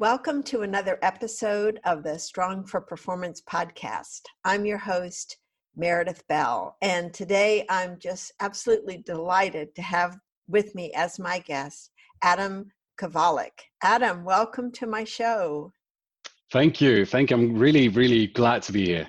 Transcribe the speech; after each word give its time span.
Welcome 0.00 0.42
to 0.44 0.62
another 0.62 0.98
episode 1.02 1.78
of 1.84 2.02
the 2.02 2.18
Strong 2.18 2.64
for 2.64 2.80
Performance 2.80 3.42
podcast. 3.42 4.22
I'm 4.46 4.64
your 4.64 4.78
host, 4.78 5.36
Meredith 5.76 6.26
Bell, 6.26 6.78
and 6.80 7.12
today 7.12 7.66
I'm 7.68 7.98
just 7.98 8.32
absolutely 8.40 9.02
delighted 9.04 9.74
to 9.74 9.82
have 9.82 10.16
with 10.48 10.74
me 10.74 10.90
as 10.96 11.18
my 11.18 11.40
guest 11.40 11.90
Adam 12.22 12.72
Kovalik. 12.98 13.50
Adam, 13.82 14.24
welcome 14.24 14.72
to 14.72 14.86
my 14.86 15.04
show. 15.04 15.70
Thank 16.50 16.80
you. 16.80 17.04
Thank 17.04 17.28
you. 17.28 17.36
I'm 17.36 17.58
really, 17.58 17.88
really 17.90 18.28
glad 18.28 18.62
to 18.62 18.72
be 18.72 18.86
here. 18.86 19.08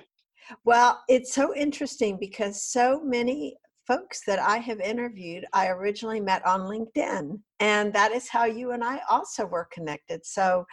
Well, 0.66 1.02
it's 1.08 1.32
so 1.32 1.56
interesting 1.56 2.18
because 2.20 2.62
so 2.62 3.00
many 3.02 3.56
folks 3.92 4.22
that 4.26 4.38
I 4.38 4.56
have 4.58 4.80
interviewed, 4.80 5.44
I 5.52 5.68
originally 5.68 6.20
met 6.20 6.44
on 6.46 6.60
LinkedIn. 6.60 7.38
And 7.60 7.92
that 7.92 8.12
is 8.12 8.28
how 8.28 8.44
you 8.44 8.70
and 8.70 8.82
I 8.82 9.00
also 9.10 9.44
were 9.44 9.68
connected. 9.70 10.24
So 10.24 10.64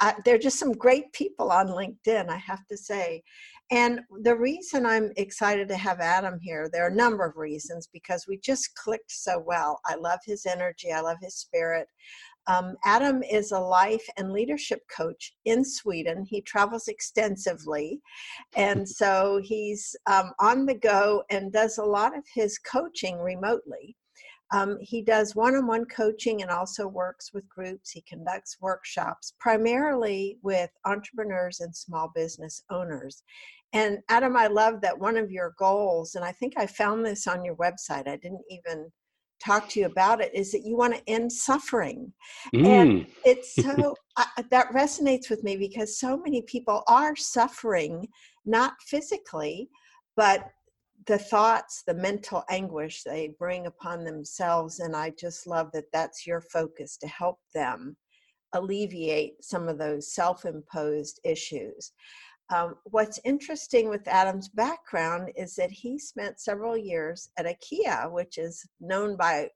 uh, 0.00 0.14
there 0.24 0.34
are 0.34 0.38
just 0.38 0.58
some 0.58 0.72
great 0.72 1.12
people 1.12 1.52
on 1.52 1.68
LinkedIn, 1.68 2.28
I 2.28 2.36
have 2.36 2.66
to 2.68 2.76
say. 2.76 3.22
And 3.70 4.00
the 4.22 4.36
reason 4.36 4.84
I'm 4.84 5.12
excited 5.16 5.68
to 5.68 5.76
have 5.76 6.00
Adam 6.00 6.38
here, 6.40 6.68
there 6.72 6.84
are 6.84 6.90
a 6.90 6.94
number 6.94 7.24
of 7.24 7.36
reasons 7.36 7.88
because 7.92 8.26
we 8.28 8.38
just 8.38 8.74
clicked 8.74 9.10
so 9.10 9.42
well. 9.44 9.80
I 9.86 9.94
love 9.94 10.20
his 10.24 10.44
energy, 10.44 10.92
I 10.92 11.00
love 11.00 11.18
his 11.22 11.36
spirit. 11.36 11.88
Um, 12.48 12.76
Adam 12.84 13.22
is 13.22 13.52
a 13.52 13.58
life 13.58 14.06
and 14.16 14.32
leadership 14.32 14.80
coach 14.94 15.34
in 15.44 15.64
Sweden. 15.64 16.24
He 16.24 16.40
travels 16.40 16.88
extensively, 16.88 18.00
and 18.54 18.88
so 18.88 19.40
he's 19.42 19.96
um, 20.06 20.32
on 20.38 20.66
the 20.66 20.74
go 20.74 21.24
and 21.30 21.52
does 21.52 21.78
a 21.78 21.84
lot 21.84 22.16
of 22.16 22.24
his 22.32 22.58
coaching 22.58 23.18
remotely. 23.18 23.96
Um, 24.52 24.78
he 24.80 25.02
does 25.02 25.34
one 25.34 25.56
on 25.56 25.66
one 25.66 25.86
coaching 25.86 26.42
and 26.42 26.50
also 26.50 26.86
works 26.86 27.32
with 27.34 27.48
groups. 27.48 27.90
He 27.90 28.02
conducts 28.02 28.58
workshops 28.60 29.34
primarily 29.40 30.38
with 30.42 30.70
entrepreneurs 30.84 31.60
and 31.60 31.74
small 31.74 32.12
business 32.14 32.62
owners. 32.70 33.24
And 33.72 33.98
Adam, 34.08 34.36
I 34.36 34.46
love 34.46 34.80
that 34.82 34.98
one 34.98 35.16
of 35.16 35.32
your 35.32 35.54
goals, 35.58 36.14
and 36.14 36.24
I 36.24 36.32
think 36.32 36.54
I 36.56 36.66
found 36.66 37.04
this 37.04 37.26
on 37.26 37.44
your 37.44 37.56
website, 37.56 38.06
I 38.06 38.16
didn't 38.16 38.44
even 38.48 38.92
talk 39.44 39.68
to 39.68 39.80
you 39.80 39.86
about 39.86 40.20
it 40.20 40.34
is 40.34 40.52
that 40.52 40.64
you 40.64 40.76
want 40.76 40.94
to 40.94 41.08
end 41.08 41.30
suffering 41.30 42.12
mm. 42.54 42.66
and 42.66 43.06
it's 43.24 43.54
so 43.62 43.94
that 44.50 44.70
resonates 44.72 45.30
with 45.30 45.42
me 45.44 45.56
because 45.56 45.98
so 45.98 46.16
many 46.16 46.42
people 46.42 46.82
are 46.88 47.14
suffering 47.14 48.06
not 48.44 48.74
physically 48.82 49.68
but 50.16 50.50
the 51.06 51.18
thoughts 51.18 51.82
the 51.86 51.94
mental 51.94 52.44
anguish 52.50 53.02
they 53.02 53.34
bring 53.38 53.66
upon 53.66 54.04
themselves 54.04 54.80
and 54.80 54.96
i 54.96 55.10
just 55.18 55.46
love 55.46 55.70
that 55.72 55.84
that's 55.92 56.26
your 56.26 56.40
focus 56.40 56.96
to 56.96 57.06
help 57.06 57.38
them 57.54 57.96
alleviate 58.54 59.42
some 59.44 59.68
of 59.68 59.78
those 59.78 60.14
self-imposed 60.14 61.20
issues 61.24 61.92
um, 62.54 62.76
what's 62.84 63.18
interesting 63.24 63.88
with 63.88 64.06
Adam's 64.06 64.48
background 64.48 65.30
is 65.36 65.56
that 65.56 65.70
he 65.70 65.98
spent 65.98 66.40
several 66.40 66.76
years 66.76 67.28
at 67.36 67.46
IKEA, 67.46 68.10
which 68.10 68.38
is 68.38 68.64
known 68.80 69.16
by 69.16 69.48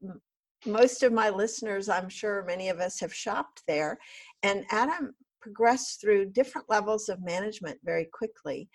most 0.67 1.03
of 1.03 1.13
my 1.13 1.31
listeners. 1.31 1.89
I'm 1.89 2.09
sure 2.09 2.45
many 2.45 2.69
of 2.69 2.81
us 2.81 2.99
have 3.01 3.15
shopped 3.15 3.63
there. 3.69 3.99
And 4.43 4.65
Adam 4.71 5.15
progressed 5.41 6.01
through 6.01 6.33
different 6.33 6.69
levels 6.69 7.09
of 7.09 7.23
management 7.23 7.79
very 7.85 8.07
quickly. 8.13 8.69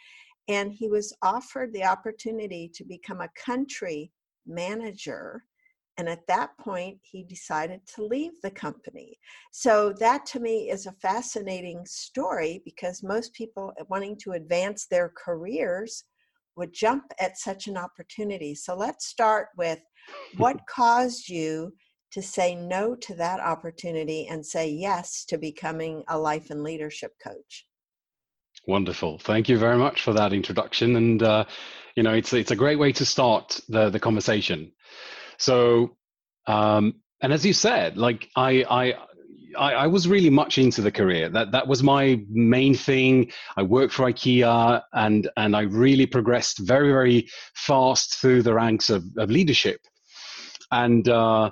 And 0.47 0.71
he 0.71 0.87
was 0.87 1.13
offered 1.21 1.73
the 1.73 1.83
opportunity 1.83 2.71
to 2.73 2.83
become 2.83 3.21
a 3.21 3.29
country 3.35 4.11
manager 4.47 5.43
and 5.97 6.09
at 6.09 6.28
that 6.28 6.57
point, 6.59 7.00
he 7.01 7.23
decided 7.23 7.81
to 7.95 8.06
leave 8.06 8.33
the 8.44 8.51
company. 8.51 9.17
So, 9.51 9.94
that 10.00 10.25
to 10.28 10.39
me 10.39 10.69
is 10.69 10.85
a 10.85 10.91
fascinating 10.94 11.85
story 11.85 12.61
because 12.66 13.03
most 13.03 13.33
people 13.33 13.73
wanting 13.89 14.17
to 14.23 14.31
advance 14.31 14.88
their 14.88 15.11
careers 15.16 16.03
would 16.57 16.73
jump 16.73 17.03
at 17.19 17.38
such 17.38 17.67
an 17.67 17.78
opportunity. 17.78 18.55
So, 18.55 18.75
let's 18.75 19.05
start 19.05 19.50
with 19.57 19.79
what 20.38 20.59
caused 20.69 21.29
you 21.29 21.73
to 22.16 22.22
say 22.22 22.55
no 22.55 22.95
to 22.95 23.13
that 23.16 23.41
opportunity 23.41 24.28
and 24.28 24.45
say 24.45 24.69
yes 24.69 25.25
to 25.25 25.38
becoming 25.38 26.01
a 26.07 26.17
life 26.17 26.50
and 26.50 26.63
leadership 26.63 27.11
coach? 27.22 27.67
Wonderful. 28.67 29.19
Thank 29.19 29.50
you 29.50 29.57
very 29.57 29.78
much 29.78 30.01
for 30.01 30.13
that 30.13 30.31
introduction. 30.31 30.95
And, 30.95 31.22
uh, 31.22 31.45
you 31.95 32.03
know, 32.03 32.13
it's, 32.13 32.31
it's 32.31 32.51
a 32.51 32.55
great 32.55 32.79
way 32.79 32.94
to 32.94 33.05
start 33.05 33.59
the, 33.67 33.89
the 33.89 34.00
conversation. 34.00 34.72
So, 35.38 35.97
um, 36.47 36.96
and 37.22 37.34
as 37.34 37.46
you 37.46 37.53
said, 37.53 37.97
like 37.97 38.29
I, 38.35 38.66
I, 38.69 38.94
I, 39.57 39.73
I, 39.73 39.88
was 39.88 40.07
really 40.07 40.29
much 40.29 40.57
into 40.57 40.81
the 40.81 40.91
career. 40.91 41.29
That 41.29 41.51
that 41.51 41.68
was 41.68 41.81
my 41.81 42.22
main 42.29 42.75
thing. 42.75 43.31
I 43.57 43.63
worked 43.63 43.94
for 43.94 44.12
IKEA, 44.12 44.81
and 44.94 45.29
and 45.38 45.56
I 45.56 45.62
really 45.62 46.06
progressed 46.06 46.59
very 46.59 46.90
very 46.90 47.28
fast 47.56 48.16
through 48.16 48.44
the 48.44 48.53
ranks 48.53 48.90
of, 48.90 49.03
of 49.18 49.31
leadership. 49.31 49.79
And 50.72 51.07
uh, 51.07 51.52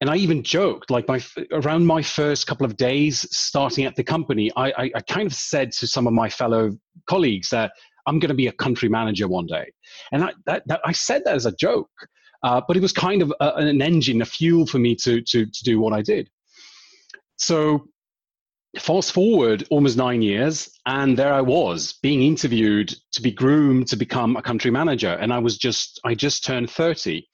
and 0.00 0.08
I 0.08 0.16
even 0.16 0.42
joked 0.42 0.90
like 0.90 1.06
my 1.08 1.20
around 1.52 1.86
my 1.86 2.02
first 2.02 2.46
couple 2.46 2.64
of 2.64 2.76
days 2.76 3.26
starting 3.36 3.84
at 3.84 3.96
the 3.96 4.04
company, 4.04 4.50
I, 4.56 4.70
I, 4.70 4.90
I 4.94 5.00
kind 5.00 5.26
of 5.26 5.34
said 5.34 5.72
to 5.72 5.86
some 5.86 6.06
of 6.06 6.12
my 6.12 6.28
fellow 6.28 6.70
colleagues 7.06 7.50
that 7.50 7.72
I'm 8.06 8.18
going 8.18 8.28
to 8.28 8.34
be 8.34 8.46
a 8.46 8.52
country 8.52 8.88
manager 8.88 9.28
one 9.28 9.46
day, 9.46 9.70
and 10.12 10.24
I 10.24 10.32
that, 10.46 10.62
that 10.66 10.80
I 10.84 10.92
said 10.92 11.22
that 11.24 11.34
as 11.34 11.46
a 11.46 11.52
joke. 11.52 11.90
Uh, 12.42 12.60
but 12.66 12.76
it 12.76 12.80
was 12.80 12.92
kind 12.92 13.22
of 13.22 13.32
a, 13.40 13.54
an 13.56 13.82
engine, 13.82 14.22
a 14.22 14.24
fuel 14.24 14.66
for 14.66 14.78
me 14.78 14.94
to, 14.96 15.20
to, 15.22 15.46
to 15.46 15.64
do 15.64 15.80
what 15.80 15.92
I 15.92 16.02
did. 16.02 16.30
So 17.36 17.88
fast 18.78 19.12
forward 19.12 19.66
almost 19.70 19.96
nine 19.96 20.22
years, 20.22 20.70
and 20.86 21.16
there 21.16 21.32
I 21.32 21.40
was 21.40 21.94
being 22.02 22.22
interviewed 22.22 22.94
to 23.12 23.22
be 23.22 23.30
groomed 23.30 23.88
to 23.88 23.96
become 23.96 24.36
a 24.36 24.42
country 24.42 24.70
manager. 24.70 25.10
And 25.10 25.32
I 25.32 25.38
was 25.38 25.58
just, 25.58 26.00
I 26.04 26.14
just 26.14 26.44
turned 26.44 26.70
30. 26.70 27.26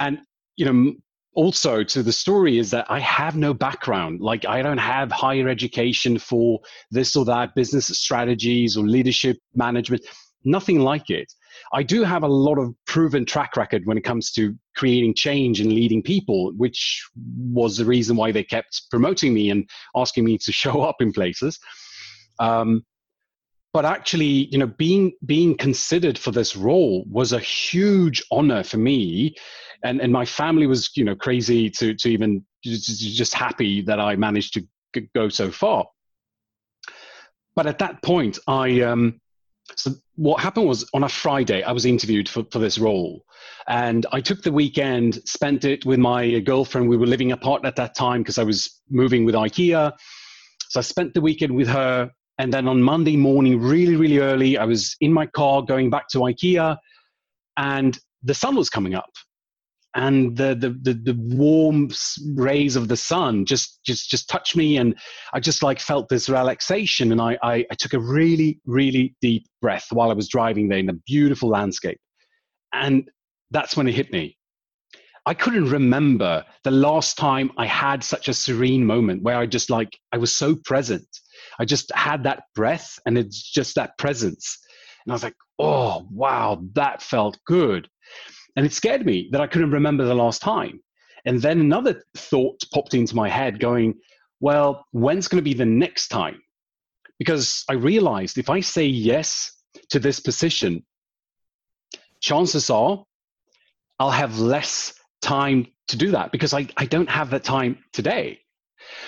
And, 0.00 0.20
you 0.56 0.64
know, 0.64 0.94
also 1.34 1.84
to 1.84 2.02
the 2.02 2.12
story 2.12 2.58
is 2.58 2.70
that 2.70 2.86
I 2.90 2.98
have 2.98 3.36
no 3.36 3.54
background. 3.54 4.20
Like 4.20 4.44
I 4.46 4.62
don't 4.62 4.78
have 4.78 5.12
higher 5.12 5.48
education 5.48 6.18
for 6.18 6.60
this 6.90 7.14
or 7.14 7.24
that 7.26 7.54
business 7.54 7.86
strategies 7.86 8.76
or 8.76 8.86
leadership 8.86 9.38
management, 9.54 10.02
nothing 10.44 10.80
like 10.80 11.10
it. 11.10 11.32
I 11.72 11.82
do 11.82 12.02
have 12.02 12.22
a 12.22 12.28
lot 12.28 12.58
of 12.58 12.74
proven 12.86 13.24
track 13.24 13.56
record 13.56 13.82
when 13.86 13.98
it 13.98 14.04
comes 14.04 14.32
to 14.32 14.56
creating 14.76 15.14
change 15.14 15.60
and 15.60 15.72
leading 15.72 16.02
people, 16.02 16.52
which 16.56 17.08
was 17.16 17.76
the 17.76 17.84
reason 17.84 18.16
why 18.16 18.32
they 18.32 18.44
kept 18.44 18.82
promoting 18.90 19.34
me 19.34 19.50
and 19.50 19.68
asking 19.96 20.24
me 20.24 20.38
to 20.38 20.52
show 20.62 20.82
up 20.82 20.96
in 21.00 21.12
places. 21.12 21.58
Um, 22.38 22.84
but 23.72 23.84
actually, 23.84 24.48
you 24.50 24.58
know, 24.58 24.66
being 24.66 25.12
being 25.24 25.56
considered 25.56 26.18
for 26.18 26.32
this 26.32 26.56
role 26.56 27.04
was 27.08 27.32
a 27.32 27.38
huge 27.38 28.22
honor 28.32 28.64
for 28.64 28.78
me, 28.78 29.36
and 29.84 30.00
and 30.00 30.12
my 30.12 30.24
family 30.24 30.66
was, 30.66 30.90
you 30.96 31.04
know, 31.04 31.14
crazy 31.14 31.70
to 31.70 31.94
to 31.94 32.08
even 32.08 32.44
just 32.64 33.32
happy 33.32 33.80
that 33.82 34.00
I 34.00 34.16
managed 34.16 34.54
to 34.54 35.00
go 35.14 35.28
so 35.28 35.52
far. 35.52 35.86
But 37.54 37.66
at 37.66 37.78
that 37.78 38.02
point, 38.02 38.38
I 38.48 38.80
um, 38.80 39.20
so 39.76 39.92
what 40.20 40.38
happened 40.38 40.68
was 40.68 40.86
on 40.92 41.02
a 41.02 41.08
Friday, 41.08 41.62
I 41.62 41.72
was 41.72 41.86
interviewed 41.86 42.28
for, 42.28 42.44
for 42.52 42.58
this 42.58 42.78
role. 42.78 43.24
And 43.68 44.04
I 44.12 44.20
took 44.20 44.42
the 44.42 44.52
weekend, 44.52 45.14
spent 45.26 45.64
it 45.64 45.86
with 45.86 45.98
my 45.98 46.40
girlfriend. 46.40 46.90
We 46.90 46.98
were 46.98 47.06
living 47.06 47.32
apart 47.32 47.64
at 47.64 47.76
that 47.76 47.94
time 47.94 48.20
because 48.20 48.36
I 48.36 48.42
was 48.42 48.82
moving 48.90 49.24
with 49.24 49.34
IKEA. 49.34 49.94
So 50.68 50.78
I 50.78 50.82
spent 50.82 51.14
the 51.14 51.22
weekend 51.22 51.56
with 51.56 51.68
her. 51.68 52.10
And 52.36 52.52
then 52.52 52.68
on 52.68 52.82
Monday 52.82 53.16
morning, 53.16 53.58
really, 53.62 53.96
really 53.96 54.18
early, 54.18 54.58
I 54.58 54.66
was 54.66 54.94
in 55.00 55.10
my 55.10 55.24
car 55.24 55.62
going 55.62 55.88
back 55.88 56.08
to 56.08 56.18
IKEA 56.18 56.76
and 57.56 57.98
the 58.22 58.34
sun 58.34 58.56
was 58.56 58.68
coming 58.68 58.94
up 58.94 59.08
and 59.94 60.36
the, 60.36 60.54
the 60.54 60.70
the 60.82 60.94
the, 60.94 61.18
warm 61.36 61.90
rays 62.34 62.76
of 62.76 62.88
the 62.88 62.96
sun 62.96 63.44
just 63.44 63.82
just 63.84 64.08
just 64.08 64.28
touched 64.28 64.54
me 64.54 64.76
and 64.76 64.94
i 65.32 65.40
just 65.40 65.62
like 65.62 65.80
felt 65.80 66.08
this 66.08 66.28
relaxation 66.28 67.10
and 67.10 67.20
I, 67.20 67.36
I 67.42 67.66
i 67.70 67.74
took 67.74 67.94
a 67.94 67.98
really 67.98 68.60
really 68.66 69.16
deep 69.20 69.46
breath 69.60 69.88
while 69.90 70.10
i 70.10 70.14
was 70.14 70.28
driving 70.28 70.68
there 70.68 70.78
in 70.78 70.88
a 70.88 70.94
beautiful 71.06 71.48
landscape 71.48 71.98
and 72.72 73.10
that's 73.50 73.76
when 73.76 73.88
it 73.88 73.94
hit 73.94 74.12
me 74.12 74.36
i 75.26 75.34
couldn't 75.34 75.68
remember 75.68 76.44
the 76.62 76.70
last 76.70 77.18
time 77.18 77.50
i 77.56 77.66
had 77.66 78.04
such 78.04 78.28
a 78.28 78.34
serene 78.34 78.86
moment 78.86 79.22
where 79.22 79.38
i 79.38 79.46
just 79.46 79.70
like 79.70 79.98
i 80.12 80.18
was 80.18 80.34
so 80.34 80.54
present 80.64 81.06
I 81.58 81.64
just 81.64 81.92
had 81.94 82.24
that 82.24 82.44
breath 82.54 82.98
and 83.06 83.18
it's 83.18 83.50
just 83.50 83.74
that 83.74 83.98
presence. 83.98 84.58
And 85.04 85.12
I 85.12 85.14
was 85.14 85.22
like, 85.22 85.36
oh, 85.58 86.06
wow, 86.10 86.62
that 86.74 87.02
felt 87.02 87.38
good. 87.46 87.88
And 88.60 88.66
it 88.66 88.74
scared 88.74 89.06
me 89.06 89.26
that 89.32 89.40
I 89.40 89.46
couldn't 89.46 89.70
remember 89.70 90.04
the 90.04 90.14
last 90.14 90.42
time. 90.42 90.82
And 91.24 91.40
then 91.40 91.60
another 91.60 92.02
thought 92.14 92.62
popped 92.74 92.92
into 92.92 93.16
my 93.16 93.26
head 93.26 93.58
going, 93.58 93.94
well, 94.38 94.84
when's 94.92 95.28
going 95.28 95.42
to 95.42 95.50
be 95.50 95.54
the 95.54 95.64
next 95.64 96.08
time? 96.08 96.42
Because 97.18 97.64
I 97.70 97.72
realized 97.72 98.36
if 98.36 98.50
I 98.50 98.60
say 98.60 98.84
yes 98.84 99.50
to 99.88 99.98
this 99.98 100.20
position, 100.20 100.84
chances 102.20 102.68
are 102.68 103.02
I'll 103.98 104.10
have 104.10 104.38
less 104.38 104.92
time 105.22 105.66
to 105.88 105.96
do 105.96 106.10
that 106.10 106.30
because 106.30 106.52
I, 106.52 106.68
I 106.76 106.84
don't 106.84 107.08
have 107.08 107.30
that 107.30 107.44
time 107.44 107.78
today. 107.94 108.40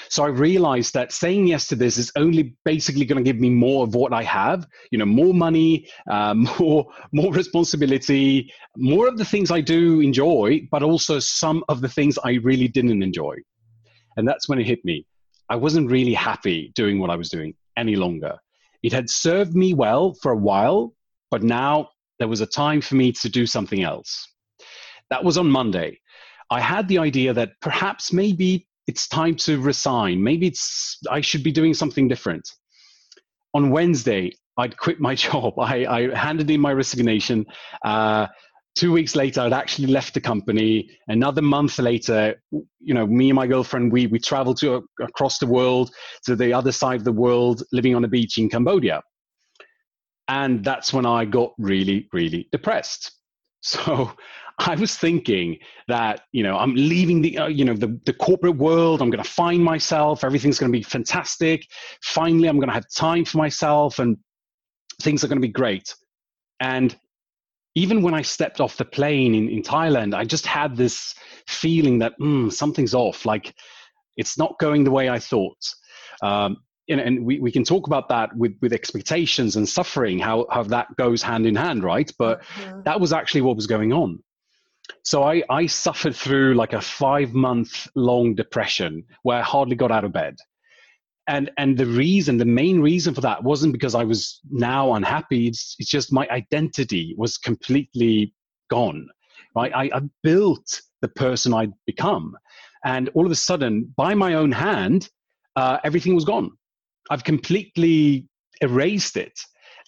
So 0.09 0.25
I 0.25 0.29
realized 0.29 0.95
that 0.95 1.13
saying 1.13 1.47
yes 1.47 1.67
to 1.69 1.77
this 1.77 1.99
is 1.99 2.13
only 2.17 2.55
basically 2.65 3.05
going 3.05 3.23
to 3.23 3.29
give 3.29 3.41
me 3.41 3.51
more 3.51 3.85
of 3.85 3.95
what 3.95 4.13
I 4.13 4.23
have, 4.23 4.67
you 4.91 4.99
know, 4.99 5.07
more 5.07 5.35
money, 5.35 5.89
uh, 6.11 6.35
more 6.59 6.87
more 7.13 7.33
responsibility, 7.33 8.53
more 8.77 9.09
of 9.09 9.19
the 9.19 9.25
things 9.25 9.51
I 9.51 9.61
do 9.61 10.01
enjoy, 10.01 10.67
but 10.71 10.83
also 10.83 11.19
some 11.19 11.65
of 11.69 11.81
the 11.81 11.89
things 11.89 12.19
I 12.25 12.35
really 12.43 12.69
didn't 12.69 13.03
enjoy. 13.03 13.37
And 14.17 14.29
that's 14.29 14.49
when 14.49 14.59
it 14.59 14.67
hit 14.67 14.85
me. 14.85 15.07
I 15.49 15.57
wasn't 15.57 15.91
really 15.91 16.15
happy 16.15 16.73
doing 16.75 16.99
what 16.99 17.11
I 17.11 17.17
was 17.17 17.29
doing 17.29 17.55
any 17.77 17.97
longer. 17.97 18.39
It 18.83 18.93
had 18.93 19.09
served 19.09 19.55
me 19.55 19.75
well 19.75 20.15
for 20.15 20.33
a 20.33 20.37
while, 20.37 20.95
but 21.31 21.43
now 21.43 21.91
there 22.19 22.29
was 22.29 22.41
a 22.41 22.47
time 22.47 22.81
for 22.81 22.95
me 22.95 23.13
to 23.13 23.29
do 23.29 23.47
something 23.47 23.83
else. 23.83 24.29
That 25.11 25.25
was 25.25 25.39
on 25.39 25.51
Monday. 25.51 26.01
I 26.51 26.61
had 26.61 26.89
the 26.89 26.99
idea 26.99 27.33
that 27.33 27.53
perhaps 27.61 28.13
maybe 28.13 28.67
it's 28.87 29.09
time 29.09 29.37
to 29.37 29.61
resign. 29.61 30.23
Maybe 30.23 30.47
it's 30.47 30.99
I 31.11 31.21
should 31.21 31.43
be 31.43 31.53
doing 31.53 31.75
something 31.75 32.09
different. 32.09 32.49
On 33.55 33.71
Wednesday, 33.71 34.33
I'd 34.57 34.77
quit 34.77 35.01
my 35.01 35.15
job. 35.27 35.59
I, 35.59 35.87
I 35.87 36.15
handed 36.15 36.51
in 36.51 36.61
my 36.61 36.73
resignation. 36.73 37.47
Uh, 37.85 38.27
two 38.75 38.93
weeks 38.93 39.15
later, 39.15 39.43
I'd 39.43 39.53
actually 39.53 39.89
left 39.89 40.15
the 40.15 40.21
company. 40.21 40.91
Another 41.09 41.43
month 41.43 41.79
later, 41.79 42.41
you 42.51 42.95
know, 42.95 43.07
me 43.07 43.31
and 43.31 43.37
my 43.37 43.47
girlfriend, 43.47 43.93
we 43.93 44.07
we 44.07 44.19
traveled 44.19 44.59
to 44.59 44.75
uh, 44.75 44.81
across 45.03 45.39
the 45.39 45.47
world 45.47 45.91
to 46.25 46.37
the 46.37 46.53
other 46.53 46.73
side 46.73 47.01
of 47.01 47.05
the 47.05 47.13
world, 47.13 47.63
living 47.73 47.95
on 47.95 48.05
a 48.05 48.09
beach 48.09 48.39
in 48.39 48.49
Cambodia. 48.49 49.03
And 50.29 50.65
that's 50.65 50.93
when 50.93 51.05
I 51.05 51.25
got 51.25 51.53
really, 51.59 52.09
really 52.13 52.49
depressed. 52.53 53.13
So 53.63 54.13
I 54.59 54.75
was 54.75 54.97
thinking 54.97 55.59
that 55.89 56.23
you 56.33 56.43
know 56.43 56.59
I'm 56.59 56.75
leaving 56.75 57.23
the 57.23 57.39
uh, 57.39 57.47
you 57.47 57.65
know 57.65 57.75
the, 57.75 57.99
the 58.05 58.13
corporate 58.13 58.57
world. 58.57 59.01
I'm 59.01 59.11
going 59.11 59.23
to 59.23 59.31
find 59.31 59.63
myself. 59.63 60.25
Everything's 60.25 60.59
going 60.59 60.71
to 60.71 60.79
be 60.79 60.83
fantastic. 60.83 61.67
Finally, 62.03 62.49
I'm 62.49 62.57
going 62.57 62.69
to 62.69 62.75
have 62.75 62.89
time 62.95 63.25
for 63.25 63.39
myself, 63.39 63.99
and 63.99 64.19
things 65.01 65.25
are 65.25 65.29
going 65.29 65.41
to 65.41 65.47
be 65.47 65.53
great. 65.53 65.95
And 66.61 66.97
even 67.75 68.03
when 68.03 68.15
I 68.15 68.23
stepped 68.23 68.61
off 68.61 68.77
the 68.77 68.85
plane 68.85 69.35
in, 69.35 69.49
in 69.49 69.63
Thailand, 69.63 70.15
I 70.15 70.25
just 70.25 70.47
had 70.47 70.77
this 70.77 71.15
feeling 71.49 71.99
that 72.01 72.13
mm, 72.21 72.53
something's 72.53 72.95
off. 72.95 73.25
Like 73.25 73.55
it's 74.17 74.37
not 74.37 74.59
going 74.59 74.85
the 74.85 74.91
way 74.91 75.09
I 75.09 75.19
thought. 75.19 75.57
Um, 76.23 76.59
and, 76.89 77.01
and 77.01 77.25
we, 77.25 77.39
we 77.39 77.53
can 77.53 77.65
talk 77.65 77.87
about 77.87 78.09
that 78.09 78.35
with, 78.37 78.57
with 78.61 78.73
expectations 78.73 79.57
and 79.57 79.69
suffering, 79.69 80.19
how, 80.19 80.47
how 80.51 80.63
that 80.65 80.95
goes 80.97 81.23
hand 81.23 81.47
in 81.47 81.55
hand, 81.55 81.85
right? 81.85 82.11
But 82.19 82.43
mm-hmm. 82.43 82.83
that 82.83 83.01
was 83.01 83.13
actually 83.13 83.43
what 83.43 83.57
was 83.57 83.67
going 83.67 83.93
on. 83.93 84.23
So 85.05 85.23
I, 85.23 85.43
I 85.49 85.67
suffered 85.67 86.15
through 86.15 86.55
like 86.55 86.73
a 86.73 86.81
five 86.81 87.33
month 87.35 87.89
long 87.95 88.35
depression 88.35 89.05
where 89.23 89.39
I 89.39 89.43
hardly 89.43 89.77
got 89.77 89.93
out 89.93 90.05
of 90.05 90.13
bed. 90.13 90.39
And, 91.29 91.53
and 91.57 91.79
the 91.79 91.87
reason, 91.87 92.37
the 92.37 92.45
main 92.45 92.81
reason 92.81 93.15
for 93.15 93.21
that 93.21 93.45
wasn't 93.45 93.73
because 93.73 93.95
I 93.95 94.03
was 94.03 94.41
now 94.51 94.95
unhappy. 94.95 95.47
It's, 95.47 95.77
it's 95.79 95.89
just 95.89 96.13
my 96.13 96.27
identity 96.31 97.15
was 97.17 97.39
completely 97.39 98.35
gone, 98.71 99.07
right? 99.55 99.73
I, 99.75 99.85
I 99.95 100.01
built 100.25 100.83
the 101.01 101.09
person 101.09 101.55
I'd 101.55 101.73
become. 101.87 102.37
And 102.85 103.09
all 103.15 103.25
of 103.25 103.31
a 103.31 103.37
sudden, 103.37 103.95
by 103.97 104.15
my 104.15 104.35
own 104.35 104.51
hand, 104.51 105.09
uh, 105.55 105.79
everything 105.85 106.17
was 106.17 106.25
gone. 106.25 106.51
I've 107.11 107.25
completely 107.25 108.29
erased 108.61 109.17
it. 109.17 109.39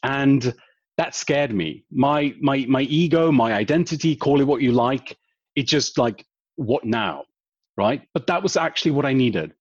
And 0.03 0.55
that 0.97 1.15
scared 1.15 1.55
me. 1.55 1.85
My 1.91 2.35
my 2.41 2.67
my 2.69 2.83
ego, 2.83 3.33
my 3.33 3.53
identity, 3.53 4.15
call 4.15 4.41
it 4.41 4.47
what 4.47 4.63
you 4.63 4.73
like, 4.73 5.17
it 5.57 5.67
just 5.67 5.99
like 5.99 6.25
what 6.57 6.85
now? 6.85 7.25
Right? 7.77 8.03
But 8.13 8.27
that 8.29 8.43
was 8.43 8.57
actually 8.57 8.93
what 8.93 9.07
I 9.07 9.13
needed. 9.13 9.53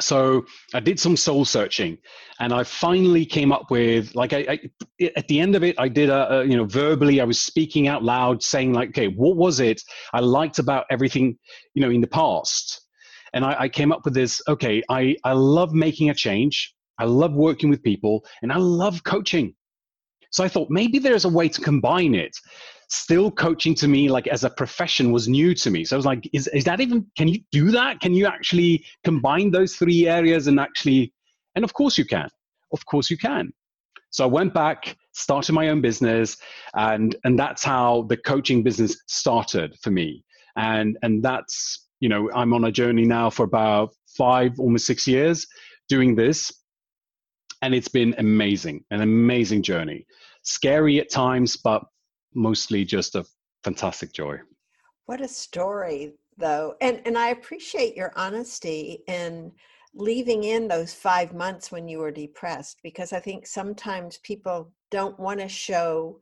So 0.00 0.46
I 0.72 0.80
did 0.80 0.98
some 0.98 1.18
soul 1.18 1.44
searching, 1.44 1.98
and 2.40 2.50
I 2.54 2.64
finally 2.64 3.26
came 3.26 3.52
up 3.52 3.70
with 3.70 4.14
like 4.14 4.32
I, 4.32 4.38
I 4.48 5.08
at 5.16 5.28
the 5.28 5.38
end 5.38 5.54
of 5.54 5.62
it, 5.62 5.78
I 5.78 5.88
did 5.88 6.08
a, 6.08 6.38
a, 6.38 6.44
you 6.44 6.56
know 6.56 6.64
verbally 6.64 7.20
I 7.20 7.24
was 7.24 7.38
speaking 7.38 7.88
out 7.88 8.02
loud, 8.02 8.42
saying 8.42 8.72
like, 8.72 8.90
okay, 8.90 9.08
what 9.08 9.36
was 9.36 9.60
it 9.60 9.82
I 10.14 10.20
liked 10.20 10.58
about 10.58 10.86
everything 10.90 11.36
you 11.74 11.82
know 11.82 11.90
in 11.90 12.00
the 12.00 12.06
past, 12.06 12.81
and 13.32 13.44
I, 13.44 13.56
I 13.60 13.68
came 13.68 13.92
up 13.92 14.04
with 14.04 14.14
this. 14.14 14.40
Okay, 14.48 14.82
I 14.88 15.16
I 15.24 15.32
love 15.32 15.72
making 15.72 16.10
a 16.10 16.14
change. 16.14 16.74
I 16.98 17.04
love 17.04 17.32
working 17.32 17.70
with 17.70 17.82
people, 17.82 18.24
and 18.42 18.52
I 18.52 18.56
love 18.56 19.02
coaching. 19.04 19.54
So 20.32 20.42
I 20.42 20.48
thought 20.48 20.68
maybe 20.70 20.98
there's 20.98 21.26
a 21.26 21.28
way 21.28 21.48
to 21.48 21.60
combine 21.60 22.14
it. 22.14 22.36
Still 22.88 23.30
coaching 23.30 23.74
to 23.76 23.88
me, 23.88 24.08
like 24.08 24.26
as 24.26 24.44
a 24.44 24.50
profession, 24.50 25.12
was 25.12 25.28
new 25.28 25.54
to 25.54 25.70
me. 25.70 25.84
So 25.84 25.94
I 25.94 25.98
was 25.98 26.06
like, 26.06 26.28
is, 26.32 26.48
is 26.48 26.64
that 26.64 26.80
even, 26.80 27.06
can 27.16 27.28
you 27.28 27.40
do 27.50 27.70
that? 27.70 28.00
Can 28.00 28.14
you 28.14 28.26
actually 28.26 28.84
combine 29.04 29.50
those 29.50 29.76
three 29.76 30.08
areas 30.08 30.46
and 30.46 30.58
actually, 30.58 31.12
and 31.54 31.64
of 31.64 31.72
course 31.74 31.96
you 31.96 32.04
can. 32.04 32.28
Of 32.72 32.84
course 32.86 33.10
you 33.10 33.18
can. 33.18 33.52
So 34.10 34.24
I 34.24 34.26
went 34.26 34.52
back, 34.52 34.96
started 35.12 35.52
my 35.52 35.68
own 35.68 35.80
business, 35.80 36.36
and 36.74 37.16
and 37.24 37.38
that's 37.38 37.64
how 37.64 38.06
the 38.08 38.16
coaching 38.16 38.62
business 38.62 39.02
started 39.06 39.74
for 39.82 39.90
me. 39.90 40.24
And 40.56 40.98
and 41.02 41.22
that's 41.22 41.88
you 42.02 42.08
know 42.08 42.28
I'm 42.34 42.52
on 42.52 42.64
a 42.64 42.72
journey 42.72 43.06
now 43.06 43.30
for 43.30 43.44
about 43.44 43.94
five, 44.18 44.58
almost 44.58 44.86
six 44.86 45.06
years 45.06 45.46
doing 45.88 46.16
this, 46.16 46.52
and 47.62 47.74
it's 47.74 47.88
been 47.88 48.14
amazing, 48.18 48.84
an 48.90 49.00
amazing 49.02 49.62
journey 49.62 50.04
scary 50.42 50.98
at 50.98 51.10
times, 51.10 51.56
but 51.56 51.84
mostly 52.34 52.84
just 52.84 53.14
a 53.14 53.24
fantastic 53.62 54.12
joy. 54.12 54.36
What 55.06 55.20
a 55.20 55.28
story, 55.28 56.14
though. 56.36 56.74
And, 56.80 57.00
and 57.04 57.16
I 57.16 57.28
appreciate 57.28 57.94
your 57.94 58.12
honesty 58.16 59.04
in 59.06 59.52
leaving 59.94 60.42
in 60.42 60.66
those 60.66 60.92
five 60.92 61.32
months 61.32 61.70
when 61.70 61.86
you 61.86 61.98
were 61.98 62.10
depressed, 62.10 62.80
because 62.82 63.12
I 63.12 63.20
think 63.20 63.46
sometimes 63.46 64.18
people 64.18 64.72
don't 64.90 65.18
want 65.20 65.38
to 65.38 65.48
show 65.48 66.18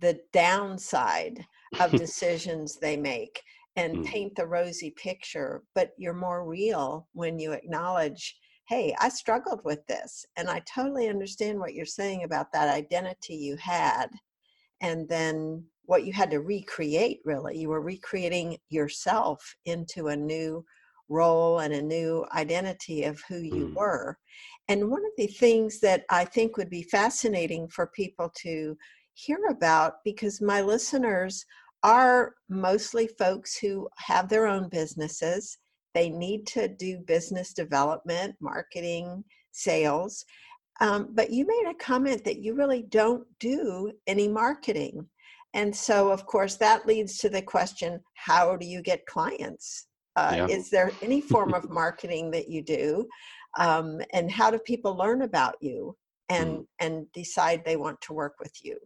the 0.00 0.18
downside 0.32 1.44
of 1.78 1.90
decisions 1.92 2.76
they 2.76 2.96
make 2.96 3.42
and 3.76 3.98
mm. 3.98 4.04
paint 4.06 4.34
the 4.36 4.46
rosy 4.46 4.90
picture, 4.90 5.62
but 5.74 5.92
you're 5.96 6.14
more 6.14 6.46
real 6.46 7.08
when 7.12 7.38
you 7.38 7.52
acknowledge 7.52 8.36
hey, 8.70 8.94
I 9.00 9.08
struggled 9.08 9.60
with 9.64 9.84
this. 9.88 10.24
And 10.36 10.48
I 10.48 10.60
totally 10.60 11.08
understand 11.08 11.58
what 11.58 11.74
you're 11.74 11.84
saying 11.84 12.22
about 12.22 12.52
that 12.52 12.72
identity 12.72 13.34
you 13.34 13.56
had. 13.56 14.06
And 14.80 15.08
then 15.08 15.64
what 15.86 16.04
you 16.04 16.12
had 16.12 16.30
to 16.30 16.38
recreate, 16.38 17.18
really. 17.24 17.58
You 17.58 17.68
were 17.68 17.80
recreating 17.80 18.56
yourself 18.68 19.56
into 19.64 20.06
a 20.06 20.16
new 20.16 20.64
role 21.08 21.58
and 21.58 21.74
a 21.74 21.82
new 21.82 22.24
identity 22.32 23.02
of 23.02 23.20
who 23.28 23.38
you 23.38 23.66
mm. 23.66 23.74
were. 23.74 24.16
And 24.68 24.88
one 24.88 25.04
of 25.04 25.12
the 25.18 25.26
things 25.26 25.80
that 25.80 26.04
I 26.08 26.24
think 26.24 26.56
would 26.56 26.70
be 26.70 26.84
fascinating 26.84 27.66
for 27.68 27.88
people 27.88 28.32
to 28.42 28.76
hear 29.14 29.46
about, 29.50 29.94
because 30.04 30.40
my 30.40 30.60
listeners 30.60 31.44
are 31.82 32.34
mostly 32.48 33.06
folks 33.06 33.56
who 33.56 33.88
have 33.98 34.28
their 34.28 34.46
own 34.46 34.68
businesses 34.68 35.58
they 35.94 36.08
need 36.08 36.46
to 36.48 36.68
do 36.68 36.98
business 36.98 37.52
development, 37.52 38.36
marketing, 38.40 39.24
sales. 39.52 40.24
Um, 40.80 41.08
but 41.12 41.30
you 41.30 41.46
made 41.46 41.70
a 41.70 41.84
comment 41.84 42.24
that 42.24 42.38
you 42.38 42.54
really 42.54 42.82
don't 42.82 43.26
do 43.38 43.92
any 44.06 44.28
marketing. 44.28 45.06
And 45.52 45.74
so, 45.74 46.10
of 46.10 46.26
course, 46.26 46.56
that 46.56 46.86
leads 46.86 47.18
to 47.18 47.28
the 47.28 47.42
question 47.42 48.00
how 48.14 48.56
do 48.56 48.66
you 48.66 48.82
get 48.82 49.04
clients? 49.06 49.86
Uh, 50.16 50.32
yeah. 50.36 50.46
Is 50.46 50.70
there 50.70 50.92
any 51.02 51.20
form 51.20 51.54
of 51.54 51.70
marketing 51.70 52.30
that 52.30 52.48
you 52.48 52.62
do? 52.62 53.06
Um, 53.58 54.00
and 54.12 54.30
how 54.30 54.50
do 54.50 54.58
people 54.60 54.96
learn 54.96 55.22
about 55.22 55.56
you 55.60 55.96
and, 56.28 56.58
mm. 56.58 56.66
and 56.78 57.12
decide 57.12 57.64
they 57.64 57.76
want 57.76 58.00
to 58.02 58.12
work 58.12 58.34
with 58.38 58.52
you? 58.62 58.78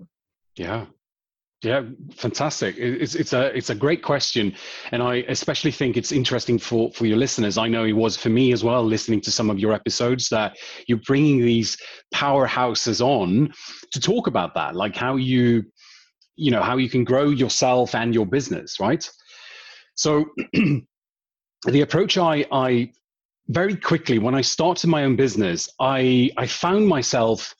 Yeah, 0.56 0.86
yeah, 1.64 1.82
fantastic. 2.14 2.76
It's 2.78 3.14
it's 3.14 3.32
a 3.32 3.56
it's 3.56 3.70
a 3.70 3.74
great 3.74 4.02
question, 4.02 4.54
and 4.92 5.02
I 5.02 5.24
especially 5.28 5.70
think 5.70 5.96
it's 5.96 6.12
interesting 6.12 6.58
for 6.58 6.90
for 6.92 7.06
your 7.06 7.16
listeners. 7.16 7.56
I 7.56 7.68
know 7.68 7.84
it 7.84 7.92
was 7.92 8.16
for 8.16 8.28
me 8.28 8.52
as 8.52 8.62
well, 8.62 8.84
listening 8.84 9.20
to 9.22 9.30
some 9.30 9.50
of 9.50 9.58
your 9.58 9.72
episodes 9.72 10.28
that 10.28 10.56
you're 10.86 11.00
bringing 11.06 11.40
these 11.40 11.76
powerhouses 12.14 13.00
on 13.00 13.52
to 13.92 14.00
talk 14.00 14.26
about 14.26 14.54
that, 14.54 14.76
like 14.76 14.96
how 14.96 15.16
you, 15.16 15.64
you 16.36 16.50
know, 16.50 16.62
how 16.62 16.76
you 16.76 16.90
can 16.90 17.04
grow 17.04 17.28
yourself 17.30 17.94
and 17.94 18.14
your 18.14 18.26
business, 18.26 18.78
right? 18.80 19.08
So, 19.94 20.26
the 20.52 21.80
approach 21.80 22.18
I 22.18 22.44
I 22.52 22.90
very 23.48 23.76
quickly 23.76 24.18
when 24.18 24.34
I 24.34 24.40
started 24.40 24.88
my 24.88 25.04
own 25.04 25.16
business, 25.16 25.68
I 25.80 26.30
I 26.36 26.46
found 26.46 26.88
myself 26.88 27.54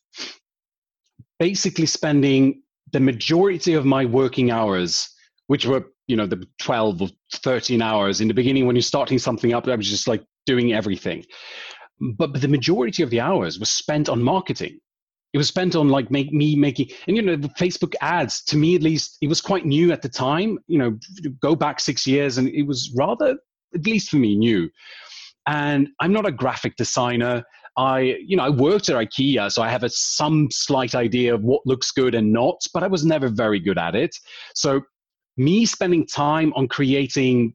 basically 1.38 1.86
spending 1.86 2.62
the 2.94 3.00
majority 3.00 3.74
of 3.74 3.84
my 3.84 4.04
working 4.04 4.52
hours, 4.52 5.10
which 5.48 5.66
were 5.66 5.84
you 6.06 6.16
know 6.16 6.26
the 6.26 6.46
12 6.60 7.02
or 7.02 7.08
13 7.32 7.82
hours 7.82 8.20
in 8.20 8.28
the 8.28 8.34
beginning 8.34 8.66
when 8.66 8.76
you're 8.76 8.82
starting 8.82 9.18
something 9.18 9.54
up 9.54 9.66
i 9.66 9.74
was 9.74 9.88
just 9.88 10.06
like 10.06 10.22
doing 10.46 10.72
everything. 10.72 11.24
But, 12.18 12.32
but 12.32 12.40
the 12.40 12.48
majority 12.48 13.02
of 13.02 13.10
the 13.10 13.20
hours 13.20 13.58
was 13.58 13.70
spent 13.70 14.08
on 14.08 14.22
marketing. 14.22 14.78
It 15.32 15.38
was 15.38 15.48
spent 15.48 15.74
on 15.74 15.88
like 15.88 16.10
make 16.10 16.32
me 16.32 16.54
making 16.54 16.90
and 17.08 17.16
you 17.16 17.22
know 17.22 17.34
the 17.34 17.48
facebook 17.60 17.94
ads 18.00 18.44
to 18.44 18.56
me 18.56 18.76
at 18.76 18.82
least 18.82 19.18
it 19.20 19.28
was 19.28 19.40
quite 19.40 19.66
new 19.66 19.90
at 19.90 20.00
the 20.00 20.08
time 20.08 20.58
you 20.68 20.78
know 20.78 20.96
go 21.42 21.56
back 21.56 21.80
six 21.80 22.06
years 22.06 22.38
and 22.38 22.48
it 22.48 22.62
was 22.62 22.94
rather 22.96 23.36
at 23.74 23.84
least 23.84 24.10
for 24.10 24.16
me 24.16 24.36
new. 24.36 24.70
And 25.48 25.88
i'm 26.00 26.12
not 26.12 26.26
a 26.26 26.38
graphic 26.42 26.76
designer 26.76 27.42
i 27.76 28.16
you 28.24 28.36
know 28.36 28.44
i 28.44 28.48
worked 28.48 28.88
at 28.88 28.96
ikea 28.96 29.50
so 29.50 29.62
i 29.62 29.68
have 29.68 29.82
a, 29.82 29.88
some 29.88 30.48
slight 30.50 30.94
idea 30.94 31.34
of 31.34 31.42
what 31.42 31.60
looks 31.66 31.90
good 31.90 32.14
and 32.14 32.32
not 32.32 32.60
but 32.72 32.82
i 32.82 32.86
was 32.86 33.04
never 33.04 33.28
very 33.28 33.58
good 33.58 33.78
at 33.78 33.94
it 33.94 34.14
so 34.54 34.80
me 35.36 35.66
spending 35.66 36.06
time 36.06 36.52
on 36.54 36.68
creating 36.68 37.54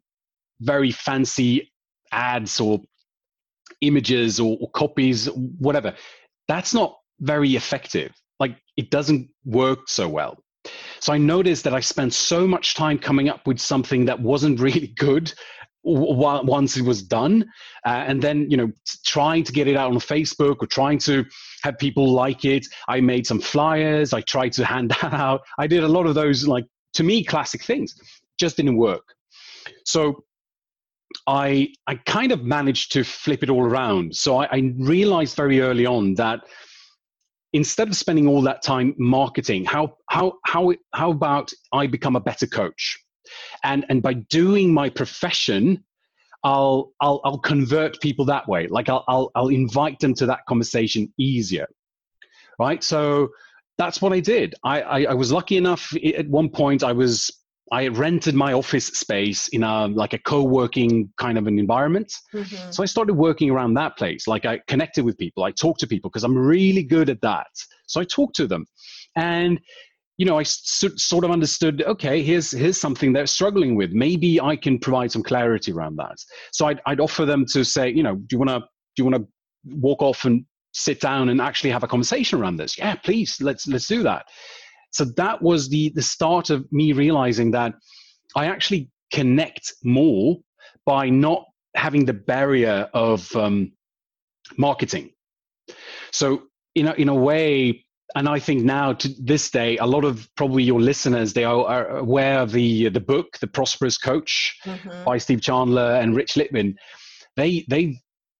very 0.61 0.91
fancy 0.91 1.71
ads 2.11 2.59
or 2.59 2.81
images 3.81 4.39
or, 4.39 4.57
or, 4.59 4.69
copies, 4.71 5.27
whatever, 5.59 5.93
that's 6.47 6.73
not 6.73 6.97
very 7.19 7.55
effective. 7.55 8.11
Like 8.39 8.57
it 8.77 8.91
doesn't 8.91 9.29
work 9.45 9.87
so 9.87 10.07
well. 10.07 10.43
So 10.99 11.13
I 11.13 11.17
noticed 11.17 11.63
that 11.63 11.73
I 11.73 11.79
spent 11.79 12.13
so 12.13 12.45
much 12.45 12.75
time 12.75 12.99
coming 12.99 13.29
up 13.29 13.47
with 13.47 13.59
something 13.59 14.05
that 14.05 14.19
wasn't 14.19 14.59
really 14.67 14.93
good 14.97 15.33
once 15.83 16.75
it 16.75 16.83
was 16.83 17.01
done 17.01 17.43
uh, 17.85 18.03
and 18.07 18.21
then 18.21 18.49
you 18.51 18.57
know 18.57 18.69
trying 19.05 19.43
to 19.43 19.53
get 19.53 19.67
it 19.67 19.77
out 19.77 19.91
on 19.91 19.97
facebook 19.97 20.57
or 20.59 20.67
trying 20.67 20.97
to 20.97 21.25
have 21.63 21.77
people 21.77 22.11
like 22.11 22.45
it. 22.45 22.65
I 22.87 23.01
made 23.01 23.25
some 23.25 23.39
flyers. 23.39 24.13
I 24.13 24.21
tried 24.21 24.53
to 24.53 24.65
hand 24.73 24.91
that 25.01 25.13
out. 25.13 25.41
I 25.57 25.67
did 25.67 25.83
a 25.83 25.87
lot 25.87 26.05
of 26.05 26.15
those 26.15 26.47
like 26.47 26.65
to 26.93 27.03
me 27.03 27.23
classic 27.23 27.63
things. 27.63 27.95
Just 28.39 28.57
didn't 28.57 28.77
work. 28.77 29.03
So 29.85 30.23
i 31.25 31.67
i 31.87 31.95
kind 31.95 32.31
of 32.31 32.43
managed 32.43 32.91
to 32.91 33.03
flip 33.03 33.41
it 33.43 33.49
all 33.49 33.65
around. 33.65 34.15
So 34.15 34.37
I, 34.37 34.45
I, 34.45 34.73
realized 34.77 35.35
very 35.35 35.59
early 35.59 35.85
on 35.85 36.13
that 36.15 36.41
instead 37.53 37.87
of 37.87 37.95
spending 37.95 38.27
all 38.27 38.43
that 38.43 38.61
time 38.61 38.93
marketing 38.99 39.65
how 39.65 39.95
how 40.11 40.33
how 40.45 40.71
how 40.93 41.09
about 41.09 41.51
i 41.73 41.87
become 41.87 42.15
a 42.15 42.19
better 42.19 42.45
coach 42.45 42.95
and 43.63 43.85
and 43.89 44.01
by 44.01 44.13
doing 44.13 44.73
my 44.73 44.89
profession 44.89 45.83
I'll 46.43 46.93
I'll 47.01 47.21
I'll 47.25 47.39
convert 47.39 47.99
people 47.99 48.25
that 48.25 48.47
way. 48.47 48.67
Like 48.67 48.89
I'll 48.89 49.03
I'll 49.07 49.31
I'll 49.35 49.49
invite 49.49 49.99
them 49.99 50.13
to 50.15 50.25
that 50.27 50.45
conversation 50.47 51.11
easier, 51.17 51.67
right? 52.57 52.83
So 52.83 53.29
that's 53.77 54.01
what 54.01 54.11
I 54.11 54.19
did. 54.19 54.55
I, 54.63 54.81
I, 54.81 55.03
I, 55.03 55.13
was 55.13 55.31
lucky 55.31 55.55
enough 55.55 55.93
at 56.17 56.27
one 56.27 56.49
point. 56.49 56.83
I 56.83 56.91
was 56.91 57.31
I 57.71 57.87
rented 57.87 58.35
my 58.35 58.51
office 58.51 58.87
space 58.87 59.47
in 59.49 59.63
a 59.63 59.87
like 59.87 60.13
a 60.13 60.19
co-working 60.19 61.11
kind 61.17 61.37
of 61.37 61.47
an 61.47 61.57
environment. 61.59 62.13
Mm-hmm. 62.33 62.71
So 62.71 62.83
I 62.83 62.85
started 62.85 63.13
working 63.13 63.49
around 63.49 63.75
that 63.75 63.97
place. 63.97 64.27
Like 64.27 64.45
I 64.45 64.59
connected 64.67 65.05
with 65.05 65.17
people. 65.17 65.43
I 65.43 65.51
talked 65.51 65.79
to 65.81 65.87
people 65.87 66.09
because 66.09 66.23
I'm 66.23 66.37
really 66.37 66.83
good 66.83 67.09
at 67.09 67.21
that. 67.21 67.47
So 67.87 68.01
I 68.01 68.03
talked 68.03 68.35
to 68.37 68.47
them, 68.47 68.65
and 69.15 69.59
you 70.19 70.25
know 70.25 70.37
I 70.37 70.43
sort 70.43 71.23
of 71.23 71.31
understood. 71.31 71.81
Okay, 71.81 72.21
here's 72.21 72.51
here's 72.51 72.79
something 72.79 73.13
they're 73.13 73.25
struggling 73.25 73.75
with. 73.75 73.91
Maybe 73.91 74.39
I 74.39 74.55
can 74.55 74.77
provide 74.77 75.11
some 75.11 75.23
clarity 75.23 75.71
around 75.71 75.95
that. 75.95 76.17
So 76.51 76.67
I'd, 76.67 76.81
I'd 76.85 76.99
offer 76.99 77.25
them 77.25 77.45
to 77.53 77.63
say, 77.63 77.89
you 77.89 78.03
know, 78.03 78.15
do 78.15 78.27
you 78.33 78.37
want 78.37 78.49
to 78.49 78.59
do 78.59 79.03
you 79.03 79.05
want 79.05 79.15
to 79.15 79.27
walk 79.77 80.01
off 80.01 80.25
and 80.25 80.45
sit 80.73 80.99
down 80.99 81.29
and 81.29 81.41
actually 81.41 81.69
have 81.69 81.83
a 81.83 81.87
conversation 81.87 82.39
around 82.39 82.57
this 82.57 82.77
yeah 82.77 82.95
please 82.95 83.37
let's 83.41 83.67
let's 83.67 83.87
do 83.87 84.03
that 84.03 84.25
so 84.91 85.03
that 85.03 85.41
was 85.41 85.67
the 85.69 85.91
the 85.95 86.01
start 86.01 86.49
of 86.49 86.65
me 86.71 86.93
realizing 86.93 87.49
that 87.49 87.73
i 88.35 88.45
actually 88.45 88.89
connect 89.11 89.73
more 89.83 90.37
by 90.85 91.09
not 91.09 91.43
having 91.75 92.05
the 92.05 92.13
barrier 92.13 92.87
of 92.93 93.35
um, 93.35 93.71
marketing 94.57 95.09
so 96.11 96.43
in 96.75 96.87
a, 96.87 96.93
in 96.93 97.09
a 97.09 97.15
way 97.15 97.83
and 98.15 98.27
I 98.27 98.39
think 98.39 98.63
now 98.63 98.93
to 98.93 99.09
this 99.19 99.49
day, 99.51 99.77
a 99.77 99.85
lot 99.85 100.03
of 100.03 100.27
probably 100.35 100.63
your 100.63 100.81
listeners 100.81 101.33
they 101.33 101.43
are, 101.43 101.65
are 101.65 101.97
aware 101.97 102.39
of 102.39 102.51
the 102.51 102.89
the 102.89 102.99
book, 102.99 103.37
The 103.39 103.47
Prosperous 103.47 103.97
Coach, 103.97 104.57
mm-hmm. 104.65 105.03
by 105.03 105.17
Steve 105.17 105.41
Chandler 105.41 105.95
and 105.95 106.15
Rich 106.15 106.33
Litvin. 106.33 106.75
They 107.35 107.65
they 107.69 107.99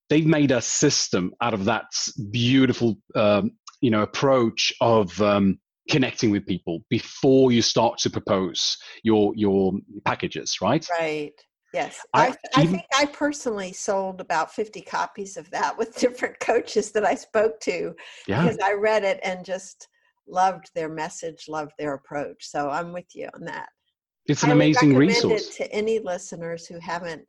they've 0.10 0.26
made 0.26 0.52
a 0.52 0.62
system 0.62 1.32
out 1.42 1.54
of 1.54 1.66
that 1.66 1.86
beautiful 2.32 2.98
um, 3.16 3.52
you 3.82 3.92
know 3.92 4.02
approach 4.02 4.74
of 4.82 5.22
um, 5.22 5.60
connecting 5.90 6.32
with 6.32 6.46
people 6.46 6.80
before 6.90 7.52
you 7.52 7.62
start 7.62 7.98
to 8.00 8.10
propose 8.10 8.78
your 9.04 9.34
your 9.36 9.74
packages 10.06 10.58
right 10.62 10.86
right 11.00 11.34
yes 11.74 12.00
i, 12.14 12.28
I, 12.28 12.36
I 12.56 12.66
think 12.66 12.84
i 12.96 13.06
personally 13.06 13.74
sold 13.74 14.22
about 14.22 14.54
50 14.54 14.82
copies 14.82 15.38
of 15.38 15.50
that 15.52 15.78
with 15.78 15.96
different 15.98 16.40
coaches 16.40 16.92
that 16.92 17.06
i 17.06 17.16
spoke 17.16 17.60
to 17.62 17.96
yeah. 18.28 18.44
because 18.44 18.60
i 18.64 18.74
read 18.74 19.04
it 19.04 19.20
and 19.24 19.46
just 19.46 19.88
loved 20.28 20.70
their 20.76 20.90
message 20.90 21.46
loved 21.48 21.72
their 21.80 21.96
approach 21.96 22.48
so 22.48 22.70
i'm 22.70 22.94
with 22.94 23.16
you 23.16 23.28
on 23.34 23.46
that 23.46 23.70
it's 24.26 24.44
an 24.44 24.52
I 24.52 24.54
amazing 24.54 24.96
resource 24.96 25.56
to 25.58 25.72
any 25.72 25.98
listeners 25.98 26.68
who 26.68 26.80
haven't 26.80 27.26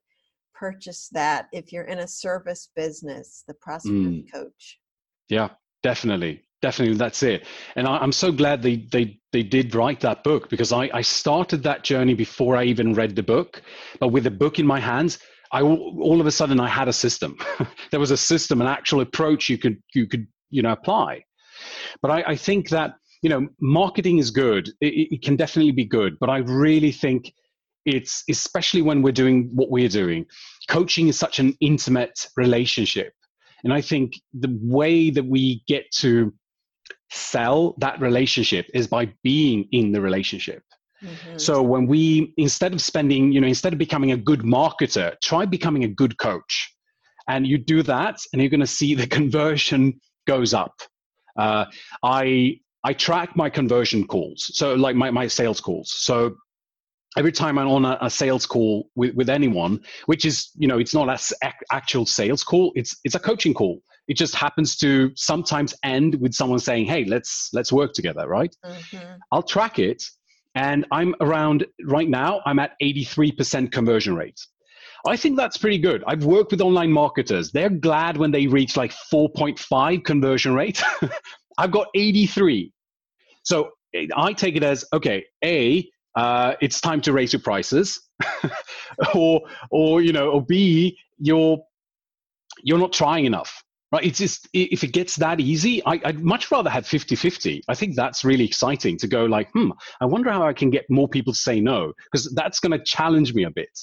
purchased 0.61 1.15
that 1.15 1.47
if 1.53 1.73
you're 1.73 1.85
in 1.85 2.01
a 2.01 2.07
service 2.07 2.69
business, 2.77 3.43
the 3.49 3.55
prosperity 3.55 4.27
mm. 4.29 4.33
coach. 4.33 4.79
Yeah, 5.31 5.49
definitely. 5.83 6.43
Definitely, 6.63 6.97
that's 6.97 7.23
it. 7.23 7.47
And 7.75 7.87
I, 7.87 8.03
am 8.03 8.13
so 8.13 8.31
glad 8.31 8.63
they, 8.63 8.77
they, 8.77 9.19
they 9.33 9.43
did 9.43 9.75
write 9.75 10.01
that 10.01 10.23
book 10.23 10.51
because 10.51 10.73
I, 10.73 10.91
I 10.93 11.01
started 11.01 11.63
that 11.63 11.85
journey 11.85 12.13
before 12.13 12.55
I 12.57 12.65
even 12.65 12.93
read 12.93 13.17
the 13.17 13.23
book. 13.23 13.63
But 13.99 14.09
with 14.09 14.25
the 14.25 14.31
book 14.31 14.59
in 14.59 14.67
my 14.67 14.79
hands, 14.79 15.19
I 15.53 15.63
all 15.63 16.21
of 16.21 16.27
a 16.27 16.31
sudden 16.31 16.61
I 16.61 16.69
had 16.69 16.87
a 16.87 16.93
system. 16.93 17.37
there 17.91 17.99
was 17.99 18.11
a 18.11 18.17
system, 18.17 18.61
an 18.61 18.67
actual 18.67 19.01
approach 19.01 19.49
you 19.49 19.59
could 19.59 19.83
you 19.95 20.07
could 20.07 20.27
you 20.51 20.63
know 20.63 20.73
apply. 20.73 21.25
But 22.03 22.11
I, 22.11 22.23
I 22.29 22.37
think 22.37 22.69
that 22.69 22.95
you 23.23 23.31
know 23.31 23.49
marketing 23.61 24.19
is 24.19 24.31
good. 24.31 24.69
It, 24.81 25.13
it, 25.13 25.23
can 25.23 25.35
definitely 25.37 25.73
be 25.73 25.85
good. 25.85 26.19
But 26.21 26.31
I 26.31 26.39
really 26.39 26.93
think 26.93 27.33
it's 27.87 28.23
especially 28.29 28.83
when 28.83 29.03
we're 29.03 29.13
doing 29.13 29.51
what 29.55 29.71
we're 29.71 29.89
doing 29.89 30.27
coaching 30.69 31.09
is 31.09 31.19
such 31.19 31.39
an 31.39 31.57
intimate 31.61 32.29
relationship 32.37 33.15
and 33.65 33.73
i 33.73 33.81
think 33.81 34.21
the 34.35 34.55
way 34.61 35.11
that 35.11 35.25
we 35.25 35.63
get 35.67 35.91
to 35.91 36.31
sell 37.11 37.75
that 37.79 38.01
relationship 38.01 38.67
is 38.75 38.87
by 38.87 39.13
being 39.23 39.67
in 39.73 39.93
the 39.93 40.01
relationship 40.01 40.63
mm-hmm. 41.03 41.39
so 41.39 41.63
when 41.63 41.87
we 41.87 42.33
instead 42.37 42.73
of 42.73 42.81
spending 42.81 43.33
you 43.33 43.41
know 43.41 43.47
instead 43.47 43.73
of 43.73 43.79
becoming 43.79 44.13
a 44.13 44.17
good 44.17 44.41
marketer 44.41 45.15
try 45.23 45.45
becoming 45.45 45.85
a 45.85 45.89
good 45.89 46.17
coach 46.19 46.73
and 47.29 47.47
you 47.47 47.59
do 47.59 47.83
that 47.83 48.19
and 48.33 48.41
you're 48.41 48.51
going 48.51 48.61
to 48.61 48.67
see 48.67 48.95
the 48.95 49.07
conversion 49.19 50.01
goes 50.27 50.55
up 50.55 50.75
uh, 51.39 51.65
i 52.03 52.57
i 52.85 52.93
track 52.93 53.37
my 53.37 53.51
conversion 53.51 54.07
calls 54.07 54.51
so 54.55 54.75
like 54.75 54.97
my, 54.97 55.11
my 55.11 55.27
sales 55.27 55.61
calls 55.61 55.93
so 55.93 56.35
every 57.17 57.33
time 57.33 57.59
I'm 57.59 57.69
on 57.69 57.85
a, 57.85 57.99
a, 58.01 58.11
sales 58.11 58.47
call 58.47 58.89
with, 58.95 59.15
with 59.15 59.29
anyone, 59.29 59.81
which 60.07 60.25
is, 60.25 60.51
you 60.57 60.69
know, 60.69 60.79
it's 60.79 60.95
not 60.95 61.09
an 61.09 61.53
actual 61.73 62.07
sales 62.07 62.45
call, 62.45 62.73
it's, 62.75 62.97
it's 63.05 63.15
a 63.15 63.19
coaching 63.19 63.55
call. 63.55 63.83
It 64.11 64.17
just 64.17 64.35
happens 64.35 64.77
to 64.79 65.13
sometimes 65.15 65.73
end 65.85 66.17
with 66.21 66.35
someone 66.35 66.59
saying, 66.59 66.87
Hey, 66.87 67.05
let's, 67.05 67.49
let's 67.53 67.73
work 67.73 67.93
together. 67.95 68.29
Right. 68.29 68.55
Mm-hmm. 68.65 69.19
I'll 69.31 69.43
track 69.43 69.79
it. 69.79 70.03
And 70.57 70.85
I'm 70.91 71.15
around 71.21 71.65
right 71.85 72.09
now, 72.09 72.41
I'm 72.45 72.59
at 72.59 72.73
83% 72.83 73.71
conversion 73.71 74.17
rate. 74.17 74.41
I 75.07 75.17
think 75.17 75.37
that's 75.37 75.57
pretty 75.57 75.79
good. 75.79 76.03
I've 76.09 76.25
worked 76.25 76.51
with 76.51 76.61
online 76.61 76.91
marketers. 76.91 77.53
They're 77.53 77.71
glad 77.71 78.17
when 78.17 78.33
they 78.33 78.49
reach 78.49 78.77
like 78.77 78.93
4.5 79.13 80.05
conversion 80.05 80.55
rate. 80.55 80.83
I've 81.59 81.71
got 81.71 81.87
83. 81.95 82.73
So 83.45 83.71
I 84.17 84.33
take 84.33 84.57
it 84.57 84.65
as 84.65 84.85
okay, 84.93 85.25
A, 85.45 85.89
uh, 86.17 86.55
it's 86.61 86.81
time 86.81 87.01
to 87.03 87.13
raise 87.13 87.33
your 87.33 87.41
prices, 87.41 88.01
or 89.15 89.41
or 89.71 90.03
you 90.03 90.13
know, 90.13 90.31
or 90.31 90.45
B, 90.45 90.99
you're 91.19 91.59
you're 92.63 92.79
not 92.79 92.93
trying 92.93 93.25
enough. 93.25 93.63
Right? 93.93 94.05
It's 94.05 94.19
just 94.19 94.49
if 94.53 94.85
it 94.85 94.93
gets 94.93 95.17
that 95.17 95.41
easy, 95.41 95.85
I, 95.85 96.01
would 96.05 96.23
much 96.23 96.51
rather 96.51 96.71
have 96.71 96.85
50-50. 96.85 97.63
I 97.69 97.75
think 97.75 97.97
that's 97.97 98.25
really 98.25 98.45
exciting 98.45 98.97
to 98.99 99.09
go 99.09 99.25
like, 99.25 99.51
hmm, 99.53 99.71
I 100.01 100.07
wonder 100.07 100.31
how 100.31 100.47
I 100.47 100.53
can 100.53 100.71
get 100.71 100.85
more 100.89 101.09
people 101.09 101.33
to 101.33 101.39
say 101.39 101.61
no, 101.61 101.93
because 102.05 102.33
that's 102.35 102.61
going 102.61 102.79
to 102.79 102.85
challenge 102.85 103.35
me 103.35 103.45
a 103.45 103.51
bit, 103.51 103.77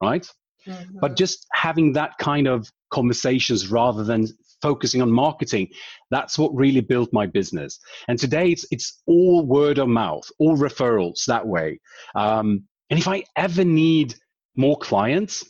right? 0.00 0.26
Mm-hmm. 0.66 0.98
But 1.00 1.16
just 1.16 1.46
having 1.52 1.92
that 1.94 2.12
kind 2.18 2.46
of 2.46 2.70
conversations 2.90 3.68
rather 3.68 4.04
than 4.04 4.28
focusing 4.62 5.02
on 5.02 5.10
marketing. 5.10 5.68
That's 6.10 6.38
what 6.38 6.54
really 6.54 6.80
built 6.80 7.12
my 7.12 7.26
business. 7.26 7.78
And 8.08 8.18
today 8.18 8.50
it's, 8.50 8.66
it's 8.70 9.00
all 9.06 9.46
word 9.46 9.78
of 9.78 9.88
mouth, 9.88 10.28
all 10.38 10.56
referrals 10.56 11.24
that 11.26 11.46
way. 11.46 11.80
Um, 12.14 12.64
and 12.90 12.98
if 12.98 13.08
I 13.08 13.24
ever 13.36 13.64
need 13.64 14.14
more 14.56 14.78
clients, 14.78 15.44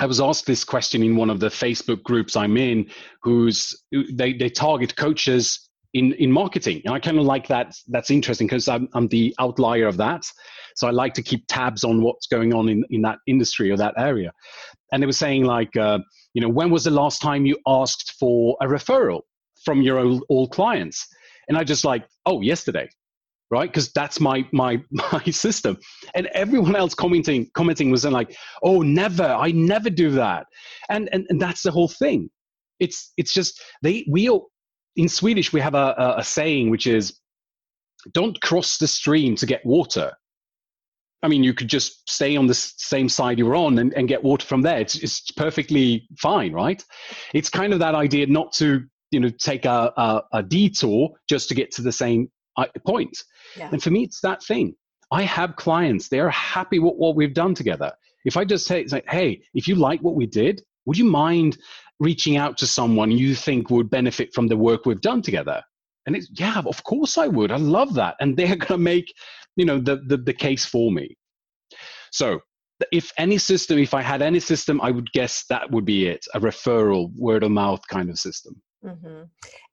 I 0.00 0.06
was 0.06 0.18
asked 0.18 0.46
this 0.46 0.64
question 0.64 1.02
in 1.02 1.14
one 1.14 1.28
of 1.28 1.40
the 1.40 1.48
Facebook 1.48 2.02
groups 2.02 2.34
I'm 2.34 2.56
in, 2.56 2.90
who's 3.22 3.74
they, 4.12 4.32
they 4.32 4.48
target 4.48 4.96
coaches 4.96 5.68
in, 5.92 6.14
in 6.14 6.32
marketing. 6.32 6.80
And 6.86 6.94
I 6.94 6.98
kind 7.00 7.18
of 7.18 7.24
like 7.24 7.48
that. 7.48 7.74
That's 7.86 8.10
interesting 8.10 8.46
because 8.46 8.66
I'm, 8.66 8.88
I'm 8.94 9.08
the 9.08 9.34
outlier 9.38 9.86
of 9.86 9.98
that. 9.98 10.22
So 10.76 10.88
I 10.88 10.90
like 10.90 11.12
to 11.14 11.22
keep 11.22 11.44
tabs 11.48 11.84
on 11.84 12.00
what's 12.00 12.26
going 12.28 12.54
on 12.54 12.70
in, 12.70 12.82
in 12.88 13.02
that 13.02 13.18
industry 13.26 13.70
or 13.70 13.76
that 13.76 13.92
area. 13.98 14.32
And 14.90 15.02
they 15.02 15.06
were 15.06 15.12
saying 15.12 15.44
like, 15.44 15.76
uh, 15.76 15.98
you 16.32 16.40
know, 16.40 16.48
when 16.48 16.70
was 16.70 16.84
the 16.84 16.90
last 16.90 17.20
time 17.20 17.44
you 17.44 17.58
asked 17.66 18.14
for 18.18 18.56
a 18.62 18.66
referral 18.66 19.20
from 19.66 19.82
your 19.82 19.98
old, 19.98 20.24
old 20.30 20.50
clients? 20.50 21.06
And 21.48 21.58
I 21.58 21.64
just 21.64 21.84
like, 21.84 22.06
oh, 22.24 22.40
yesterday 22.40 22.88
right? 23.50 23.70
Because 23.70 23.92
that's 23.92 24.20
my 24.20 24.46
my 24.52 24.82
my 24.90 25.24
system. 25.24 25.76
And 26.14 26.26
everyone 26.28 26.76
else 26.76 26.94
commenting 26.94 27.50
commenting 27.54 27.90
was 27.90 28.04
like 28.04 28.36
oh 28.62 28.82
never. 28.82 29.24
I 29.24 29.50
never 29.52 29.90
do 29.90 30.10
that. 30.12 30.46
And 30.88 31.08
and, 31.12 31.26
and 31.28 31.40
that's 31.40 31.62
the 31.62 31.70
whole 31.70 31.88
thing. 31.88 32.30
It's 32.78 33.12
it's 33.16 33.32
just 33.32 33.60
they 33.82 34.06
we 34.08 34.28
all 34.28 34.50
in 34.96 35.08
swedish 35.08 35.52
we 35.52 35.60
have 35.60 35.74
a, 35.74 35.94
a, 35.96 36.14
a 36.18 36.24
saying 36.24 36.68
which 36.70 36.86
is 36.86 37.20
don't 38.12 38.40
cross 38.40 38.78
the 38.78 38.88
stream 38.88 39.36
to 39.36 39.46
get 39.46 39.64
water. 39.64 40.12
I 41.22 41.28
mean, 41.28 41.44
you 41.44 41.52
could 41.52 41.68
just 41.68 42.08
stay 42.08 42.36
on 42.36 42.46
the 42.46 42.54
same 42.54 43.08
side 43.08 43.38
you're 43.38 43.54
on 43.54 43.78
and, 43.78 43.92
and 43.94 44.08
get 44.08 44.24
water 44.24 44.46
from 44.46 44.62
there. 44.62 44.80
It's, 44.80 44.96
it's 44.96 45.30
perfectly 45.32 46.08
fine, 46.18 46.52
right? 46.52 46.82
It's 47.34 47.50
kind 47.50 47.74
of 47.74 47.78
that 47.80 47.94
idea 47.94 48.26
not 48.26 48.52
to, 48.54 48.84
you 49.10 49.20
know, 49.20 49.28
take 49.28 49.66
a, 49.66 49.92
a, 49.96 50.22
a 50.32 50.42
detour 50.42 51.10
just 51.28 51.48
to 51.50 51.54
get 51.54 51.72
to 51.72 51.82
the 51.82 51.92
same 51.92 52.30
point. 52.86 53.16
Yeah. 53.56 53.70
And 53.72 53.82
for 53.82 53.90
me, 53.90 54.04
it's 54.04 54.20
that 54.20 54.42
thing. 54.42 54.74
I 55.12 55.22
have 55.22 55.56
clients, 55.56 56.08
they're 56.08 56.30
happy 56.30 56.78
with 56.78 56.94
what 56.94 57.16
we've 57.16 57.34
done 57.34 57.54
together. 57.54 57.92
If 58.24 58.36
I 58.36 58.44
just 58.44 58.66
say, 58.66 58.84
like, 58.92 59.08
hey, 59.08 59.42
if 59.54 59.66
you 59.66 59.74
like 59.74 60.00
what 60.00 60.14
we 60.14 60.26
did, 60.26 60.62
would 60.86 60.98
you 60.98 61.04
mind 61.04 61.58
reaching 61.98 62.36
out 62.36 62.56
to 62.58 62.66
someone 62.66 63.10
you 63.10 63.34
think 63.34 63.70
would 63.70 63.90
benefit 63.90 64.32
from 64.34 64.46
the 64.46 64.56
work 64.56 64.86
we've 64.86 65.00
done 65.00 65.22
together? 65.22 65.62
And 66.06 66.14
it's, 66.16 66.30
yeah, 66.32 66.62
of 66.64 66.82
course 66.84 67.18
I 67.18 67.28
would. 67.28 67.50
I 67.50 67.56
love 67.56 67.94
that. 67.94 68.16
And 68.20 68.36
they're 68.36 68.48
going 68.56 68.68
to 68.68 68.78
make, 68.78 69.12
you 69.56 69.64
know, 69.64 69.78
the, 69.78 70.00
the, 70.06 70.16
the 70.16 70.32
case 70.32 70.64
for 70.64 70.92
me. 70.92 71.16
So 72.12 72.40
if 72.92 73.12
any 73.18 73.38
system, 73.38 73.78
if 73.78 73.94
I 73.94 74.02
had 74.02 74.22
any 74.22 74.40
system, 74.40 74.80
I 74.80 74.90
would 74.90 75.10
guess 75.12 75.44
that 75.48 75.70
would 75.70 75.84
be 75.84 76.06
it 76.06 76.24
a 76.34 76.40
referral, 76.40 77.10
word 77.16 77.42
of 77.42 77.50
mouth 77.50 77.80
kind 77.88 78.10
of 78.10 78.18
system. 78.18 78.60
Mm-hmm. 78.84 79.24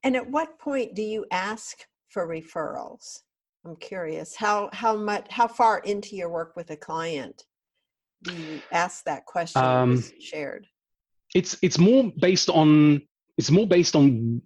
And 0.04 0.16
at 0.16 0.30
what 0.30 0.58
point 0.58 0.94
do 0.94 1.02
you 1.02 1.24
ask 1.30 1.78
for 2.10 2.26
referrals? 2.26 3.20
I'm 3.64 3.76
curious 3.76 4.34
how 4.34 4.70
how 4.72 4.96
much 4.96 5.26
how 5.30 5.48
far 5.48 5.80
into 5.80 6.16
your 6.16 6.30
work 6.30 6.54
with 6.56 6.70
a 6.70 6.76
client 6.76 7.44
do 8.22 8.34
you 8.34 8.60
ask 8.72 9.04
that 9.04 9.26
question 9.26 9.62
um, 9.62 10.02
shared? 10.20 10.66
It's 11.34 11.56
it's 11.62 11.78
more 11.78 12.12
based 12.18 12.48
on 12.48 13.02
it's 13.36 13.50
more 13.50 13.66
based 13.66 13.94
on 13.94 14.42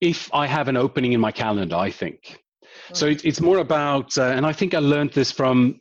if 0.00 0.32
I 0.32 0.46
have 0.46 0.68
an 0.68 0.76
opening 0.76 1.12
in 1.12 1.20
my 1.20 1.32
calendar. 1.32 1.76
I 1.76 1.90
think 1.90 2.38
so. 2.92 3.06
It, 3.06 3.24
it's 3.24 3.40
more 3.40 3.58
about, 3.58 4.16
uh, 4.18 4.24
and 4.24 4.46
I 4.46 4.52
think 4.52 4.74
I 4.74 4.78
learned 4.78 5.12
this 5.12 5.32
from 5.32 5.80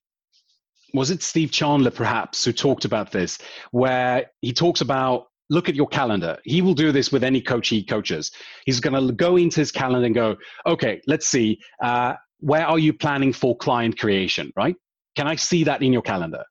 was 0.93 1.11
it 1.11 1.21
Steve 1.21 1.51
Chandler 1.51 1.91
perhaps 1.91 2.45
who 2.45 2.53
talked 2.53 2.85
about 2.85 3.11
this, 3.11 3.37
where 3.71 4.31
he 4.41 4.53
talks 4.53 4.81
about 4.81 5.27
look 5.49 5.69
at 5.69 5.75
your 5.75 5.87
calendar. 5.87 6.37
He 6.43 6.61
will 6.61 6.73
do 6.73 6.91
this 6.91 7.11
with 7.11 7.23
any 7.23 7.41
coach 7.41 7.69
he 7.69 7.83
coaches. 7.83 8.31
He's 8.65 8.79
going 8.79 9.07
to 9.07 9.13
go 9.13 9.37
into 9.37 9.59
his 9.59 9.71
calendar 9.71 10.05
and 10.05 10.15
go, 10.15 10.35
okay, 10.65 11.01
let's 11.07 11.27
see, 11.27 11.59
uh, 11.83 12.13
where 12.39 12.65
are 12.65 12.79
you 12.79 12.93
planning 12.93 13.33
for 13.33 13.55
client 13.57 13.99
creation, 13.99 14.51
right? 14.55 14.75
Can 15.15 15.27
I 15.27 15.35
see 15.35 15.63
that 15.63 15.81
in 15.81 15.93
your 15.93 16.01
calendar? 16.01 16.43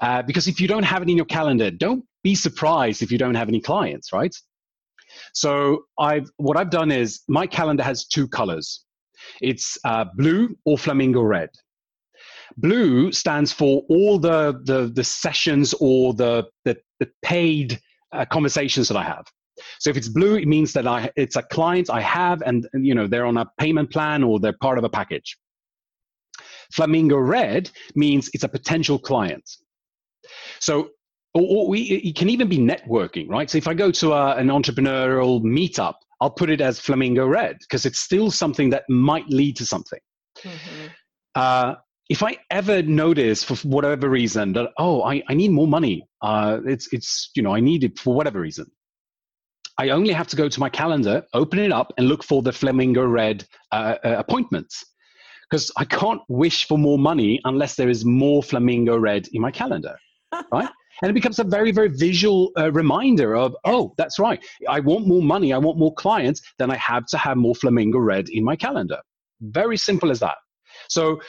Uh, 0.00 0.22
because 0.22 0.48
if 0.48 0.60
you 0.60 0.68
don't 0.68 0.82
have 0.82 1.02
it 1.02 1.08
in 1.08 1.16
your 1.16 1.26
calendar, 1.26 1.70
don't 1.70 2.04
be 2.22 2.34
surprised 2.34 3.02
if 3.02 3.10
you 3.12 3.18
don't 3.18 3.34
have 3.34 3.48
any 3.48 3.60
clients, 3.60 4.12
right? 4.12 4.34
So 5.32 5.84
I've 5.98 6.28
what 6.36 6.56
I've 6.56 6.70
done 6.70 6.90
is 6.90 7.22
my 7.28 7.46
calendar 7.46 7.82
has 7.82 8.04
two 8.04 8.28
colors. 8.28 8.84
It's 9.40 9.78
uh, 9.84 10.06
blue 10.16 10.56
or 10.64 10.76
flamingo 10.76 11.22
red. 11.22 11.50
Blue 12.56 13.12
stands 13.12 13.52
for 13.52 13.82
all 13.88 14.18
the 14.18 14.60
the, 14.64 14.90
the 14.92 15.04
sessions 15.04 15.74
or 15.80 16.14
the, 16.14 16.46
the, 16.64 16.76
the 17.00 17.08
paid 17.22 17.80
uh, 18.14 18.24
conversations 18.26 18.88
that 18.88 18.96
I 18.96 19.02
have. 19.02 19.24
So 19.78 19.90
if 19.90 19.96
it's 19.96 20.08
blue, 20.08 20.36
it 20.36 20.48
means 20.48 20.72
that 20.72 20.86
I 20.86 21.10
it's 21.16 21.36
a 21.36 21.42
client 21.42 21.90
I 21.90 22.00
have, 22.00 22.42
and 22.42 22.66
you 22.74 22.94
know 22.94 23.06
they're 23.06 23.26
on 23.26 23.36
a 23.36 23.46
payment 23.58 23.90
plan 23.90 24.22
or 24.22 24.40
they're 24.40 24.56
part 24.60 24.78
of 24.78 24.84
a 24.84 24.88
package. 24.88 25.36
Flamingo 26.72 27.18
red 27.18 27.70
means 27.94 28.30
it's 28.32 28.44
a 28.44 28.48
potential 28.48 28.98
client. 28.98 29.48
So 30.58 30.90
or, 31.34 31.68
we, 31.68 31.82
it 31.82 32.16
can 32.16 32.30
even 32.30 32.48
be 32.48 32.58
networking, 32.58 33.28
right? 33.28 33.50
So 33.50 33.58
if 33.58 33.66
I 33.66 33.74
go 33.74 33.90
to 33.90 34.12
a, 34.12 34.36
an 34.36 34.48
entrepreneurial 34.48 35.42
meetup, 35.42 35.94
I'll 36.20 36.30
put 36.30 36.48
it 36.48 36.60
as 36.60 36.78
flamingo 36.78 37.26
red 37.26 37.58
because 37.60 37.84
it's 37.84 38.00
still 38.00 38.30
something 38.30 38.70
that 38.70 38.84
might 38.88 39.28
lead 39.28 39.56
to 39.56 39.66
something. 39.66 39.98
Mm-hmm. 40.38 40.86
Uh, 41.34 41.74
if 42.08 42.22
I 42.22 42.36
ever 42.50 42.82
notice 42.82 43.42
for 43.42 43.56
whatever 43.66 44.08
reason 44.08 44.52
that 44.54 44.70
oh 44.78 45.02
I, 45.02 45.22
I 45.28 45.34
need 45.34 45.50
more 45.50 45.66
money, 45.66 46.06
uh, 46.22 46.60
it's 46.66 46.92
it's 46.92 47.30
you 47.34 47.42
know 47.42 47.54
I 47.54 47.60
need 47.60 47.84
it 47.84 47.98
for 47.98 48.14
whatever 48.14 48.40
reason, 48.40 48.66
I 49.78 49.90
only 49.90 50.12
have 50.12 50.28
to 50.28 50.36
go 50.36 50.48
to 50.48 50.60
my 50.60 50.68
calendar, 50.68 51.24
open 51.32 51.58
it 51.58 51.72
up, 51.72 51.92
and 51.96 52.08
look 52.08 52.22
for 52.22 52.42
the 52.42 52.52
flamingo 52.52 53.04
red 53.04 53.46
uh, 53.72 53.96
uh, 54.04 54.16
appointments. 54.18 54.84
Because 55.50 55.70
I 55.76 55.84
can't 55.84 56.22
wish 56.28 56.66
for 56.66 56.78
more 56.78 56.98
money 56.98 57.40
unless 57.44 57.76
there 57.76 57.90
is 57.90 58.04
more 58.04 58.42
flamingo 58.42 58.96
red 58.96 59.28
in 59.32 59.40
my 59.42 59.50
calendar, 59.50 59.96
right? 60.52 60.68
and 61.02 61.10
it 61.10 61.14
becomes 61.14 61.40
a 61.40 61.44
very 61.44 61.72
very 61.72 61.88
visual 61.88 62.52
uh, 62.56 62.70
reminder 62.70 63.34
of 63.34 63.56
oh 63.64 63.92
that's 63.98 64.20
right 64.20 64.44
i 64.68 64.78
want 64.78 65.08
more 65.08 65.22
money 65.22 65.52
i 65.52 65.58
want 65.58 65.76
more 65.76 65.92
clients 65.94 66.40
then 66.60 66.70
i 66.70 66.76
have 66.76 67.04
to 67.04 67.18
have 67.18 67.36
more 67.36 67.54
flamingo 67.56 67.98
red 67.98 68.28
in 68.28 68.44
my 68.44 68.54
calendar. 68.54 68.98
Very 69.40 69.76
simple 69.76 70.10
as 70.12 70.20
that. 70.20 70.36
So 70.88 71.20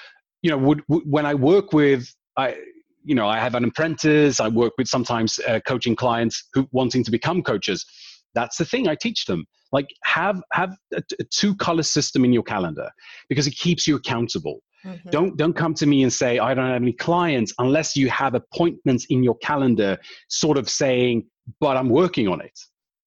you 0.45 0.51
know, 0.51 0.59
would, 0.59 0.83
would, 0.87 1.01
when 1.09 1.25
I 1.25 1.33
work 1.33 1.73
with, 1.73 2.07
I, 2.37 2.55
you 3.03 3.15
know, 3.15 3.27
I 3.27 3.39
have 3.39 3.55
an 3.55 3.65
apprentice. 3.65 4.39
I 4.39 4.47
work 4.47 4.73
with 4.77 4.87
sometimes 4.87 5.39
uh, 5.47 5.59
coaching 5.65 5.95
clients 5.95 6.47
who 6.53 6.67
wanting 6.71 7.03
to 7.03 7.09
become 7.09 7.41
coaches. 7.41 7.83
That's 8.35 8.57
the 8.57 8.65
thing 8.65 8.87
I 8.87 8.93
teach 8.93 9.25
them. 9.25 9.45
Like 9.71 9.87
have 10.03 10.43
have 10.51 10.77
a, 10.93 11.01
a 11.19 11.23
two 11.23 11.55
color 11.55 11.81
system 11.81 12.23
in 12.23 12.31
your 12.31 12.43
calendar 12.43 12.91
because 13.27 13.47
it 13.47 13.55
keeps 13.57 13.87
you 13.87 13.95
accountable. 13.95 14.59
Mm-hmm. 14.85 15.09
Don't 15.09 15.35
don't 15.35 15.55
come 15.55 15.73
to 15.73 15.87
me 15.87 16.03
and 16.03 16.13
say 16.13 16.37
I 16.37 16.53
don't 16.53 16.67
have 16.67 16.83
any 16.83 16.93
clients 16.93 17.51
unless 17.57 17.95
you 17.95 18.07
have 18.11 18.35
appointments 18.35 19.05
in 19.09 19.23
your 19.23 19.37
calendar, 19.39 19.97
sort 20.27 20.59
of 20.59 20.69
saying, 20.69 21.25
but 21.59 21.75
I'm 21.75 21.89
working 21.89 22.27
on 22.27 22.39
it. 22.39 22.59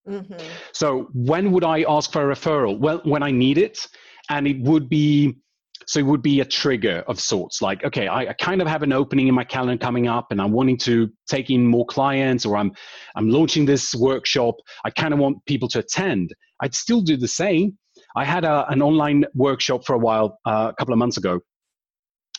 Mm-hmm. 0.09 0.45
So 0.73 1.09
when 1.15 1.53
would 1.53 1.63
I 1.63 1.85
ask 1.89 2.11
for 2.11 2.29
a 2.29 2.35
referral? 2.35 2.81
Well, 2.81 3.01
when 3.05 3.23
I 3.23 3.31
need 3.31 3.59
it, 3.59 3.87
and 4.29 4.49
it 4.49 4.61
would 4.61 4.89
be 4.89 5.37
so 5.87 6.01
it 6.01 6.07
would 6.07 6.23
be 6.23 6.41
a 6.41 6.45
trigger 6.45 7.05
of 7.07 7.21
sorts 7.21 7.63
like 7.63 7.85
okay 7.85 8.09
I, 8.09 8.31
I, 8.31 8.33
kind 8.35 8.61
of 8.61 8.69
have 8.69 8.83
an 8.83 8.93
opening 8.93 9.29
in 9.29 9.35
my 9.35 9.45
calendar 9.45 9.83
coming 9.83 10.09
up 10.09 10.29
and 10.31 10.41
i'm 10.41 10.53
wanting 10.53 10.77
to 10.79 11.09
take 11.29 11.51
in 11.51 11.67
more 11.67 11.87
clients 11.87 12.45
or 12.45 12.57
i'm 12.57 12.73
i'm 13.17 13.29
launching 13.29 13.67
this 13.67 13.95
workshop. 13.95 14.57
I 14.85 14.91
kind 14.91 15.13
of 15.13 15.21
want 15.21 15.45
people 15.47 15.69
to 15.69 15.81
attend. 15.81 16.35
I'd 16.61 16.75
still 16.75 17.01
do 17.01 17.17
the 17.17 17.29
same. 17.29 17.79
I 18.17 18.25
had 18.25 18.45
a, 18.45 18.67
an 18.69 18.83
online 18.83 19.25
workshop 19.35 19.85
for 19.85 19.95
a 19.95 19.99
while 19.99 20.39
uh, 20.45 20.71
a 20.73 20.75
couple 20.79 20.93
of 20.93 20.99
months 20.99 21.19
ago. 21.19 21.41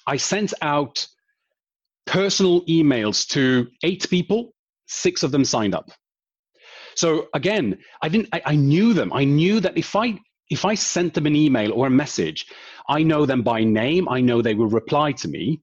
I 0.07 0.17
sent 0.17 0.53
out 0.61 1.07
personal 2.05 2.65
emails 2.65 3.27
to 3.29 3.67
eight 3.83 4.09
people 4.09 4.53
six 4.87 5.21
of 5.21 5.31
them 5.31 5.45
signed 5.45 5.75
up. 5.75 5.91
So 6.95 7.27
again 7.33 7.77
i 8.01 8.09
didn't 8.09 8.29
I, 8.33 8.41
I 8.45 8.55
knew 8.55 8.93
them. 8.93 9.13
I 9.13 9.23
knew 9.23 9.59
that 9.59 9.77
if 9.77 9.95
i 9.95 10.17
if 10.49 10.65
I 10.65 10.75
sent 10.75 11.13
them 11.13 11.25
an 11.25 11.35
email 11.35 11.71
or 11.73 11.87
a 11.87 11.91
message, 11.91 12.45
I 12.87 13.03
know 13.03 13.25
them 13.25 13.43
by 13.43 13.63
name. 13.63 14.09
I 14.09 14.19
know 14.21 14.41
they 14.41 14.55
will 14.55 14.67
reply 14.67 15.11
to 15.13 15.27
me. 15.27 15.61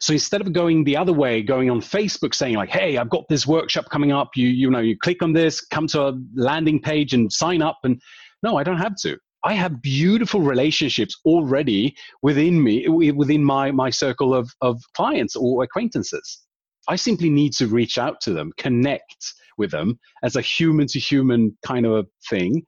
So 0.00 0.12
instead 0.12 0.40
of 0.40 0.52
going 0.52 0.84
the 0.84 0.96
other 0.96 1.12
way, 1.12 1.42
going 1.42 1.70
on 1.70 1.80
Facebook 1.80 2.34
saying 2.34 2.56
like, 2.56 2.68
"Hey, 2.68 2.98
I've 2.98 3.08
got 3.08 3.28
this 3.28 3.46
workshop 3.46 3.86
coming 3.90 4.12
up. 4.12 4.30
You 4.36 4.48
you 4.48 4.70
know, 4.70 4.80
you 4.80 4.96
click 4.98 5.22
on 5.22 5.32
this, 5.32 5.60
come 5.60 5.86
to 5.88 6.08
a 6.08 6.18
landing 6.34 6.80
page 6.80 7.14
and 7.14 7.32
sign 7.32 7.62
up." 7.62 7.78
And 7.84 8.00
no, 8.42 8.56
I 8.56 8.64
don't 8.64 8.78
have 8.78 8.96
to. 9.02 9.16
I 9.44 9.54
have 9.54 9.80
beautiful 9.80 10.40
relationships 10.40 11.16
already 11.24 11.94
within 12.20 12.62
me, 12.62 12.88
within 12.88 13.44
my 13.44 13.70
my 13.70 13.90
circle 13.90 14.34
of 14.34 14.50
of 14.60 14.82
clients 14.94 15.36
or 15.36 15.62
acquaintances. 15.62 16.40
I 16.88 16.96
simply 16.96 17.30
need 17.30 17.52
to 17.54 17.68
reach 17.68 17.96
out 17.96 18.20
to 18.22 18.32
them, 18.32 18.52
connect 18.58 19.34
with 19.56 19.70
them 19.70 19.98
as 20.22 20.36
a 20.36 20.40
human 20.40 20.86
to 20.88 20.98
human 20.98 21.56
kind 21.64 21.86
of 21.86 21.92
a 21.92 22.04
thing, 22.28 22.64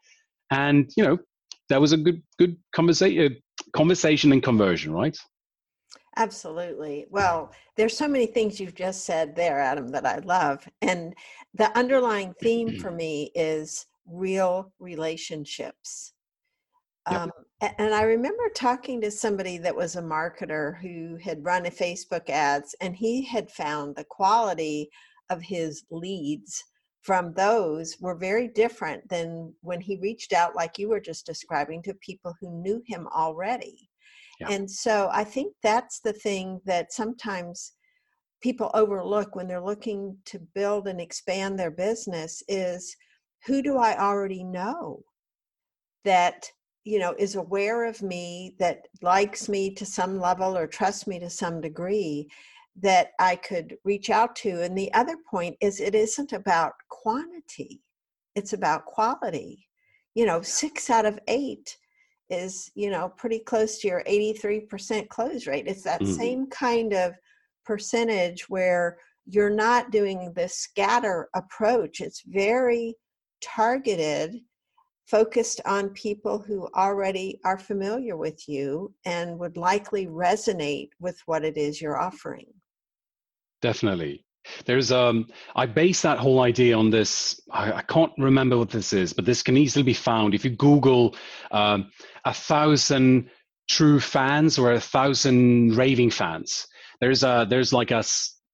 and 0.51 0.91
you 0.97 1.05
know 1.05 1.19
that 1.69 1.81
was 1.81 1.93
a 1.93 1.97
good 1.97 2.23
good 2.39 2.57
conversation 2.73 3.37
conversation 3.75 4.33
and 4.33 4.43
conversion 4.43 4.93
right? 4.93 5.17
Absolutely. 6.17 7.07
Well 7.11 7.53
there's 7.77 7.97
so 7.97 8.09
many 8.09 8.27
things 8.27 8.59
you've 8.59 8.75
just 8.75 9.05
said 9.05 9.37
there 9.37 9.61
adam 9.61 9.89
that 9.89 10.07
i 10.07 10.19
love 10.19 10.67
and 10.83 11.15
the 11.55 11.77
underlying 11.79 12.35
theme 12.41 12.79
for 12.79 12.91
me 12.91 13.31
is 13.35 13.87
real 14.07 14.73
relationships. 14.79 16.13
Yep. 17.11 17.21
um, 17.21 17.31
and 17.79 17.95
i 17.95 18.03
remember 18.03 18.45
talking 18.55 19.01
to 19.01 19.11
somebody 19.11 19.59
that 19.59 19.75
was 19.75 19.97
a 19.97 20.03
marketer 20.03 20.79
who 20.81 21.17
had 21.17 21.45
run 21.45 21.67
a 21.67 21.71
facebook 21.71 22.29
ads 22.29 22.75
and 22.81 22.95
he 22.95 23.25
had 23.25 23.51
found 23.51 23.97
the 23.97 24.05
quality 24.05 24.91
of 25.31 25.41
his 25.41 25.85
leads 25.91 26.65
from 27.09 27.33
those 27.33 27.97
were 28.01 28.15
very 28.15 28.49
different 28.49 29.09
than 29.09 29.51
when 29.63 29.81
he 29.81 29.97
reached 29.97 30.35
out, 30.35 30.55
like 30.55 30.77
you 30.77 30.91
were 30.91 31.01
just 31.01 31.25
describing, 31.25 31.83
to 31.83 31.95
people 31.95 32.35
who 32.39 32.61
knew 32.63 32.83
him 32.87 33.09
already. 33.17 33.89
Yeah. 34.39 34.51
And 34.51 34.71
so 34.71 35.09
I 35.11 35.25
think 35.25 35.55
that's 35.63 36.01
the 36.01 36.13
thing 36.13 36.61
that 36.67 36.93
sometimes 36.93 37.73
people 38.43 38.71
overlook 38.75 39.35
when 39.35 39.49
they're 39.49 39.65
looking 39.65 40.19
to 40.27 40.39
build 40.55 40.87
and 40.87 41.01
expand 41.01 41.59
their 41.59 41.71
business 41.71 42.43
is 42.47 42.95
who 43.47 43.63
do 43.63 43.79
I 43.79 43.99
already 43.99 44.45
know 44.45 45.01
that 46.05 46.45
you 46.85 46.99
know 46.99 47.15
is 47.19 47.37
aware 47.37 47.87
of 47.87 48.03
me 48.03 48.55
that 48.59 48.87
likes 49.01 49.49
me 49.49 49.73
to 49.77 49.87
some 49.87 50.21
level 50.21 50.59
or 50.59 50.67
trusts 50.67 51.07
me 51.07 51.19
to 51.21 51.31
some 51.31 51.63
degree 51.63 52.29
that 52.81 53.09
I 53.19 53.37
could 53.37 53.77
reach 53.85 54.11
out 54.11 54.37
to. 54.37 54.63
And 54.63 54.77
the 54.77 54.93
other 54.95 55.17
point 55.29 55.57
is 55.61 55.81
it 55.81 55.95
isn't 55.95 56.33
about 56.33 56.73
quantity, 56.89 57.83
it's 58.35 58.53
about 58.53 58.87
quality. 58.87 59.67
You 60.15 60.27
know, 60.27 60.43
six 60.43 60.91
out 60.91 61.07
of 61.07 61.19
eight 61.29 61.77
is, 62.31 62.71
you 62.75 62.91
know, 62.91 63.09
pretty 63.09 63.39
close 63.39 63.79
to 63.79 63.89
your 63.89 64.03
83% 64.05 65.09
close 65.09 65.47
rate. 65.47 65.67
It's 65.67 65.85
that 65.85 66.01
mm-hmm. 66.01 66.13
same 66.13 66.47
kind 66.49 66.93
of 66.93 67.15
percentage 67.65 68.49
where 68.49 68.99
you're 69.27 69.51
not 69.51 69.91
doing 69.91 70.33
the 70.35 70.49
scatter 70.49 71.29
approach. 71.35 72.01
It's 72.01 72.23
very 72.27 72.95
targeted, 73.43 74.41
focused 75.07 75.61
on 75.67 75.91
people 75.91 76.39
who 76.39 76.69
already 76.75 77.39
are 77.45 77.59
familiar 77.59 78.17
with 78.17 78.49
you 78.49 78.93
and 79.05 79.39
would 79.39 79.57
likely 79.57 80.07
resonate 80.07 80.89
with 80.99 81.21
what 81.27 81.45
it 81.45 81.57
is 81.57 81.81
you're 81.81 82.01
offering. 82.01 82.47
Definitely. 83.61 84.25
There's 84.65 84.93
um 84.93 85.27
I 85.55 85.67
base 85.67 86.03
that 86.03 86.19
whole 86.19 86.41
idea 86.41 86.77
on 86.77 86.91
this. 86.91 87.41
I, 87.51 87.73
I, 87.73 87.83
can't 87.83 88.13
remember 88.19 88.57
what 88.57 88.71
this 88.71 88.93
is, 88.93 89.13
but 89.13 89.25
this 89.25 89.43
can 89.43 89.57
easily 89.57 89.83
be 89.83 89.95
found 89.95 90.35
if 90.35 90.45
you 90.45 90.51
Google 90.51 91.17
um, 91.51 91.91
a 92.25 92.33
thousand 92.33 93.31
true 93.69 94.01
fans 94.01 94.59
or 94.59 94.73
a 94.73 94.81
thousand 94.81 95.77
raving 95.77 96.11
fans. 96.11 96.67
There's 97.01 97.23
a 97.23 97.47
there's 97.49 97.73
like 97.73 97.91
a 97.91 98.03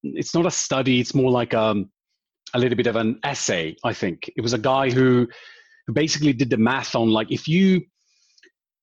it's 0.03 0.35
not 0.35 0.47
a 0.47 0.51
study. 0.51 1.01
It's 1.01 1.15
more 1.15 1.31
like 1.31 1.55
um 1.55 1.91
a 2.55 2.59
little 2.59 2.77
bit 2.77 2.87
of 2.87 2.97
an 2.97 3.21
essay. 3.23 3.77
I 3.85 3.93
think 3.93 4.31
it 4.37 4.41
was 4.41 4.53
a 4.53 4.59
guy 4.59 4.91
who 4.91 5.29
who 5.87 5.93
basically 5.93 6.33
did 6.33 6.51
the 6.51 6.57
math 6.57 6.95
on 6.95 7.11
like 7.11 7.31
if 7.31 7.47
you 7.47 7.83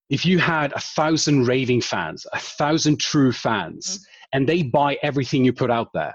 if 0.10 0.25
you 0.25 0.39
had 0.39 0.73
a 0.73 0.79
thousand 0.79 1.45
raving 1.45 1.81
fans, 1.81 2.25
a 2.31 2.39
thousand 2.39 2.99
true 2.99 3.31
fans. 3.31 3.97
Mm-hmm 3.97 4.03
and 4.34 4.48
they 4.48 4.63
buy 4.63 4.98
everything 5.04 5.46
you 5.46 5.54
put 5.54 5.72
out 5.72 5.89
there. 5.94 6.13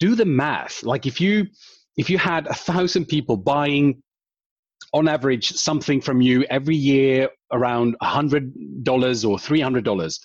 Do 0.00 0.14
the 0.14 0.24
math. 0.24 0.82
Like 0.82 1.06
if 1.06 1.20
you 1.20 1.46
if 1.96 2.08
you 2.08 2.18
had 2.18 2.46
a 2.46 2.54
thousand 2.54 3.06
people 3.06 3.36
buying 3.36 4.02
on 4.94 5.08
average 5.08 5.50
something 5.50 6.00
from 6.00 6.20
you 6.20 6.44
every 6.44 6.76
year 6.76 7.28
around 7.52 7.96
a 8.00 8.06
hundred 8.06 8.52
dollars 8.84 9.24
or 9.24 9.38
three 9.38 9.60
hundred 9.60 9.84
dollars, 9.84 10.20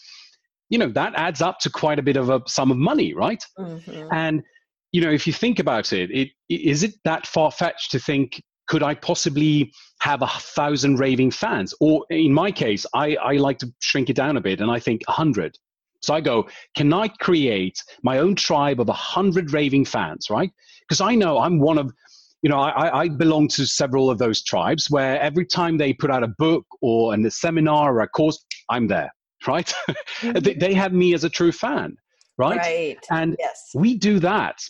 you 0.70 0.78
know 0.78 0.90
that 0.90 1.14
adds 1.16 1.42
up 1.42 1.60
to 1.60 1.70
quite 1.70 2.00
a 2.00 2.04
bit 2.04 2.18
of 2.18 2.30
a 2.30 2.42
sum 2.48 2.72
of 2.72 2.78
money, 2.78 3.14
right? 3.14 3.44
Mm-hmm. 3.58 4.08
And 4.12 4.44
you 4.92 5.02
know 5.02 5.12
if 5.12 5.26
you 5.26 5.34
think 5.34 5.60
about 5.60 5.92
it, 5.92 6.12
it 6.12 6.30
is 6.50 6.84
it 6.84 6.94
that 7.04 7.26
far 7.26 7.52
fetched 7.52 7.92
to 7.92 8.00
think 8.00 8.42
could 8.68 8.84
I 8.84 8.96
possibly 8.96 9.74
have 10.00 10.22
a 10.22 10.28
thousand 10.28 11.00
raving 11.00 11.32
fans? 11.32 11.74
Or 11.80 12.06
in 12.10 12.34
my 12.34 12.52
case, 12.52 12.86
I, 12.94 13.16
I 13.16 13.34
like 13.34 13.60
to 13.60 13.72
shrink 13.80 14.10
it 14.10 14.16
down 14.16 14.38
a 14.38 14.42
bit 14.42 14.62
and 14.62 14.72
I 14.72 14.80
think 14.80 15.02
a 15.08 15.12
hundred. 15.12 15.58
So 16.04 16.14
I 16.14 16.20
go, 16.20 16.48
can 16.76 16.94
I 16.94 17.08
create 17.08 17.82
my 18.04 18.20
own 18.20 18.36
tribe 18.36 18.82
of 18.82 18.90
a 18.90 18.94
hundred 18.94 19.54
raving 19.54 19.86
fans, 19.86 20.30
right? 20.30 20.52
Because 20.82 21.00
I 21.00 21.16
know 21.16 21.40
I'm 21.40 21.60
one 21.60 21.78
of, 21.78 21.94
you 22.42 22.50
know, 22.50 22.60
I, 22.60 23.04
I 23.04 23.08
belong 23.08 23.48
to 23.50 23.66
several 23.66 24.10
of 24.10 24.18
those 24.18 24.44
tribes 24.44 24.92
where 24.92 25.20
every 25.22 25.46
time 25.46 25.78
they 25.78 25.94
put 25.94 26.12
out 26.12 26.22
a 26.22 26.28
book 26.28 26.66
or 26.82 27.16
a 27.16 27.32
seminar 27.32 27.96
or 27.96 28.02
a 28.02 28.10
course, 28.10 28.44
I'm 28.70 28.88
there, 28.88 29.12
right? 29.48 29.74
Mm-hmm. 30.22 30.40
they, 30.40 30.54
they 30.54 30.74
have 30.74 30.94
me 30.94 31.14
as 31.14 31.26
a 31.26 31.30
true 31.30 31.52
fan, 31.52 31.98
right? 32.38 32.58
Right. 32.58 33.06
And 33.10 33.36
yes. 33.40 33.72
we 33.76 33.98
do 33.98 34.20
that. 34.20 34.64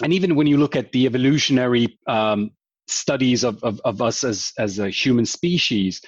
And 0.00 0.12
even 0.12 0.36
when 0.36 0.46
you 0.46 0.58
look 0.58 0.76
at 0.76 0.92
the 0.92 1.06
evolutionary 1.06 1.98
um, 2.06 2.52
studies 2.86 3.42
of, 3.42 3.62
of, 3.64 3.80
of 3.84 4.00
us 4.00 4.22
as, 4.22 4.52
as 4.58 4.78
a 4.78 4.90
human 4.90 5.26
species, 5.26 6.02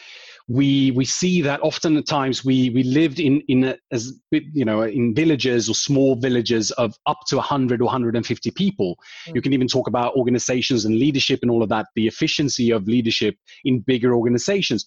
we 0.49 0.91
we 0.93 1.05
see 1.05 1.41
that 1.43 1.61
often 1.63 1.97
at 1.97 2.07
times 2.07 2.45
we 2.45 2.71
we 2.71 2.83
lived 2.83 3.21
in 3.21 3.41
in 3.49 3.65
a, 3.65 3.77
as 3.91 4.13
you 4.31 4.65
know 4.65 4.83
in 4.83 5.15
villages 5.15 5.69
or 5.69 5.75
small 5.75 6.17
villages 6.17 6.71
of 6.73 6.95
up 7.07 7.19
to 7.27 7.37
100 7.37 7.81
or 7.81 7.85
150 7.85 8.51
people 8.53 8.99
mm. 9.27 9.35
you 9.35 9.43
can 9.43 9.53
even 9.53 9.69
talk 9.69 9.87
about 9.87 10.15
organizations 10.17 10.85
and 10.85 10.99
leadership 10.99 11.41
and 11.43 11.51
all 11.51 11.63
of 11.63 11.69
that 11.69 11.87
the 11.95 12.07
efficiency 12.07 12.71
of 12.71 12.87
leadership 12.87 13.37
in 13.65 13.81
bigger 13.81 14.15
organizations 14.15 14.85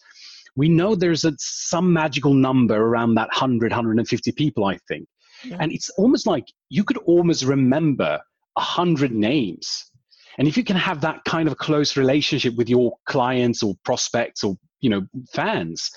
we 0.57 0.69
know 0.69 0.95
there's 0.95 1.25
a, 1.25 1.33
some 1.37 1.91
magical 1.91 2.33
number 2.33 2.75
around 2.75 3.15
that 3.15 3.29
100 3.29 3.71
150 3.71 4.31
people 4.33 4.65
i 4.65 4.77
think 4.87 5.07
yeah. 5.43 5.57
and 5.59 5.71
it's 5.71 5.89
almost 5.97 6.27
like 6.27 6.45
you 6.69 6.83
could 6.83 6.97
almost 7.05 7.43
remember 7.43 8.19
a 8.57 8.61
100 8.61 9.11
names 9.11 9.91
and 10.37 10.47
if 10.47 10.57
you 10.57 10.63
can 10.63 10.75
have 10.75 11.01
that 11.01 11.23
kind 11.25 11.47
of 11.47 11.57
close 11.57 11.97
relationship 11.97 12.55
with 12.55 12.69
your 12.69 12.93
clients 13.05 13.63
or 13.63 13.75
prospects 13.83 14.43
or 14.43 14.57
you 14.81 14.89
know 14.89 15.05
fans 15.33 15.91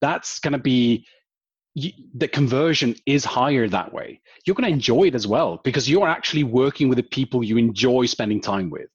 that's 0.00 0.38
going 0.38 0.52
to 0.52 0.58
be 0.58 1.06
the 2.14 2.28
conversion 2.28 2.94
is 3.06 3.24
higher 3.24 3.68
that 3.68 3.92
way. 3.92 4.20
You're 4.46 4.54
going 4.54 4.68
to 4.68 4.72
enjoy 4.72 5.04
it 5.04 5.14
as 5.14 5.26
well 5.26 5.60
because 5.64 5.90
you're 5.90 6.06
actually 6.06 6.44
working 6.44 6.88
with 6.88 6.96
the 6.96 7.02
people 7.02 7.42
you 7.42 7.56
enjoy 7.56 8.06
spending 8.06 8.40
time 8.40 8.70
with. 8.70 8.88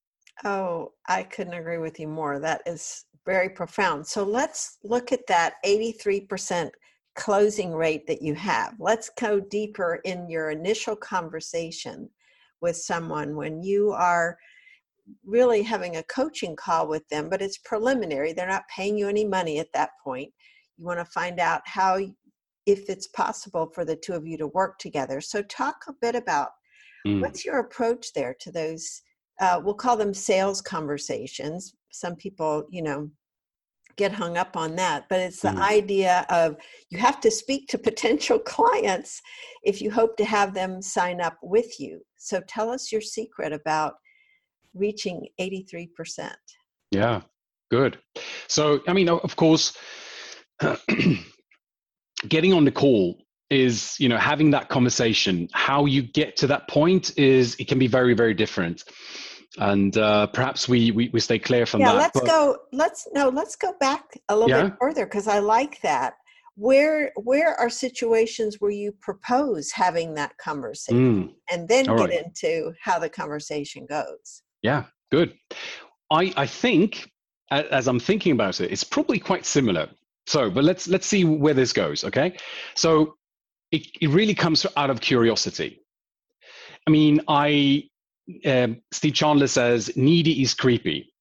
Oh 0.45 0.93
i 1.07 1.23
couldn't 1.23 1.53
agree 1.53 1.79
with 1.79 1.99
you 1.99 2.07
more. 2.07 2.39
That 2.39 2.61
is 2.65 3.03
very 3.25 3.49
profound. 3.49 4.07
So 4.07 4.23
let's 4.23 4.77
look 4.83 5.11
at 5.11 5.27
that 5.27 5.55
83% 5.65 6.69
closing 7.15 7.73
rate 7.73 8.07
that 8.07 8.21
you 8.21 8.33
have. 8.35 8.75
Let's 8.79 9.09
go 9.19 9.41
deeper 9.41 9.99
in 10.05 10.29
your 10.29 10.51
initial 10.51 10.95
conversation 10.95 12.09
with 12.61 12.77
someone. 12.77 13.35
When 13.35 13.61
you 13.61 13.91
are 13.91 14.37
really 15.25 15.61
having 15.61 15.97
a 15.97 16.03
coaching 16.03 16.55
call 16.55 16.87
with 16.87 17.07
them, 17.09 17.29
but 17.29 17.41
it's 17.41 17.57
preliminary. 17.59 18.33
They're 18.33 18.47
not 18.47 18.67
paying 18.73 18.97
you 18.97 19.07
any 19.07 19.25
money 19.25 19.59
at 19.59 19.71
that 19.73 19.91
point. 20.03 20.31
You 20.77 20.85
want 20.85 20.99
to 20.99 21.05
find 21.05 21.39
out 21.39 21.61
how, 21.65 21.99
if 22.65 22.89
it's 22.89 23.07
possible 23.07 23.69
for 23.73 23.85
the 23.85 23.95
two 23.95 24.13
of 24.13 24.27
you 24.27 24.37
to 24.37 24.47
work 24.47 24.77
together. 24.79 25.21
So, 25.21 25.41
talk 25.43 25.75
a 25.87 25.93
bit 26.01 26.15
about 26.15 26.49
mm. 27.07 27.21
what's 27.21 27.45
your 27.45 27.59
approach 27.59 28.13
there 28.13 28.35
to 28.39 28.51
those, 28.51 29.01
uh, 29.41 29.61
we'll 29.63 29.73
call 29.73 29.97
them 29.97 30.13
sales 30.13 30.61
conversations. 30.61 31.73
Some 31.91 32.15
people, 32.15 32.65
you 32.69 32.81
know, 32.81 33.09
get 33.99 34.13
hung 34.13 34.37
up 34.37 34.55
on 34.55 34.77
that 34.77 35.03
but 35.09 35.19
it's 35.19 35.41
the 35.41 35.49
mm. 35.49 35.59
idea 35.61 36.25
of 36.29 36.55
you 36.89 36.97
have 36.97 37.19
to 37.19 37.29
speak 37.29 37.67
to 37.67 37.77
potential 37.77 38.39
clients 38.55 39.21
if 39.63 39.81
you 39.81 39.91
hope 39.91 40.15
to 40.15 40.23
have 40.23 40.53
them 40.53 40.81
sign 40.81 41.19
up 41.19 41.37
with 41.43 41.77
you 41.81 41.99
so 42.15 42.39
tell 42.47 42.69
us 42.69 42.93
your 42.93 43.01
secret 43.01 43.51
about 43.51 43.95
reaching 44.73 45.27
83%. 45.39 46.31
Yeah, 46.91 47.21
good. 47.71 47.99
So, 48.47 48.81
I 48.87 48.93
mean, 48.93 49.09
of 49.09 49.35
course, 49.35 49.77
getting 52.27 52.53
on 52.53 52.65
the 52.65 52.71
call 52.71 53.17
is, 53.49 53.95
you 53.99 54.09
know, 54.09 54.17
having 54.17 54.51
that 54.51 54.69
conversation. 54.69 55.49
How 55.53 55.85
you 55.85 56.01
get 56.01 56.37
to 56.37 56.47
that 56.47 56.67
point 56.67 57.17
is, 57.17 57.55
it 57.59 57.67
can 57.67 57.79
be 57.79 57.87
very, 57.87 58.13
very 58.13 58.33
different. 58.33 58.83
And 59.57 59.97
uh, 59.97 60.27
perhaps 60.27 60.69
we, 60.69 60.91
we, 60.91 61.09
we 61.11 61.19
stay 61.19 61.39
clear 61.39 61.65
from 61.65 61.81
yeah, 61.81 61.87
that. 61.87 61.93
Yeah, 61.93 61.99
let's 62.01 62.19
but, 62.19 62.27
go, 62.27 62.57
let's, 62.71 63.07
no, 63.13 63.29
let's 63.29 63.55
go 63.55 63.73
back 63.79 64.03
a 64.29 64.35
little 64.35 64.49
yeah? 64.49 64.63
bit 64.65 64.73
further 64.79 65.05
because 65.05 65.27
I 65.27 65.39
like 65.39 65.81
that 65.81 66.13
where 66.59 67.13
where 67.15 67.57
are 67.57 67.69
situations 67.69 68.57
where 68.59 68.69
you 68.69 68.91
propose 68.99 69.71
having 69.71 70.13
that 70.13 70.37
conversation 70.37 71.23
mm. 71.23 71.33
and 71.49 71.69
then 71.69 71.87
All 71.87 71.97
get 71.97 72.09
right. 72.09 72.25
into 72.25 72.73
how 72.81 72.99
the 72.99 73.09
conversation 73.09 73.85
goes 73.89 74.43
yeah, 74.61 74.85
good. 75.11 75.33
I, 76.11 76.33
I 76.35 76.45
think, 76.45 77.09
as 77.51 77.87
I'm 77.87 77.99
thinking 77.99 78.31
about 78.31 78.61
it, 78.61 78.71
it's 78.71 78.83
probably 78.83 79.19
quite 79.19 79.45
similar. 79.45 79.89
So, 80.27 80.49
but 80.49 80.63
let's 80.63 80.87
let's 80.87 81.07
see 81.07 81.25
where 81.25 81.53
this 81.53 81.73
goes. 81.73 82.03
Okay, 82.03 82.37
so 82.75 83.15
it, 83.71 83.87
it 84.01 84.09
really 84.09 84.35
comes 84.35 84.65
out 84.77 84.89
of 84.89 85.01
curiosity. 85.01 85.81
I 86.87 86.91
mean, 86.91 87.21
I 87.27 87.83
um, 88.45 88.81
Steve 88.91 89.13
Chandler 89.13 89.47
says 89.47 89.91
needy 89.95 90.41
is 90.41 90.53
creepy, 90.53 91.11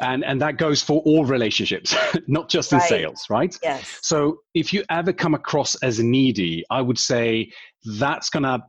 and 0.00 0.24
and 0.24 0.40
that 0.40 0.58
goes 0.58 0.82
for 0.82 1.02
all 1.02 1.24
relationships, 1.24 1.96
not 2.28 2.48
just 2.48 2.72
in 2.72 2.78
right. 2.78 2.88
sales, 2.88 3.24
right? 3.28 3.56
Yes. 3.62 3.98
So 4.02 4.38
if 4.54 4.72
you 4.72 4.84
ever 4.90 5.12
come 5.12 5.34
across 5.34 5.74
as 5.76 5.98
needy, 5.98 6.64
I 6.70 6.80
would 6.80 6.98
say 6.98 7.50
that's 7.98 8.30
gonna 8.30 8.62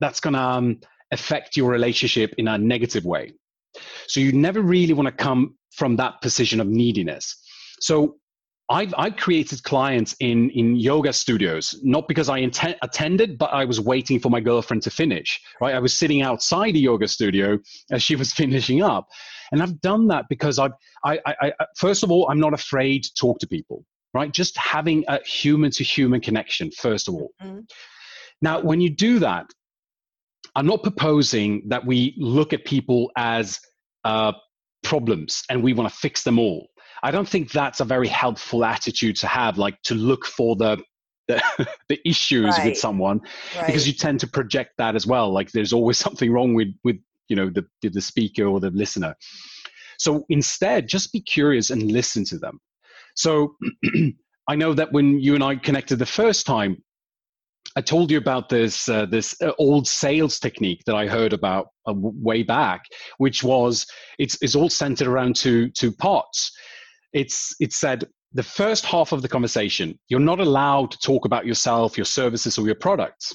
that's 0.00 0.20
gonna 0.20 0.38
um, 0.38 0.80
affect 1.12 1.56
your 1.56 1.70
relationship 1.70 2.34
in 2.38 2.48
a 2.48 2.58
negative 2.58 3.04
way. 3.04 3.32
So 4.06 4.20
you 4.20 4.32
never 4.32 4.60
really 4.60 4.92
want 4.92 5.06
to 5.06 5.12
come 5.12 5.56
from 5.74 5.96
that 5.96 6.20
position 6.20 6.60
of 6.60 6.66
neediness. 6.66 7.36
So 7.80 8.16
I've, 8.68 8.94
I've 8.96 9.16
created 9.16 9.62
clients 9.64 10.14
in, 10.20 10.50
in 10.50 10.76
yoga 10.76 11.12
studios, 11.12 11.78
not 11.82 12.08
because 12.08 12.28
I 12.28 12.38
intent, 12.38 12.78
attended, 12.82 13.36
but 13.36 13.52
I 13.52 13.64
was 13.64 13.80
waiting 13.80 14.18
for 14.18 14.30
my 14.30 14.40
girlfriend 14.40 14.82
to 14.84 14.90
finish, 14.90 15.40
right? 15.60 15.74
I 15.74 15.78
was 15.78 15.96
sitting 15.96 16.22
outside 16.22 16.74
the 16.74 16.80
yoga 16.80 17.08
studio 17.08 17.58
as 17.90 18.02
she 18.02 18.16
was 18.16 18.32
finishing 18.42 18.82
up. 18.82 19.08
And 19.50 19.62
I've 19.62 19.80
done 19.80 20.08
that 20.08 20.26
because 20.28 20.58
I've, 20.58 20.72
I, 21.04 21.18
I, 21.26 21.34
I 21.42 21.66
first 21.76 22.02
of 22.02 22.10
all, 22.10 22.28
I'm 22.30 22.40
not 22.40 22.54
afraid 22.54 23.04
to 23.04 23.14
talk 23.14 23.38
to 23.40 23.46
people, 23.46 23.84
right? 24.14 24.32
Just 24.32 24.56
having 24.56 25.04
a 25.08 25.20
human 25.24 25.70
to 25.72 25.84
human 25.84 26.20
connection, 26.20 26.70
first 26.70 27.08
of 27.08 27.14
all. 27.14 27.30
Mm-hmm. 27.42 27.60
Now, 28.40 28.60
when 28.60 28.80
you 28.80 28.90
do 28.90 29.18
that, 29.18 29.46
I'm 30.54 30.66
not 30.66 30.82
proposing 30.82 31.62
that 31.68 31.84
we 31.86 32.14
look 32.18 32.52
at 32.52 32.64
people 32.64 33.10
as 33.16 33.60
uh, 34.04 34.32
problems 34.82 35.42
and 35.48 35.62
we 35.62 35.72
want 35.72 35.90
to 35.90 35.96
fix 35.96 36.22
them 36.22 36.38
all. 36.38 36.68
I 37.02 37.10
don't 37.10 37.28
think 37.28 37.50
that's 37.50 37.80
a 37.80 37.84
very 37.84 38.08
helpful 38.08 38.64
attitude 38.64 39.16
to 39.16 39.26
have, 39.26 39.58
like 39.58 39.80
to 39.82 39.94
look 39.94 40.24
for 40.24 40.56
the 40.56 40.82
the, 41.28 41.42
the 41.88 42.00
issues 42.08 42.56
right. 42.58 42.66
with 42.66 42.78
someone, 42.78 43.20
right. 43.56 43.66
because 43.66 43.86
you 43.86 43.94
tend 43.94 44.20
to 44.20 44.26
project 44.26 44.72
that 44.78 44.94
as 44.94 45.06
well. 45.06 45.32
Like 45.32 45.52
there's 45.52 45.72
always 45.72 45.98
something 46.06 46.30
wrong 46.30 46.54
with 46.54 46.68
with 46.84 46.96
you 47.28 47.36
know 47.36 47.50
the 47.50 47.66
the 47.82 48.00
speaker 48.00 48.44
or 48.44 48.60
the 48.60 48.70
listener. 48.70 49.16
So 49.98 50.24
instead, 50.28 50.88
just 50.88 51.12
be 51.12 51.20
curious 51.20 51.70
and 51.70 51.90
listen 51.90 52.24
to 52.26 52.38
them. 52.38 52.60
So 53.14 53.56
I 54.48 54.56
know 54.56 54.74
that 54.74 54.92
when 54.92 55.20
you 55.20 55.34
and 55.34 55.44
I 55.44 55.56
connected 55.56 55.98
the 55.98 56.06
first 56.06 56.46
time, 56.46 56.82
I 57.74 57.80
told 57.80 58.10
you 58.10 58.18
about 58.18 58.48
this 58.48 58.88
uh, 58.88 59.06
this 59.06 59.34
uh, 59.40 59.52
old 59.58 59.88
sales 59.88 60.38
technique 60.38 60.82
that 60.86 60.94
I 60.94 61.06
heard 61.06 61.32
about 61.32 61.68
uh, 61.86 61.94
way 61.96 62.42
back, 62.42 62.84
which 63.18 63.42
was 63.42 63.86
it's 64.18 64.36
it's 64.42 64.54
all 64.54 64.68
centered 64.68 65.08
around 65.08 65.36
two 65.36 65.70
two 65.70 65.92
parts. 65.92 66.52
It's 67.12 67.54
it 67.60 67.72
said 67.72 68.04
the 68.32 68.42
first 68.42 68.84
half 68.84 69.12
of 69.12 69.22
the 69.22 69.28
conversation 69.28 69.98
you're 70.08 70.20
not 70.20 70.40
allowed 70.40 70.90
to 70.92 70.98
talk 70.98 71.24
about 71.24 71.46
yourself, 71.46 71.96
your 71.96 72.04
services, 72.04 72.58
or 72.58 72.66
your 72.66 72.74
products, 72.74 73.34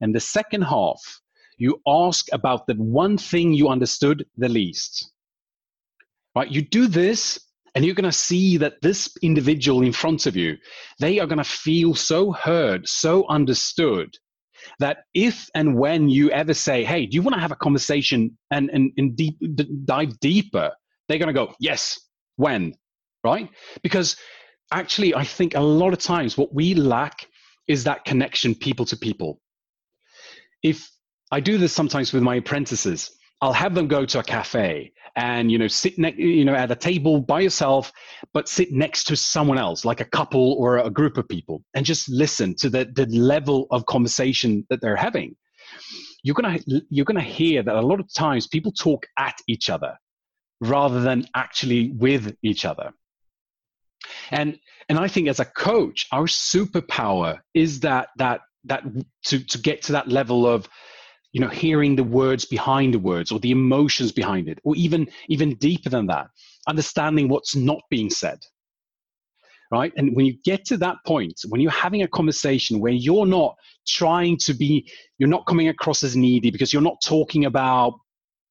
and 0.00 0.14
the 0.14 0.20
second 0.20 0.62
half 0.62 1.00
you 1.58 1.80
ask 1.88 2.26
about 2.32 2.66
the 2.68 2.74
one 2.74 3.18
thing 3.18 3.52
you 3.52 3.68
understood 3.68 4.24
the 4.36 4.48
least. 4.48 5.12
Right? 6.36 6.48
You 6.48 6.62
do 6.62 6.86
this 6.86 7.47
and 7.74 7.84
you're 7.84 7.94
going 7.94 8.04
to 8.04 8.12
see 8.12 8.56
that 8.56 8.80
this 8.82 9.14
individual 9.22 9.82
in 9.82 9.92
front 9.92 10.26
of 10.26 10.36
you 10.36 10.56
they 10.98 11.18
are 11.18 11.26
going 11.26 11.38
to 11.38 11.44
feel 11.44 11.94
so 11.94 12.32
heard 12.32 12.86
so 12.88 13.26
understood 13.28 14.14
that 14.78 14.98
if 15.14 15.48
and 15.54 15.78
when 15.78 16.08
you 16.08 16.30
ever 16.30 16.54
say 16.54 16.84
hey 16.84 17.06
do 17.06 17.14
you 17.14 17.22
want 17.22 17.34
to 17.34 17.40
have 17.40 17.52
a 17.52 17.56
conversation 17.56 18.36
and, 18.50 18.70
and, 18.70 18.90
and 18.96 19.16
deep, 19.16 19.36
d- 19.54 19.68
dive 19.84 20.18
deeper? 20.20 20.70
they're 21.08 21.18
going 21.18 21.28
to 21.28 21.32
go 21.32 21.52
yes 21.60 21.98
when 22.36 22.74
right? 23.24 23.48
Because 23.82 24.16
actually 24.72 25.14
i 25.14 25.24
think 25.24 25.54
a 25.54 25.60
lot 25.60 25.92
of 25.92 25.98
times 25.98 26.36
what 26.36 26.54
we 26.54 26.74
lack 26.74 27.26
is 27.68 27.84
that 27.84 28.04
connection 28.04 28.54
people 28.54 28.84
to 28.84 28.96
people. 28.96 29.40
If 30.62 30.90
i 31.30 31.40
do 31.40 31.58
this 31.58 31.72
sometimes 31.72 32.12
with 32.12 32.22
my 32.22 32.36
apprentices 32.36 33.10
I'll 33.40 33.52
have 33.52 33.74
them 33.74 33.86
go 33.86 34.04
to 34.04 34.18
a 34.18 34.22
cafe 34.22 34.92
and 35.16 35.50
you 35.50 35.58
know 35.58 35.68
sit 35.68 35.98
ne- 35.98 36.14
you 36.16 36.44
know 36.44 36.54
at 36.54 36.70
a 36.70 36.76
table 36.76 37.20
by 37.20 37.40
yourself, 37.40 37.92
but 38.32 38.48
sit 38.48 38.72
next 38.72 39.04
to 39.04 39.16
someone 39.16 39.58
else, 39.58 39.84
like 39.84 40.00
a 40.00 40.04
couple 40.04 40.54
or 40.54 40.78
a 40.78 40.90
group 40.90 41.16
of 41.16 41.28
people, 41.28 41.62
and 41.74 41.86
just 41.86 42.08
listen 42.08 42.54
to 42.56 42.70
the 42.70 42.90
the 42.94 43.06
level 43.06 43.66
of 43.70 43.86
conversation 43.86 44.66
that 44.70 44.80
they're 44.80 44.96
having. 44.96 45.36
You're 46.22 46.34
gonna 46.34 46.58
you're 46.90 47.04
gonna 47.04 47.20
hear 47.20 47.62
that 47.62 47.74
a 47.74 47.80
lot 47.80 48.00
of 48.00 48.12
times 48.12 48.46
people 48.46 48.72
talk 48.72 49.06
at 49.18 49.36
each 49.46 49.70
other 49.70 49.96
rather 50.60 51.00
than 51.00 51.24
actually 51.34 51.92
with 51.92 52.34
each 52.42 52.64
other. 52.64 52.92
And 54.30 54.58
and 54.88 54.98
I 54.98 55.08
think 55.08 55.28
as 55.28 55.40
a 55.40 55.44
coach, 55.44 56.06
our 56.12 56.26
superpower 56.26 57.38
is 57.54 57.80
that 57.80 58.08
that 58.16 58.40
that 58.64 58.82
to 59.26 59.38
to 59.38 59.58
get 59.58 59.82
to 59.82 59.92
that 59.92 60.08
level 60.08 60.46
of 60.46 60.68
you 61.38 61.44
know 61.44 61.50
hearing 61.50 61.94
the 61.94 62.02
words 62.02 62.44
behind 62.44 62.92
the 62.92 62.98
words 62.98 63.30
or 63.30 63.38
the 63.38 63.52
emotions 63.52 64.10
behind 64.10 64.48
it 64.48 64.58
or 64.64 64.74
even 64.74 65.08
even 65.28 65.54
deeper 65.54 65.88
than 65.88 66.04
that 66.08 66.26
understanding 66.66 67.28
what's 67.28 67.54
not 67.54 67.80
being 67.90 68.10
said 68.10 68.38
right? 69.70 69.92
And 69.98 70.16
when 70.16 70.24
you 70.24 70.34
get 70.46 70.64
to 70.66 70.78
that 70.78 70.96
point 71.06 71.34
when 71.48 71.60
you're 71.60 71.70
having 71.70 72.02
a 72.02 72.08
conversation 72.08 72.80
where 72.80 72.92
you're 72.92 73.26
not 73.26 73.54
trying 73.86 74.36
to 74.38 74.52
be 74.54 74.90
you're 75.18 75.28
not 75.28 75.46
coming 75.46 75.68
across 75.68 76.02
as 76.02 76.16
needy 76.16 76.50
because 76.50 76.72
you're 76.72 76.82
not 76.90 76.96
talking 77.04 77.44
about 77.44 77.92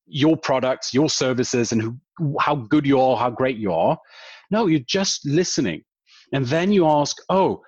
your 0.06 0.38
products 0.38 0.94
your 0.94 1.10
services 1.10 1.74
and 1.74 1.82
who, 1.82 2.38
how 2.40 2.56
good 2.56 2.86
you 2.86 3.02
are 3.02 3.18
how 3.18 3.30
great 3.30 3.58
you 3.58 3.74
are. 3.74 3.98
No 4.50 4.68
you're 4.68 4.88
just 4.88 5.26
listening. 5.26 5.82
And 6.32 6.46
then 6.46 6.72
you 6.72 6.88
ask 6.88 7.18
oh 7.30 7.62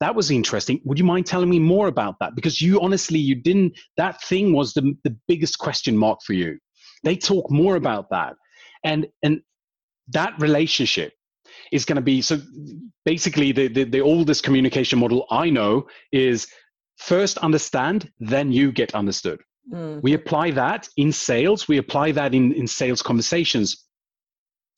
that 0.00 0.14
was 0.14 0.30
interesting. 0.30 0.80
Would 0.84 0.98
you 0.98 1.04
mind 1.04 1.26
telling 1.26 1.48
me 1.48 1.58
more 1.58 1.88
about 1.88 2.16
that? 2.20 2.34
Because 2.34 2.60
you 2.60 2.80
honestly 2.80 3.18
you 3.18 3.34
didn't 3.34 3.78
that 3.96 4.22
thing 4.22 4.52
was 4.52 4.74
the, 4.74 4.94
the 5.04 5.16
biggest 5.26 5.58
question 5.58 5.96
mark 5.96 6.20
for 6.22 6.34
you. 6.34 6.58
They 7.02 7.16
talk 7.16 7.50
more 7.50 7.76
about 7.76 8.10
that. 8.10 8.34
And 8.84 9.06
and 9.22 9.40
that 10.08 10.34
relationship 10.38 11.12
is 11.72 11.84
going 11.84 11.96
to 11.96 12.02
be 12.02 12.20
so 12.20 12.38
basically 13.04 13.52
the, 13.52 13.68
the, 13.68 13.84
the 13.84 14.00
oldest 14.00 14.42
communication 14.42 14.98
model 14.98 15.26
i 15.30 15.48
know 15.48 15.86
is 16.12 16.46
first 16.96 17.38
understand 17.38 18.10
then 18.20 18.52
you 18.52 18.72
get 18.72 18.94
understood. 18.94 19.40
Mm. 19.72 20.00
we 20.02 20.12
apply 20.12 20.52
that 20.52 20.88
in 20.96 21.10
sales. 21.10 21.66
We 21.66 21.78
apply 21.78 22.12
that 22.12 22.34
in, 22.34 22.52
in 22.52 22.68
sales 22.68 23.02
conversations. 23.02 23.84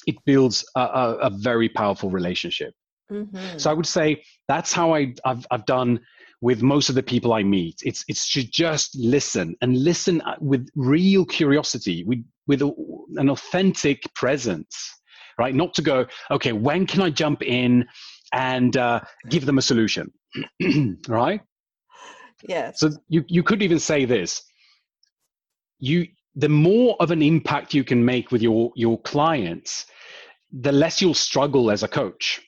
It 0.06 0.16
builds 0.24 0.64
a, 0.74 0.80
a, 0.80 1.14
a 1.24 1.30
very 1.30 1.68
powerful 1.68 2.08
relationship 2.08 2.72
Mm-hmm. 3.10 3.58
So 3.58 3.70
I 3.70 3.74
would 3.74 3.86
say 3.86 4.22
that's 4.48 4.72
how 4.72 4.94
I, 4.94 5.14
have 5.24 5.46
I've 5.50 5.66
done 5.66 6.00
with 6.40 6.62
most 6.62 6.88
of 6.88 6.94
the 6.94 7.02
people 7.02 7.32
I 7.32 7.42
meet. 7.42 7.80
It's 7.82 8.04
it's 8.08 8.32
to 8.32 8.42
just 8.42 8.96
listen 8.96 9.56
and 9.60 9.76
listen 9.76 10.20
uh, 10.22 10.36
with 10.40 10.68
real 10.74 11.24
curiosity, 11.24 12.04
with 12.04 12.24
with 12.46 12.62
a, 12.62 12.72
an 13.16 13.30
authentic 13.30 14.02
presence, 14.14 14.76
right? 15.38 15.54
Not 15.54 15.74
to 15.74 15.82
go, 15.82 16.06
okay, 16.30 16.52
when 16.52 16.86
can 16.86 17.02
I 17.02 17.10
jump 17.10 17.42
in 17.42 17.86
and 18.32 18.76
uh, 18.76 19.00
give 19.28 19.46
them 19.46 19.58
a 19.58 19.62
solution, 19.62 20.12
right? 21.08 21.40
Yes. 22.46 22.80
So 22.80 22.90
you 23.08 23.24
you 23.28 23.42
could 23.42 23.62
even 23.62 23.78
say 23.78 24.04
this. 24.04 24.42
You 25.80 26.06
the 26.36 26.48
more 26.48 26.96
of 27.00 27.10
an 27.10 27.22
impact 27.22 27.74
you 27.74 27.84
can 27.84 28.04
make 28.04 28.30
with 28.30 28.42
your 28.42 28.70
your 28.76 29.00
clients, 29.00 29.86
the 30.52 30.72
less 30.72 31.00
you'll 31.00 31.14
struggle 31.14 31.70
as 31.70 31.82
a 31.82 31.88
coach 31.88 32.42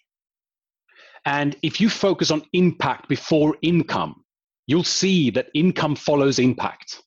and 1.25 1.57
if 1.63 1.81
you 1.81 1.89
focus 1.89 2.31
on 2.31 2.43
impact 2.53 3.09
before 3.09 3.57
income, 3.63 4.25
you'll 4.67 4.85
see 4.85 5.31
that 5.31 5.49
income 5.55 5.97
follows 5.97 6.39
impact. 6.39 7.03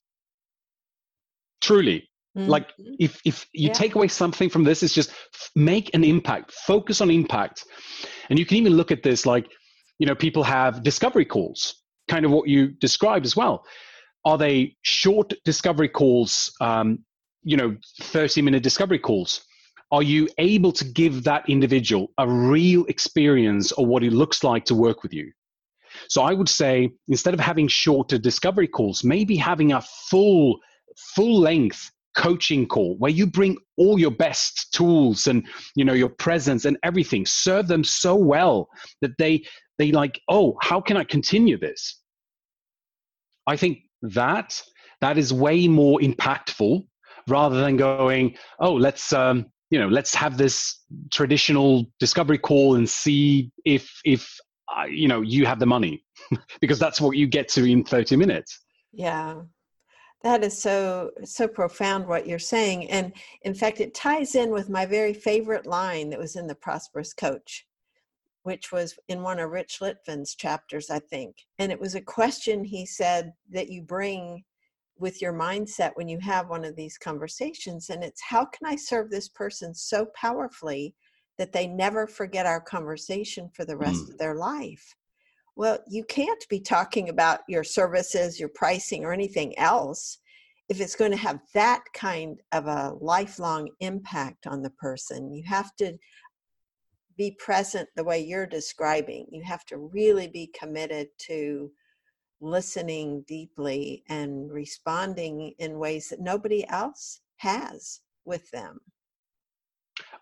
Truly. 1.60 2.08
Mm-hmm. 2.36 2.50
Like 2.50 2.72
if 2.98 3.20
if 3.24 3.46
you 3.52 3.68
yeah. 3.68 3.72
take 3.72 3.94
away 3.94 4.08
something 4.08 4.50
from 4.50 4.64
this, 4.64 4.82
it's 4.82 4.94
just 4.94 5.12
make 5.54 5.94
an 5.94 6.04
impact, 6.04 6.52
focus 6.52 7.00
on 7.00 7.10
impact. 7.10 7.64
And 8.28 8.38
you 8.38 8.46
can 8.46 8.56
even 8.56 8.74
look 8.74 8.90
at 8.90 9.02
this 9.02 9.24
like, 9.24 9.46
you 9.98 10.06
know, 10.06 10.14
people 10.14 10.42
have 10.42 10.82
discovery 10.82 11.24
calls, 11.24 11.82
kind 12.08 12.24
of 12.24 12.32
what 12.32 12.48
you 12.48 12.68
described 12.68 13.24
as 13.24 13.36
well. 13.36 13.64
Are 14.24 14.38
they 14.38 14.76
short 14.82 15.32
discovery 15.44 15.88
calls, 15.88 16.52
um, 16.60 17.04
you 17.42 17.56
know, 17.56 17.76
30 18.02 18.42
minute 18.42 18.62
discovery 18.62 18.98
calls? 18.98 19.44
Are 19.94 20.02
you 20.02 20.28
able 20.38 20.72
to 20.72 20.84
give 20.84 21.22
that 21.22 21.48
individual 21.48 22.08
a 22.18 22.28
real 22.28 22.84
experience 22.86 23.70
of 23.70 23.86
what 23.86 24.02
it 24.02 24.12
looks 24.12 24.42
like 24.42 24.64
to 24.64 24.74
work 24.74 25.04
with 25.04 25.14
you? 25.14 25.30
So 26.08 26.20
I 26.22 26.34
would 26.34 26.48
say 26.48 26.90
instead 27.06 27.32
of 27.32 27.38
having 27.38 27.68
shorter 27.68 28.18
discovery 28.18 28.66
calls, 28.66 29.04
maybe 29.04 29.36
having 29.36 29.72
a 29.72 29.80
full, 30.10 30.58
full 31.14 31.38
length 31.38 31.92
coaching 32.16 32.66
call 32.66 32.96
where 32.98 33.12
you 33.12 33.24
bring 33.24 33.56
all 33.76 33.96
your 33.96 34.10
best 34.10 34.72
tools 34.72 35.28
and 35.28 35.46
you 35.76 35.84
know 35.84 35.92
your 35.92 36.08
presence 36.08 36.64
and 36.64 36.76
everything 36.82 37.24
serve 37.24 37.68
them 37.68 37.84
so 37.84 38.14
well 38.14 38.68
that 39.00 39.10
they 39.18 39.42
they 39.78 39.90
like 39.90 40.20
oh 40.28 40.56
how 40.62 40.80
can 40.80 40.96
i 40.96 41.02
continue 41.02 41.58
this 41.58 42.00
i 43.48 43.56
think 43.56 43.78
that 44.00 44.62
that 45.00 45.18
is 45.18 45.32
way 45.32 45.66
more 45.66 45.98
impactful 45.98 46.86
rather 47.26 47.60
than 47.60 47.76
going 47.76 48.36
oh 48.60 48.74
let's 48.74 49.12
um, 49.12 49.44
you 49.70 49.78
know 49.78 49.88
let's 49.88 50.14
have 50.14 50.36
this 50.36 50.80
traditional 51.10 51.86
discovery 51.98 52.38
call 52.38 52.76
and 52.76 52.88
see 52.88 53.50
if 53.64 53.90
if 54.04 54.38
uh, 54.76 54.84
you 54.84 55.08
know 55.08 55.20
you 55.20 55.46
have 55.46 55.58
the 55.58 55.66
money 55.66 56.04
because 56.60 56.78
that's 56.78 57.00
what 57.00 57.16
you 57.16 57.26
get 57.26 57.48
to 57.48 57.64
in 57.64 57.84
30 57.84 58.16
minutes. 58.16 58.60
Yeah. 58.92 59.42
That 60.22 60.42
is 60.42 60.60
so 60.60 61.10
so 61.24 61.46
profound 61.46 62.06
what 62.06 62.26
you're 62.26 62.38
saying. 62.38 62.90
And 62.90 63.12
in 63.42 63.54
fact 63.54 63.80
it 63.80 63.94
ties 63.94 64.34
in 64.34 64.50
with 64.50 64.70
my 64.70 64.86
very 64.86 65.12
favorite 65.12 65.66
line 65.66 66.10
that 66.10 66.18
was 66.18 66.36
in 66.36 66.46
the 66.46 66.54
prosperous 66.54 67.12
coach 67.12 67.66
which 68.42 68.70
was 68.70 68.98
in 69.08 69.22
one 69.22 69.38
of 69.38 69.50
rich 69.50 69.80
litvin's 69.80 70.34
chapters 70.34 70.90
i 70.90 70.98
think. 70.98 71.36
And 71.58 71.72
it 71.72 71.80
was 71.80 71.94
a 71.94 72.00
question 72.00 72.64
he 72.64 72.86
said 72.86 73.32
that 73.50 73.70
you 73.70 73.82
bring 73.82 74.44
with 74.98 75.20
your 75.20 75.32
mindset 75.32 75.90
when 75.94 76.08
you 76.08 76.18
have 76.20 76.48
one 76.48 76.64
of 76.64 76.76
these 76.76 76.96
conversations 76.98 77.90
and 77.90 78.04
it's 78.04 78.22
how 78.22 78.44
can 78.44 78.66
i 78.66 78.76
serve 78.76 79.10
this 79.10 79.28
person 79.28 79.74
so 79.74 80.06
powerfully 80.14 80.94
that 81.38 81.52
they 81.52 81.66
never 81.66 82.06
forget 82.06 82.46
our 82.46 82.60
conversation 82.60 83.50
for 83.52 83.64
the 83.64 83.76
rest 83.76 84.06
mm. 84.06 84.10
of 84.10 84.18
their 84.18 84.36
life. 84.36 84.94
Well, 85.56 85.78
you 85.88 86.04
can't 86.04 86.44
be 86.48 86.60
talking 86.60 87.08
about 87.08 87.40
your 87.48 87.64
services, 87.64 88.40
your 88.40 88.48
pricing, 88.48 89.04
or 89.04 89.12
anything 89.12 89.56
else 89.58 90.18
if 90.68 90.80
it's 90.80 90.96
going 90.96 91.10
to 91.10 91.16
have 91.16 91.40
that 91.52 91.82
kind 91.92 92.40
of 92.52 92.66
a 92.66 92.94
lifelong 93.00 93.68
impact 93.80 94.46
on 94.46 94.62
the 94.62 94.70
person. 94.70 95.32
You 95.32 95.44
have 95.46 95.74
to 95.76 95.96
be 97.16 97.36
present 97.38 97.88
the 97.94 98.04
way 98.04 98.18
you're 98.20 98.46
describing. 98.46 99.26
You 99.30 99.42
have 99.44 99.64
to 99.66 99.76
really 99.76 100.26
be 100.26 100.50
committed 100.58 101.08
to 101.26 101.70
listening 102.44 103.24
deeply 103.26 104.04
and 104.08 104.52
responding 104.52 105.54
in 105.58 105.78
ways 105.78 106.10
that 106.10 106.20
nobody 106.20 106.66
else 106.68 107.20
has 107.38 108.00
with 108.24 108.50
them. 108.50 108.80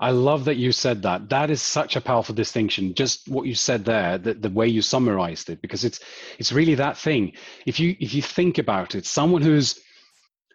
I 0.00 0.10
love 0.10 0.44
that 0.46 0.56
you 0.56 0.72
said 0.72 1.02
that. 1.02 1.28
That 1.28 1.50
is 1.50 1.62
such 1.62 1.96
a 1.96 2.00
powerful 2.00 2.34
distinction. 2.34 2.94
Just 2.94 3.28
what 3.28 3.46
you 3.46 3.54
said 3.54 3.84
there, 3.84 4.18
the, 4.18 4.34
the 4.34 4.50
way 4.50 4.66
you 4.66 4.82
summarized 4.82 5.48
it, 5.48 5.62
because 5.62 5.84
it's 5.84 6.00
it's 6.38 6.52
really 6.52 6.74
that 6.74 6.96
thing. 6.96 7.32
If 7.66 7.78
you 7.78 7.96
if 8.00 8.12
you 8.12 8.22
think 8.22 8.58
about 8.58 8.94
it, 8.94 9.06
someone 9.06 9.42
who's 9.42 9.80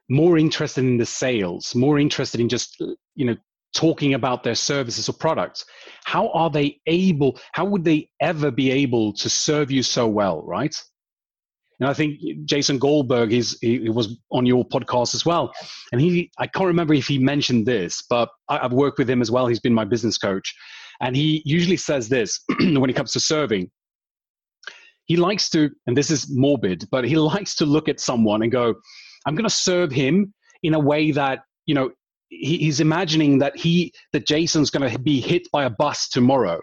more 0.09 0.37
interested 0.37 0.83
in 0.83 0.97
the 0.97 1.05
sales, 1.05 1.75
more 1.75 1.97
interested 1.99 2.41
in 2.41 2.49
just 2.49 2.75
uh, 2.81 2.87
you 3.15 3.25
know 3.25 3.35
talking 3.73 4.13
about 4.13 4.43
their 4.43 4.55
services 4.55 5.09
or 5.09 5.13
products, 5.13 5.65
how 6.05 6.29
are 6.29 6.49
they 6.49 6.79
able? 6.85 7.39
How 7.53 7.65
would 7.65 7.83
they 7.83 8.09
ever 8.21 8.51
be 8.51 8.71
able 8.71 9.13
to 9.13 9.29
serve 9.29 9.71
you 9.71 9.83
so 9.83 10.07
well, 10.07 10.43
right? 10.43 10.75
And 11.79 11.89
I 11.89 11.93
think 11.93 12.19
Jason 12.45 12.79
Goldberg, 12.79 13.31
he's, 13.31 13.57
he, 13.59 13.89
was 13.89 14.17
on 14.31 14.45
your 14.45 14.65
podcast 14.67 15.13
as 15.13 15.25
well. 15.25 15.53
And 15.91 16.01
he, 16.01 16.31
I 16.39 16.47
can't 16.47 16.65
remember 16.65 16.93
if 16.93 17.07
he 17.07 17.19
mentioned 17.19 17.65
this, 17.65 18.03
but 18.09 18.29
I, 18.49 18.57
have 18.57 18.73
worked 18.73 18.97
with 18.97 19.09
him 19.09 19.21
as 19.21 19.29
well. 19.29 19.47
He's 19.47 19.59
been 19.59 19.73
my 19.73 19.85
business 19.85 20.17
coach. 20.17 20.55
And 21.01 21.15
he 21.15 21.43
usually 21.45 21.77
says 21.77 22.09
this 22.09 22.39
when 22.59 22.89
it 22.89 22.95
comes 22.95 23.11
to 23.13 23.19
serving. 23.19 23.69
He 25.05 25.17
likes 25.17 25.49
to, 25.51 25.69
and 25.85 25.95
this 25.95 26.09
is 26.09 26.27
morbid, 26.35 26.87
but 26.91 27.05
he 27.05 27.15
likes 27.17 27.55
to 27.55 27.65
look 27.65 27.87
at 27.87 27.99
someone 27.99 28.41
and 28.41 28.51
go, 28.51 28.73
I'm 29.25 29.35
going 29.35 29.49
to 29.49 29.55
serve 29.55 29.91
him 29.91 30.33
in 30.63 30.73
a 30.73 30.79
way 30.79 31.11
that, 31.11 31.41
you 31.67 31.75
know, 31.75 31.91
he's 32.29 32.79
imagining 32.79 33.37
that 33.37 33.55
he, 33.55 33.93
that 34.13 34.25
Jason's 34.25 34.69
going 34.69 34.89
to 34.89 34.99
be 34.99 35.21
hit 35.21 35.47
by 35.51 35.65
a 35.65 35.69
bus 35.69 36.09
tomorrow 36.09 36.59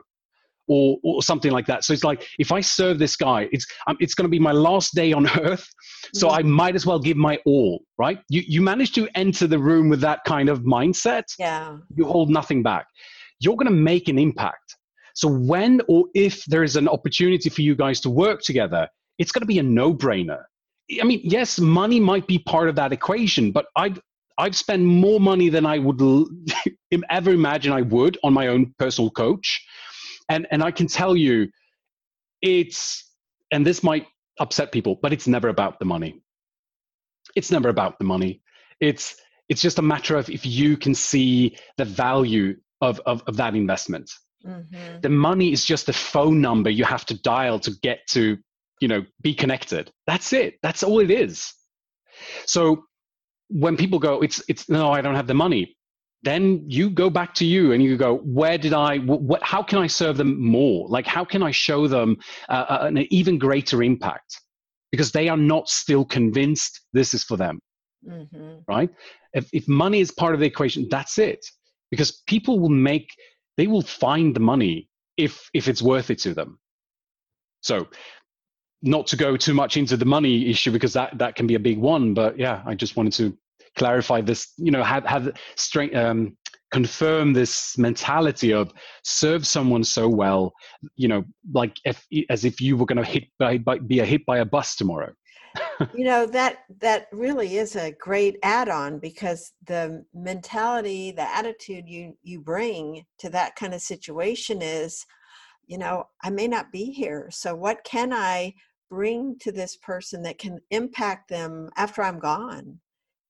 or, 0.69 0.99
or 1.03 1.23
something 1.23 1.51
like 1.51 1.67
that. 1.67 1.85
So 1.85 1.93
it's 1.93 2.05
like 2.05 2.27
if 2.39 2.53
I 2.53 2.61
serve 2.61 2.99
this 2.99 3.17
guy, 3.17 3.49
it's 3.53 3.67
um, 3.87 3.97
it's 4.01 4.15
going 4.15 4.25
to 4.25 4.31
be 4.31 4.39
my 4.39 4.53
last 4.53 4.95
day 4.95 5.13
on 5.13 5.29
earth, 5.41 5.67
so 6.15 6.29
mm-hmm. 6.29 6.39
I 6.39 6.43
might 6.43 6.75
as 6.75 6.87
well 6.87 6.99
give 6.99 7.17
my 7.17 7.39
all. 7.47 7.85
Right? 7.99 8.19
You 8.29 8.43
you 8.47 8.63
manage 8.63 8.93
to 8.93 9.09
enter 9.15 9.47
the 9.47 9.59
room 9.59 9.89
with 9.89 10.01
that 10.01 10.21
kind 10.27 10.49
of 10.49 10.61
mindset. 10.61 11.25
Yeah. 11.39 11.79
You 11.95 12.05
hold 12.07 12.31
nothing 12.31 12.63
back. 12.63 12.87
You're 13.41 13.57
going 13.57 13.67
to 13.67 13.73
make 13.73 14.09
an 14.09 14.19
impact. 14.19 14.77
So 15.15 15.29
when 15.29 15.81
or 15.89 16.07
if 16.15 16.45
there 16.47 16.65
is 16.65 16.77
an 16.77 16.89
opportunity 16.89 17.49
for 17.49 17.63
you 17.63 17.77
guys 17.77 18.01
to 18.01 18.11
work 18.11 18.43
together, 18.43 18.89
it's 19.19 19.31
going 19.31 19.43
to 19.43 19.47
be 19.47 19.59
a 19.59 19.63
no-brainer. 19.63 20.43
I 21.01 21.05
mean, 21.05 21.21
yes, 21.23 21.59
money 21.59 22.01
might 22.01 22.27
be 22.27 22.39
part 22.39 22.69
of 22.69 22.75
that 22.77 22.93
equation, 22.93 23.53
but 23.53 23.67
I'd 23.77 23.99
I've 24.37 24.57
spent 24.57 24.83
more 24.83 25.21
money 25.21 25.49
than 25.49 25.65
I 25.65 25.79
would 25.79 26.01
ever 27.11 27.31
imagine 27.31 27.73
I 27.73 27.83
would 27.83 28.19
on 28.25 28.33
my 28.33 28.49
own 28.49 28.75
personal 28.79 29.11
coach 29.11 29.64
and 30.29 30.47
and 30.51 30.63
i 30.63 30.71
can 30.71 30.87
tell 30.87 31.17
you 31.17 31.49
it's 32.43 33.11
and 33.51 33.67
this 33.67 33.83
might 33.83 34.07
upset 34.41 34.73
people 34.73 34.99
but 35.03 35.13
it's 35.13 35.27
never 35.27 35.49
about 35.49 35.79
the 35.79 35.85
money. 35.85 36.21
It's 37.37 37.51
never 37.51 37.69
about 37.69 37.99
the 37.99 38.05
money. 38.05 38.43
It's 38.81 39.17
it's 39.49 39.61
just 39.61 39.79
a 39.79 39.83
matter 39.83 40.17
of 40.17 40.31
if 40.31 40.47
you 40.47 40.77
can 40.77 40.95
see 40.95 41.57
the 41.77 41.85
value 41.85 42.57
of 42.81 43.01
of, 43.07 43.23
of 43.27 43.37
that 43.37 43.55
investment. 43.55 44.11
Mm-hmm. 44.47 45.01
the 45.01 45.09
money 45.09 45.53
is 45.53 45.65
just 45.65 45.89
a 45.89 45.93
phone 45.95 46.39
number 46.43 46.69
you 46.69 46.85
have 46.85 47.07
to 47.07 47.19
dial 47.23 47.59
to 47.61 47.71
get 47.83 48.01
to 48.09 48.37
you 48.81 48.89
know 48.89 49.03
be 49.23 49.35
connected. 49.35 49.91
That's 50.07 50.33
it. 50.33 50.59
That's 50.63 50.83
all 50.83 51.01
it 51.01 51.11
is. 51.11 51.55
So 52.47 52.85
when 53.49 53.77
people 53.77 53.99
go 53.99 54.21
it's 54.23 54.43
it's 54.49 54.69
no 54.71 54.91
i 54.91 55.01
don't 55.03 55.15
have 55.15 55.27
the 55.27 55.35
money 55.35 55.77
then 56.25 56.65
you 56.67 56.91
go 56.91 57.11
back 57.11 57.35
to 57.35 57.45
you 57.45 57.73
and 57.73 57.83
you 57.83 57.97
go 57.97 58.17
where 58.19 58.59
did 58.59 58.73
i 58.73 58.99
what, 58.99 59.43
how 59.43 59.63
can 59.63 59.79
i 59.79 59.87
serve 59.87 60.17
them 60.17 60.43
more? 60.43 60.89
Like 60.89 61.07
how 61.07 61.25
can 61.25 61.43
i 61.43 61.51
show 61.51 61.87
them 61.87 62.17
uh, 62.49 62.65
uh, 62.69 62.85
an 62.87 62.99
even 63.11 63.39
greater 63.39 63.83
impact? 63.83 64.41
Because 64.91 65.13
they 65.13 65.29
are 65.29 65.37
not 65.37 65.69
still 65.69 66.05
convinced 66.05 66.81
this 66.93 67.15
is 67.15 67.25
for 67.25 67.37
them. 67.37 67.61
Mm-hmm. 68.09 68.59
right? 68.69 68.91
If, 69.33 69.49
if 69.53 69.67
money 69.67 70.01
is 70.01 70.11
part 70.11 70.35
of 70.35 70.41
the 70.41 70.47
equation 70.47 70.89
that's 70.91 71.19
it. 71.19 71.45
Because 71.91 72.23
people 72.27 72.59
will 72.59 72.69
make 72.69 73.09
they 73.57 73.67
will 73.67 73.83
find 73.83 74.35
the 74.35 74.41
money 74.41 74.89
if 75.17 75.49
if 75.53 75.69
it's 75.69 75.83
worth 75.83 76.11
it 76.11 76.19
to 76.21 76.35
them. 76.35 76.59
So 77.61 77.87
not 78.83 79.07
to 79.09 79.17
go 79.17 79.37
too 79.37 79.55
much 79.55 79.77
into 79.77 79.97
the 79.97 80.05
money 80.05 80.51
issue 80.51 80.71
because 80.71 80.93
that 80.93 81.17
that 81.19 81.35
can 81.35 81.47
be 81.47 81.55
a 81.55 81.59
big 81.59 81.79
one 81.79 82.13
but 82.13 82.39
yeah 82.39 82.63
i 82.67 82.75
just 82.75 82.97
wanted 82.97 83.15
to 83.15 83.35
clarify 83.77 84.21
this 84.21 84.53
you 84.57 84.71
know 84.71 84.83
have 84.83 85.05
have 85.05 85.33
strength 85.57 85.95
um, 85.95 86.37
confirm 86.75 87.33
this 87.33 87.79
mentality 87.79 88.53
of 88.53 88.73
serve 89.05 89.47
someone 89.47 89.85
so 89.85 90.09
well 90.09 90.53
you 90.97 91.07
know 91.07 91.25
like 91.53 91.77
if, 91.85 92.05
as 92.31 92.45
if 92.45 92.61
you 92.61 92.77
were 92.77 92.87
going 92.87 93.03
to 93.03 93.09
hit 93.09 93.25
by, 93.39 93.59
by, 93.59 93.79
be 93.79 94.01
a 94.01 94.05
hit 94.05 94.27
by 94.27 94.39
a 94.39 94.45
bus 94.45 94.77
tomorrow. 94.77 95.13
You 95.95 96.05
know 96.05 96.27
that 96.27 96.65
that 96.81 97.07
really 97.13 97.59
is 97.59 97.77
a 97.77 97.93
great 97.93 98.39
add-on 98.43 98.99
because 98.99 99.53
the 99.67 100.05
mentality 100.13 101.13
the 101.13 101.29
attitude 101.37 101.89
you 101.89 102.17
you 102.23 102.41
bring 102.41 103.05
to 103.19 103.31
that 103.31 103.55
kind 103.55 103.73
of 103.73 103.81
situation 103.81 104.63
is 104.63 105.07
you 105.67 105.79
know 105.79 106.05
i 106.23 106.31
may 106.31 106.49
not 106.49 106.73
be 106.73 106.87
here 106.87 107.29
so 107.31 107.55
what 107.55 107.85
can 107.85 108.13
i 108.13 108.53
bring 108.91 109.37
to 109.41 109.53
this 109.53 109.77
person 109.77 110.23
that 110.23 110.39
can 110.39 110.59
impact 110.71 111.29
them 111.29 111.71
after 111.77 112.03
i'm 112.03 112.19
gone 112.19 112.81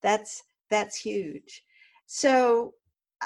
that's 0.05 0.41
that's 0.71 0.97
huge. 0.97 1.65
So 2.07 2.75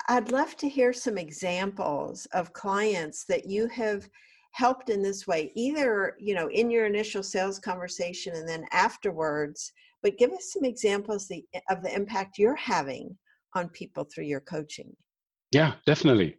i'd 0.09 0.31
love 0.31 0.57
to 0.57 0.69
hear 0.69 0.93
some 0.93 1.19
examples 1.19 2.27
of 2.33 2.53
clients 2.53 3.25
that 3.25 3.47
you 3.47 3.67
have 3.67 4.09
helped 4.53 4.91
in 4.91 5.03
this 5.03 5.27
way 5.27 5.51
either 5.57 6.15
you 6.21 6.35
know 6.35 6.49
in 6.51 6.71
your 6.71 6.87
initial 6.87 7.23
sales 7.23 7.59
conversation 7.59 8.35
and 8.37 8.49
then 8.49 8.65
afterwards 8.73 9.73
but 10.03 10.19
give 10.19 10.31
us 10.33 10.53
some 10.53 10.65
examples 10.65 11.27
the, 11.27 11.45
of 11.71 11.83
the 11.83 11.93
impact 11.93 12.39
you're 12.39 12.55
having 12.55 13.17
on 13.55 13.69
people 13.71 14.05
through 14.05 14.25
your 14.25 14.41
coaching. 14.41 14.95
Yeah 15.51 15.75
definitely. 15.87 16.37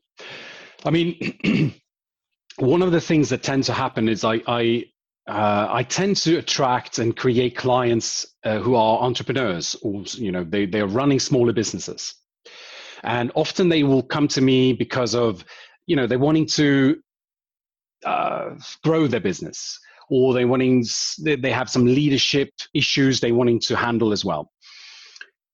I 0.86 0.92
mean 0.92 1.16
one 2.58 2.82
of 2.82 2.92
the 2.92 3.02
things 3.02 3.30
that 3.30 3.44
tend 3.44 3.64
to 3.66 3.74
happen 3.74 4.08
is 4.08 4.24
i 4.24 4.42
i 4.48 4.86
uh, 5.30 5.68
I 5.70 5.84
tend 5.84 6.16
to 6.18 6.38
attract 6.38 6.98
and 6.98 7.16
create 7.16 7.56
clients 7.56 8.26
uh, 8.44 8.58
who 8.58 8.74
are 8.74 9.00
entrepreneurs, 9.00 9.76
or 9.84 10.02
you 10.16 10.32
know, 10.32 10.44
they 10.44 10.66
they 10.66 10.82
are 10.82 10.88
running 10.88 11.20
smaller 11.20 11.54
businesses, 11.54 12.16
and 13.04 13.32
often 13.36 13.70
they 13.70 13.84
will 13.84 14.02
come 14.02 14.28
to 14.30 14.42
me 14.42 14.74
because 14.74 15.14
of, 15.14 15.46
you 15.86 15.96
know, 15.96 16.08
they're 16.08 16.18
wanting 16.18 16.48
to 16.48 17.00
uh, 18.04 18.56
grow 18.84 19.06
their 19.06 19.20
business, 19.20 19.80
or 20.10 20.34
they 20.34 20.46
wanting 20.46 20.84
they 21.20 21.52
have 21.52 21.70
some 21.70 21.86
leadership 21.86 22.50
issues 22.74 23.20
they 23.20 23.32
wanting 23.32 23.60
to 23.60 23.76
handle 23.76 24.12
as 24.12 24.26
well. 24.26 24.52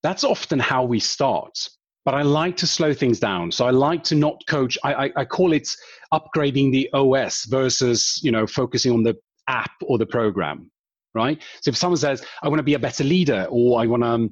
That's 0.04 0.24
often 0.24 0.58
how 0.58 0.86
we 0.86 1.02
start. 1.02 1.68
But 2.06 2.14
I 2.14 2.22
like 2.22 2.56
to 2.58 2.68
slow 2.68 2.94
things 2.94 3.20
down. 3.20 3.52
So 3.52 3.66
I 3.66 3.72
like 3.72 4.04
to 4.06 4.16
not 4.16 4.40
coach. 4.48 4.78
I, 4.84 4.94
I, 4.94 5.12
I 5.18 5.26
call 5.26 5.54
it 5.54 5.68
upgrading 6.14 6.72
the 6.72 6.90
OS 6.94 7.46
versus 7.46 8.22
you 8.24 8.32
know 8.32 8.48
focusing 8.48 8.94
on 8.94 9.04
the 9.04 9.18
app 9.48 9.72
or 9.84 9.98
the 9.98 10.06
program, 10.06 10.72
right? 11.14 11.42
So 11.62 11.70
if 11.70 11.78
someone 11.78 11.98
says, 11.98 12.26
I 12.42 12.48
want 12.50 12.60
to 12.60 12.64
be 12.64 12.74
a 12.74 12.80
better 12.80 13.04
leader 13.04 13.48
or 13.50 13.80
I 13.80 13.86
want 13.86 14.04
to, 14.04 14.10
um, 14.10 14.32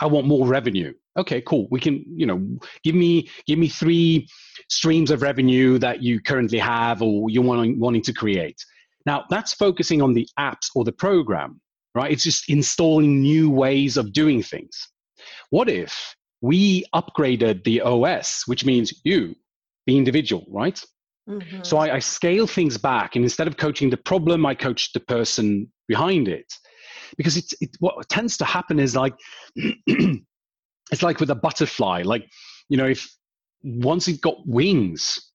I 0.00 0.06
want 0.06 0.26
more 0.26 0.46
revenue. 0.46 0.92
Okay, 1.18 1.42
cool. 1.42 1.68
We 1.70 1.80
can, 1.80 2.04
you 2.08 2.24
know, 2.24 2.40
give 2.84 2.94
me 2.94 3.28
give 3.46 3.58
me 3.58 3.68
three 3.68 4.26
streams 4.68 5.10
of 5.10 5.20
revenue 5.20 5.78
that 5.78 6.02
you 6.02 6.20
currently 6.20 6.58
have 6.58 7.02
or 7.02 7.28
you're 7.28 7.42
wanting, 7.42 7.78
wanting 7.78 8.02
to 8.02 8.12
create. 8.12 8.64
Now 9.04 9.24
that's 9.28 9.52
focusing 9.52 10.00
on 10.00 10.14
the 10.14 10.26
apps 10.38 10.70
or 10.74 10.84
the 10.84 10.92
program, 10.92 11.60
right? 11.94 12.10
It's 12.10 12.22
just 12.22 12.48
installing 12.48 13.20
new 13.20 13.50
ways 13.50 13.96
of 13.96 14.12
doing 14.12 14.42
things. 14.42 14.88
What 15.50 15.68
if 15.68 16.14
we 16.40 16.84
upgraded 16.94 17.64
the 17.64 17.80
OS, 17.82 18.42
which 18.46 18.64
means 18.64 18.92
you, 19.04 19.34
the 19.86 19.96
individual, 19.96 20.44
right? 20.50 20.82
Mm-hmm. 21.28 21.62
So 21.62 21.78
I, 21.78 21.96
I 21.96 21.98
scale 22.00 22.46
things 22.46 22.76
back, 22.76 23.14
and 23.16 23.24
instead 23.24 23.46
of 23.46 23.56
coaching 23.56 23.90
the 23.90 23.96
problem, 23.96 24.44
I 24.44 24.54
coach 24.54 24.92
the 24.92 25.00
person 25.00 25.70
behind 25.88 26.28
it. 26.28 26.52
Because 27.16 27.36
it, 27.36 27.52
it 27.60 27.70
what 27.78 28.08
tends 28.08 28.36
to 28.38 28.44
happen 28.44 28.78
is 28.78 28.96
like 28.96 29.14
it's 29.56 31.02
like 31.02 31.20
with 31.20 31.30
a 31.30 31.34
butterfly. 31.34 32.02
Like 32.04 32.26
you 32.68 32.76
know, 32.76 32.86
if 32.86 33.08
once 33.62 34.08
it 34.08 34.20
got 34.20 34.46
wings, 34.46 35.32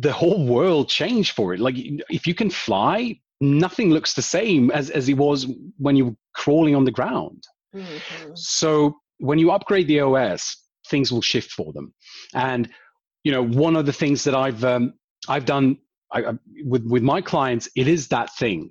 the 0.00 0.12
whole 0.12 0.46
world 0.46 0.88
changed 0.88 1.34
for 1.34 1.54
it. 1.54 1.60
Like 1.60 1.74
if 1.76 2.26
you 2.26 2.34
can 2.34 2.50
fly, 2.50 3.20
nothing 3.40 3.90
looks 3.90 4.14
the 4.14 4.22
same 4.22 4.70
as 4.70 4.90
as 4.90 5.08
it 5.08 5.16
was 5.16 5.46
when 5.78 5.96
you 5.96 6.06
were 6.06 6.16
crawling 6.34 6.74
on 6.74 6.84
the 6.84 6.90
ground. 6.90 7.44
Mm-hmm. 7.74 8.32
So 8.34 8.98
when 9.18 9.38
you 9.38 9.50
upgrade 9.50 9.86
the 9.86 10.00
OS, 10.00 10.56
things 10.88 11.12
will 11.12 11.22
shift 11.22 11.50
for 11.50 11.72
them. 11.72 11.92
And 12.34 12.68
you 13.26 13.32
know, 13.32 13.42
one 13.42 13.74
of 13.74 13.86
the 13.86 13.92
things 13.92 14.22
that 14.22 14.36
I've 14.36 14.62
um, 14.64 14.94
I've 15.28 15.46
done 15.46 15.78
I, 16.12 16.34
with 16.64 16.84
with 16.86 17.02
my 17.02 17.20
clients, 17.20 17.68
it 17.74 17.88
is 17.88 18.06
that 18.08 18.32
thing. 18.36 18.70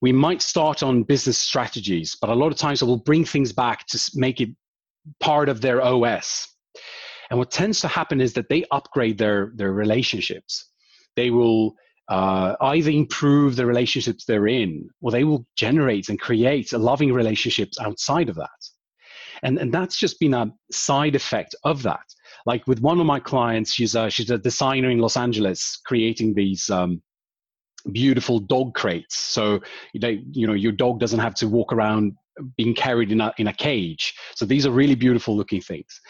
We 0.00 0.12
might 0.12 0.42
start 0.42 0.84
on 0.84 1.02
business 1.02 1.36
strategies, 1.36 2.16
but 2.20 2.30
a 2.30 2.34
lot 2.34 2.52
of 2.52 2.56
times 2.56 2.80
I 2.80 2.86
will 2.86 3.02
bring 3.02 3.24
things 3.24 3.52
back 3.52 3.84
to 3.88 4.10
make 4.14 4.40
it 4.40 4.50
part 5.18 5.48
of 5.48 5.60
their 5.60 5.82
OS. 5.82 6.46
And 7.30 7.38
what 7.40 7.50
tends 7.50 7.80
to 7.80 7.88
happen 7.88 8.20
is 8.20 8.34
that 8.34 8.48
they 8.48 8.64
upgrade 8.70 9.18
their 9.18 9.50
their 9.56 9.72
relationships. 9.72 10.70
They 11.16 11.30
will 11.30 11.74
uh, 12.08 12.54
either 12.60 12.92
improve 12.92 13.56
the 13.56 13.66
relationships 13.66 14.24
they're 14.24 14.46
in, 14.46 14.88
or 15.00 15.10
they 15.10 15.24
will 15.24 15.44
generate 15.56 16.08
and 16.10 16.20
create 16.20 16.72
loving 16.72 17.12
relationships 17.12 17.76
outside 17.80 18.28
of 18.28 18.36
that. 18.36 18.60
And, 19.42 19.58
and 19.58 19.74
that's 19.74 19.98
just 19.98 20.20
been 20.20 20.34
a 20.34 20.52
side 20.70 21.16
effect 21.16 21.56
of 21.64 21.82
that. 21.82 22.06
Like 22.46 22.66
with 22.66 22.80
one 22.80 23.00
of 23.00 23.06
my 23.06 23.20
clients, 23.20 23.74
she's 23.74 23.94
a, 23.94 24.08
she's 24.08 24.30
a 24.30 24.38
designer 24.38 24.90
in 24.90 24.98
Los 24.98 25.16
Angeles 25.16 25.80
creating 25.84 26.34
these 26.34 26.70
um, 26.70 27.02
beautiful 27.92 28.38
dog 28.38 28.74
crates. 28.74 29.18
So 29.18 29.60
they, 30.00 30.22
you 30.30 30.46
know, 30.46 30.54
your 30.54 30.72
dog 30.72 31.00
doesn't 31.00 31.18
have 31.18 31.34
to 31.36 31.48
walk 31.48 31.72
around 31.72 32.12
being 32.56 32.74
carried 32.74 33.12
in 33.12 33.20
a, 33.20 33.32
in 33.38 33.48
a 33.48 33.52
cage. 33.52 34.14
So 34.34 34.44
these 34.44 34.66
are 34.66 34.70
really 34.70 34.94
beautiful 34.94 35.36
looking 35.36 35.60
things. 35.60 36.00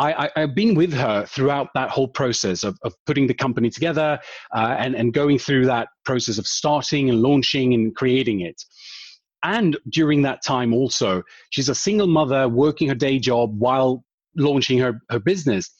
I, 0.00 0.30
have 0.36 0.54
been 0.54 0.76
with 0.76 0.92
her 0.92 1.26
throughout 1.26 1.70
that 1.74 1.90
whole 1.90 2.06
process 2.06 2.62
of, 2.62 2.78
of 2.84 2.94
putting 3.04 3.26
the 3.26 3.34
company 3.34 3.68
together 3.68 4.20
uh, 4.54 4.76
and, 4.78 4.94
and 4.94 5.12
going 5.12 5.40
through 5.40 5.66
that 5.66 5.88
process 6.04 6.38
of 6.38 6.46
starting 6.46 7.10
and 7.10 7.20
launching 7.20 7.74
and 7.74 7.94
creating 7.96 8.42
it. 8.42 8.62
And 9.42 9.76
during 9.88 10.22
that 10.22 10.44
time, 10.44 10.72
also, 10.72 11.22
she's 11.50 11.68
a 11.68 11.74
single 11.74 12.06
mother 12.06 12.48
working 12.48 12.88
her 12.88 12.94
day 12.94 13.18
job 13.18 13.58
while 13.58 14.04
launching 14.36 14.78
her, 14.78 15.00
her 15.10 15.18
business. 15.18 15.70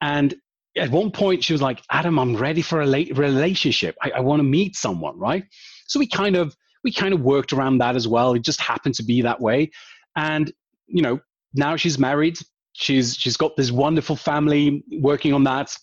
And 0.00 0.34
at 0.76 0.90
one 0.90 1.10
point, 1.10 1.44
she 1.44 1.52
was 1.52 1.62
like, 1.62 1.82
Adam, 1.90 2.18
I'm 2.18 2.36
ready 2.36 2.62
for 2.62 2.80
a 2.80 2.86
relationship. 2.86 3.96
I, 4.02 4.12
I 4.16 4.20
want 4.20 4.40
to 4.40 4.44
meet 4.44 4.76
someone, 4.76 5.18
right? 5.18 5.44
So 5.86 5.98
we 5.98 6.06
kind 6.06 6.36
of 6.36 6.54
we 6.82 6.92
kind 6.92 7.14
of 7.14 7.20
worked 7.20 7.52
around 7.52 7.78
that 7.78 7.96
as 7.96 8.06
well. 8.06 8.34
It 8.34 8.42
just 8.42 8.60
happened 8.60 8.94
to 8.96 9.04
be 9.04 9.22
that 9.22 9.40
way. 9.40 9.70
And, 10.16 10.52
you 10.86 11.00
know, 11.00 11.20
now 11.54 11.76
she's 11.76 11.98
married 11.98 12.38
she's 12.74 13.16
she's 13.16 13.36
got 13.36 13.56
this 13.56 13.70
wonderful 13.70 14.16
family 14.16 14.84
working 15.00 15.32
on 15.32 15.44
that 15.44 15.74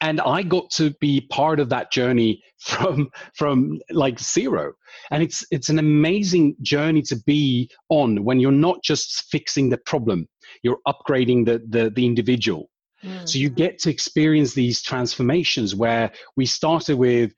and 0.00 0.20
i 0.22 0.42
got 0.42 0.68
to 0.70 0.90
be 1.00 1.20
part 1.30 1.60
of 1.60 1.68
that 1.68 1.90
journey 1.90 2.42
from 2.58 3.08
from 3.34 3.78
like 3.90 4.18
zero 4.18 4.72
and 5.10 5.22
it's 5.22 5.44
it's 5.50 5.68
an 5.68 5.78
amazing 5.78 6.56
journey 6.62 7.02
to 7.02 7.16
be 7.26 7.70
on 7.88 8.24
when 8.24 8.40
you're 8.40 8.52
not 8.52 8.82
just 8.82 9.24
fixing 9.30 9.68
the 9.68 9.78
problem 9.78 10.26
you're 10.62 10.78
upgrading 10.86 11.44
the 11.44 11.62
the, 11.68 11.90
the 11.90 12.06
individual 12.06 12.68
mm. 13.04 13.28
so 13.28 13.38
you 13.38 13.50
get 13.50 13.78
to 13.78 13.90
experience 13.90 14.54
these 14.54 14.82
transformations 14.82 15.74
where 15.74 16.10
we 16.36 16.46
started 16.46 16.96
with 16.96 17.32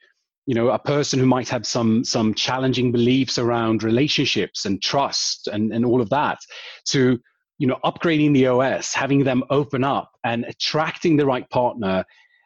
you 0.46 0.54
know 0.54 0.70
a 0.70 0.78
person 0.78 1.18
who 1.18 1.26
might 1.26 1.48
have 1.48 1.66
some 1.66 2.02
some 2.02 2.32
challenging 2.32 2.90
beliefs 2.90 3.38
around 3.38 3.82
relationships 3.82 4.64
and 4.64 4.82
trust 4.82 5.46
and 5.48 5.72
and 5.72 5.84
all 5.84 6.00
of 6.00 6.08
that 6.08 6.38
to 6.86 7.18
you 7.58 7.66
know 7.66 7.78
upgrading 7.84 8.32
the 8.32 8.46
os 8.46 8.94
having 8.94 9.22
them 9.24 9.44
open 9.50 9.84
up 9.84 10.10
and 10.24 10.44
attracting 10.46 11.16
the 11.16 11.26
right 11.26 11.48
partner 11.50 12.02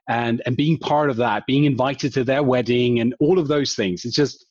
and 0.09 0.43
and 0.47 0.57
being 0.57 0.79
part 0.79 1.11
of 1.11 1.17
that 1.17 1.47
being 1.47 1.65
invited 1.65 2.15
to 2.15 2.25
their 2.25 2.43
wedding 2.43 3.01
and 3.01 3.15
all 3.21 3.39
of 3.39 3.49
those 3.49 3.75
things. 3.75 4.05
It's 4.05 4.17
just 4.17 4.45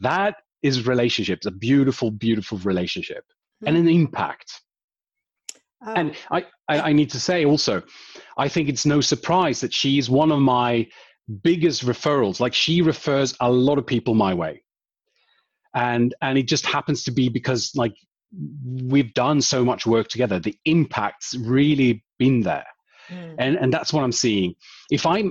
that 0.00 0.36
is 0.62 0.86
relationships 0.86 1.46
a 1.46 1.50
beautiful 1.50 2.10
beautiful 2.10 2.58
relationship 2.58 3.24
mm-hmm. 3.24 3.68
and 3.68 3.76
an 3.76 3.88
impact. 3.88 4.60
Oh. 5.82 5.94
and 5.94 6.14
I, 6.30 6.44
I 6.68 6.80
i 6.80 6.92
need 6.92 7.08
to 7.12 7.20
say 7.20 7.46
also 7.46 7.82
i 8.36 8.48
think 8.48 8.68
it's 8.68 8.84
no 8.84 9.00
surprise 9.00 9.62
that 9.62 9.72
she's 9.72 10.10
one 10.10 10.30
of 10.30 10.38
my 10.38 10.86
biggest 11.42 11.84
referrals. 11.84 12.40
Like 12.40 12.54
she 12.54 12.82
refers 12.82 13.34
a 13.40 13.50
lot 13.50 13.78
of 13.78 13.86
people 13.86 14.14
my 14.14 14.34
way. 14.34 14.62
And 15.74 16.14
and 16.20 16.36
it 16.36 16.48
just 16.48 16.66
happens 16.66 17.04
to 17.04 17.12
be 17.12 17.28
because 17.28 17.72
like 17.76 17.94
we've 18.64 19.14
done 19.14 19.40
so 19.40 19.64
much 19.64 19.86
work 19.86 20.08
together. 20.08 20.38
The 20.38 20.56
impact's 20.64 21.36
really 21.36 22.04
been 22.18 22.40
there 22.40 22.66
mm. 23.10 23.34
and 23.38 23.56
and 23.56 23.72
that's 23.72 23.92
what 23.92 24.02
i'm 24.02 24.12
seeing 24.12 24.54
if 24.90 25.06
i 25.06 25.24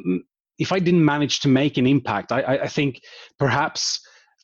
if 0.58 0.72
i 0.72 0.80
didn't 0.80 1.04
manage 1.04 1.40
to 1.40 1.48
make 1.48 1.78
an 1.78 1.88
impact 1.88 2.32
i 2.32 2.42
i 2.42 2.68
think 2.68 3.02
perhaps 3.38 4.00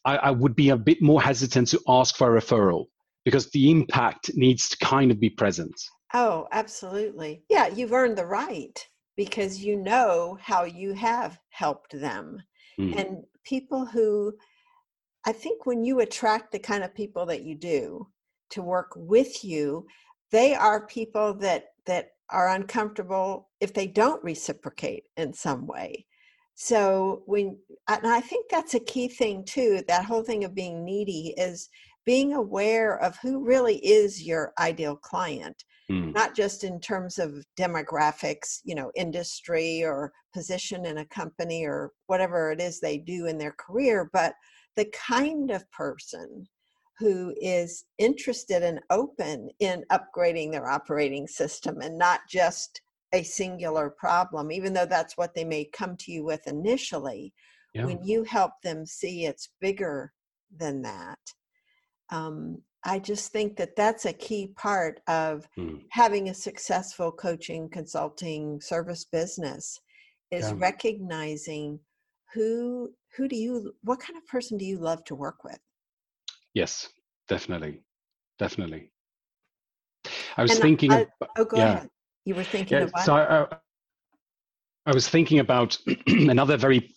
I, 0.05 0.17
I 0.17 0.31
would 0.31 0.55
be 0.55 0.69
a 0.69 0.77
bit 0.77 1.01
more 1.01 1.21
hesitant 1.21 1.69
to 1.69 1.81
ask 1.88 2.15
for 2.15 2.38
a 2.38 2.41
referral 2.41 2.86
because 3.23 3.49
the 3.51 3.71
impact 3.71 4.31
needs 4.36 4.69
to 4.69 4.77
kind 4.77 5.11
of 5.11 5.19
be 5.19 5.29
present 5.29 5.73
oh 6.13 6.47
absolutely 6.51 7.43
yeah 7.49 7.67
you've 7.67 7.93
earned 7.93 8.17
the 8.17 8.25
right 8.25 8.86
because 9.17 9.63
you 9.63 9.77
know 9.77 10.38
how 10.41 10.63
you 10.63 10.93
have 10.93 11.39
helped 11.49 11.99
them 11.99 12.41
mm. 12.79 12.95
and 12.97 13.23
people 13.43 13.86
who 13.86 14.33
I 15.27 15.31
think 15.31 15.65
when 15.65 15.83
you 15.83 16.01
attract 16.01 16.51
the 16.51 16.59
kind 16.59 16.83
of 16.83 16.93
people 16.93 17.25
that 17.25 17.41
you 17.41 17.55
do, 17.55 18.07
to 18.51 18.61
work 18.61 18.91
with 18.95 19.43
you 19.43 19.88
they 20.31 20.53
are 20.53 20.88
people 20.88 21.33
that 21.33 21.67
that 21.86 22.11
are 22.30 22.49
uncomfortable 22.49 23.49
if 23.59 23.73
they 23.73 23.88
don't 23.88 24.23
reciprocate 24.23 25.03
in 25.17 25.34
some 25.34 25.67
way 25.67 26.05
so 26.55 27.21
when 27.26 27.57
and 27.89 28.07
i 28.07 28.19
think 28.19 28.45
that's 28.49 28.73
a 28.73 28.80
key 28.80 29.07
thing 29.07 29.43
too 29.45 29.84
that 29.88 30.05
whole 30.05 30.23
thing 30.23 30.43
of 30.43 30.55
being 30.55 30.84
needy 30.84 31.34
is 31.38 31.69
being 32.05 32.34
aware 32.34 32.99
of 32.99 33.17
who 33.17 33.43
really 33.43 33.78
is 33.86 34.23
your 34.23 34.53
ideal 34.59 34.95
client 34.95 35.63
mm. 35.91 36.13
not 36.13 36.36
just 36.36 36.63
in 36.63 36.80
terms 36.80 37.19
of 37.19 37.45
demographics 37.59 38.59
you 38.63 38.73
know 38.73 38.91
industry 38.95 39.84
or 39.84 40.11
position 40.34 40.86
in 40.86 40.99
a 40.99 41.05
company 41.05 41.65
or 41.65 41.91
whatever 42.07 42.51
it 42.51 42.61
is 42.61 42.80
they 42.80 42.97
do 42.97 43.26
in 43.28 43.38
their 43.38 43.55
career 43.59 44.09
but 44.13 44.34
the 44.76 44.86
kind 44.86 45.51
of 45.51 45.69
person 45.71 46.47
who 46.97 47.33
is 47.41 47.85
interested 47.97 48.63
and 48.63 48.79
open 48.89 49.49
in 49.59 49.83
upgrading 49.91 50.51
their 50.51 50.69
operating 50.69 51.27
system 51.27 51.81
and 51.81 51.97
not 51.97 52.21
just 52.29 52.81
a 53.13 53.23
singular 53.23 53.89
problem, 53.89 54.51
even 54.51 54.73
though 54.73 54.85
that's 54.85 55.17
what 55.17 55.33
they 55.33 55.43
may 55.43 55.65
come 55.65 55.95
to 55.97 56.11
you 56.11 56.23
with 56.23 56.45
initially. 56.47 57.33
Yeah. 57.73 57.85
When 57.85 58.03
you 58.03 58.23
help 58.23 58.53
them 58.63 58.85
see 58.85 59.25
it's 59.25 59.49
bigger 59.59 60.13
than 60.55 60.81
that, 60.83 61.19
um, 62.09 62.61
I 62.85 62.99
just 62.99 63.31
think 63.31 63.57
that 63.57 63.75
that's 63.75 64.05
a 64.05 64.13
key 64.13 64.53
part 64.55 65.01
of 65.07 65.47
mm. 65.57 65.81
having 65.89 66.29
a 66.29 66.33
successful 66.33 67.11
coaching, 67.11 67.67
consulting, 67.69 68.61
service 68.61 69.05
business 69.05 69.79
is 70.31 70.49
yeah. 70.49 70.55
recognizing 70.57 71.79
who 72.33 72.91
who 73.15 73.27
do 73.27 73.35
you 73.35 73.73
what 73.83 73.99
kind 73.99 74.17
of 74.17 74.27
person 74.27 74.57
do 74.57 74.65
you 74.65 74.77
love 74.77 75.03
to 75.05 75.15
work 75.15 75.43
with 75.43 75.59
Yes, 76.56 76.89
definitely, 77.28 77.82
definitely. 78.39 78.89
I 80.38 80.41
was 80.41 80.51
and 80.51 80.62
thinking. 80.62 80.91
I, 80.91 81.06
oh, 81.38 81.45
go 81.45 81.58
yeah. 81.58 81.74
ahead. 81.74 81.89
You 82.24 82.34
were 82.34 82.43
thinking 82.43 82.80
yeah, 82.80 83.03
So 83.03 83.14
I, 83.14 83.45
I 84.88 84.93
was 84.93 85.08
thinking 85.08 85.39
about 85.39 85.78
another 86.08 86.58
very 86.58 86.89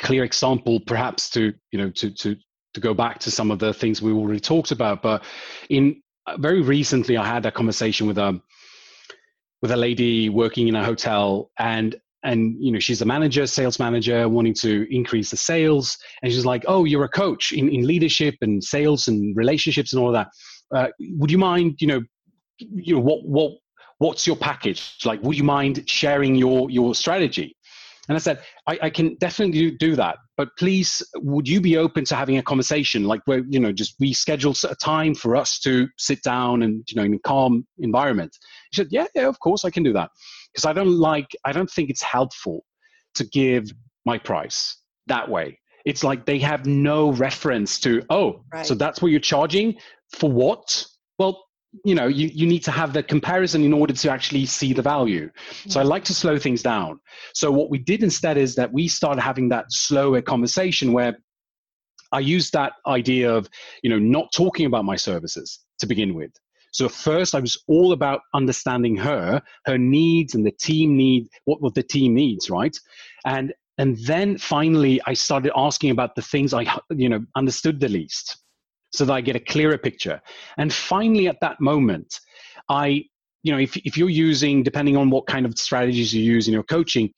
clear 0.00 0.24
example, 0.24 0.80
perhaps 0.80 1.30
to 1.30 1.52
you 1.70 1.78
know 1.78 1.90
to 1.90 2.10
to 2.10 2.36
to 2.72 2.80
go 2.80 2.94
back 2.94 3.18
to 3.20 3.30
some 3.30 3.50
of 3.50 3.58
the 3.58 3.72
things 3.74 4.00
we 4.00 4.10
already 4.12 4.40
talked 4.40 4.72
about. 4.72 5.02
But 5.02 5.22
in 5.68 6.02
uh, 6.26 6.38
very 6.38 6.62
recently, 6.62 7.18
I 7.18 7.26
had 7.26 7.46
a 7.46 7.52
conversation 7.52 8.06
with 8.06 8.18
a 8.18 8.24
um, 8.24 8.42
with 9.60 9.70
a 9.70 9.76
lady 9.76 10.30
working 10.30 10.68
in 10.68 10.76
a 10.76 10.84
hotel, 10.84 11.50
and 11.58 11.94
and 12.24 12.56
you 12.58 12.72
know 12.72 12.78
she's 12.78 13.02
a 13.02 13.04
manager 13.04 13.46
sales 13.46 13.78
manager 13.78 14.28
wanting 14.28 14.54
to 14.54 14.86
increase 14.90 15.30
the 15.30 15.36
sales. 15.36 15.96
And 16.22 16.32
she's 16.32 16.46
like 16.46 16.64
oh 16.66 16.84
you're 16.84 17.04
a 17.04 17.08
coach 17.08 17.52
in, 17.52 17.68
in 17.68 17.86
leadership 17.86 18.34
and 18.40 18.62
sales 18.62 19.08
and 19.08 19.36
relationships 19.36 19.92
and 19.92 20.02
all 20.02 20.12
that. 20.12 20.28
Uh, 20.74 20.88
would 21.18 21.30
you 21.30 21.38
mind 21.38 21.76
you 21.78 21.86
know 21.86 22.02
you 22.58 22.94
know 22.94 23.00
what 23.00 23.24
what 23.24 23.52
what's 23.98 24.26
your 24.26 24.36
package? 24.36 24.96
Like 25.04 25.22
would 25.22 25.36
you 25.36 25.44
mind 25.44 25.88
sharing 25.88 26.34
your 26.34 26.70
your 26.70 26.94
strategy? 26.94 27.56
And 28.06 28.16
i 28.16 28.20
said 28.20 28.42
i, 28.66 28.78
I 28.82 28.90
can 28.90 29.16
definitely 29.16 29.70
do 29.70 29.96
that 29.96 30.18
but 30.36 30.48
please 30.58 31.02
would 31.16 31.48
you 31.48 31.60
be 31.60 31.76
open 31.76 32.04
to 32.06 32.16
having 32.16 32.38
a 32.38 32.42
conversation? 32.42 33.04
Like 33.04 33.22
where 33.26 33.42
you 33.48 33.60
know 33.60 33.72
just 33.72 33.94
we 34.00 34.12
schedule 34.12 34.54
a 34.68 34.74
time 34.74 35.14
for 35.14 35.36
us 35.36 35.58
to 35.60 35.88
sit 35.98 36.22
down 36.22 36.62
and 36.62 36.84
you 36.88 36.96
know 36.96 37.04
in 37.04 37.14
a 37.14 37.18
calm 37.20 37.66
environment. 37.78 38.36
She 38.72 38.80
said 38.80 38.88
yeah 38.90 39.06
yeah 39.14 39.28
of 39.28 39.38
course 39.38 39.64
i 39.64 39.70
can 39.70 39.82
do 39.82 39.92
that 39.92 40.10
because 40.54 40.64
I 40.64 40.72
don't 40.72 40.98
like, 40.98 41.36
I 41.44 41.52
don't 41.52 41.70
think 41.70 41.90
it's 41.90 42.02
helpful 42.02 42.64
to 43.16 43.24
give 43.24 43.70
my 44.06 44.18
price 44.18 44.76
that 45.06 45.28
way. 45.28 45.58
It's 45.84 46.04
like 46.04 46.24
they 46.24 46.38
have 46.38 46.64
no 46.64 47.10
reference 47.12 47.78
to, 47.80 48.02
oh, 48.08 48.44
right. 48.52 48.64
so 48.64 48.74
that's 48.74 49.02
what 49.02 49.10
you're 49.10 49.20
charging 49.20 49.76
for 50.12 50.30
what? 50.30 50.86
Well, 51.18 51.44
you 51.84 51.94
know, 51.94 52.06
you, 52.06 52.30
you 52.32 52.46
need 52.46 52.62
to 52.64 52.70
have 52.70 52.92
the 52.92 53.02
comparison 53.02 53.64
in 53.64 53.72
order 53.72 53.92
to 53.92 54.10
actually 54.10 54.46
see 54.46 54.72
the 54.72 54.80
value. 54.80 55.28
So 55.68 55.80
I 55.80 55.82
like 55.82 56.04
to 56.04 56.14
slow 56.14 56.38
things 56.38 56.62
down. 56.62 57.00
So 57.34 57.50
what 57.50 57.68
we 57.68 57.78
did 57.78 58.02
instead 58.02 58.38
is 58.38 58.54
that 58.54 58.72
we 58.72 58.86
started 58.86 59.20
having 59.20 59.48
that 59.48 59.66
slower 59.70 60.22
conversation 60.22 60.92
where 60.92 61.18
I 62.12 62.20
used 62.20 62.52
that 62.52 62.74
idea 62.86 63.34
of, 63.34 63.48
you 63.82 63.90
know, 63.90 63.98
not 63.98 64.32
talking 64.32 64.66
about 64.66 64.84
my 64.84 64.94
services 64.94 65.58
to 65.80 65.86
begin 65.86 66.14
with. 66.14 66.30
So 66.74 66.88
first, 66.88 67.36
I 67.36 67.40
was 67.40 67.56
all 67.68 67.92
about 67.92 68.22
understanding 68.34 68.96
her, 68.96 69.40
her 69.64 69.78
needs, 69.78 70.34
and 70.34 70.44
the 70.44 70.50
team 70.50 70.96
need 70.96 71.28
what 71.44 71.62
what 71.62 71.74
the 71.74 71.84
team 71.84 72.14
needs, 72.14 72.50
right? 72.50 72.76
And 73.24 73.54
and 73.78 73.96
then 73.98 74.38
finally, 74.38 75.00
I 75.06 75.14
started 75.14 75.52
asking 75.54 75.90
about 75.90 76.16
the 76.16 76.22
things 76.22 76.52
I 76.52 76.66
you 76.90 77.08
know 77.08 77.24
understood 77.36 77.78
the 77.78 77.88
least, 77.88 78.38
so 78.92 79.04
that 79.04 79.12
I 79.12 79.20
get 79.20 79.36
a 79.36 79.40
clearer 79.40 79.78
picture. 79.78 80.20
And 80.58 80.72
finally, 80.72 81.28
at 81.28 81.40
that 81.42 81.60
moment, 81.60 82.18
I 82.68 83.04
you 83.44 83.52
know 83.52 83.58
if 83.58 83.76
if 83.76 83.96
you're 83.96 84.10
using 84.10 84.64
depending 84.64 84.96
on 84.96 85.10
what 85.10 85.28
kind 85.28 85.46
of 85.46 85.56
strategies 85.56 86.12
you 86.12 86.24
use 86.24 86.48
in 86.48 86.54
your 86.54 86.64
coaching, 86.64 87.08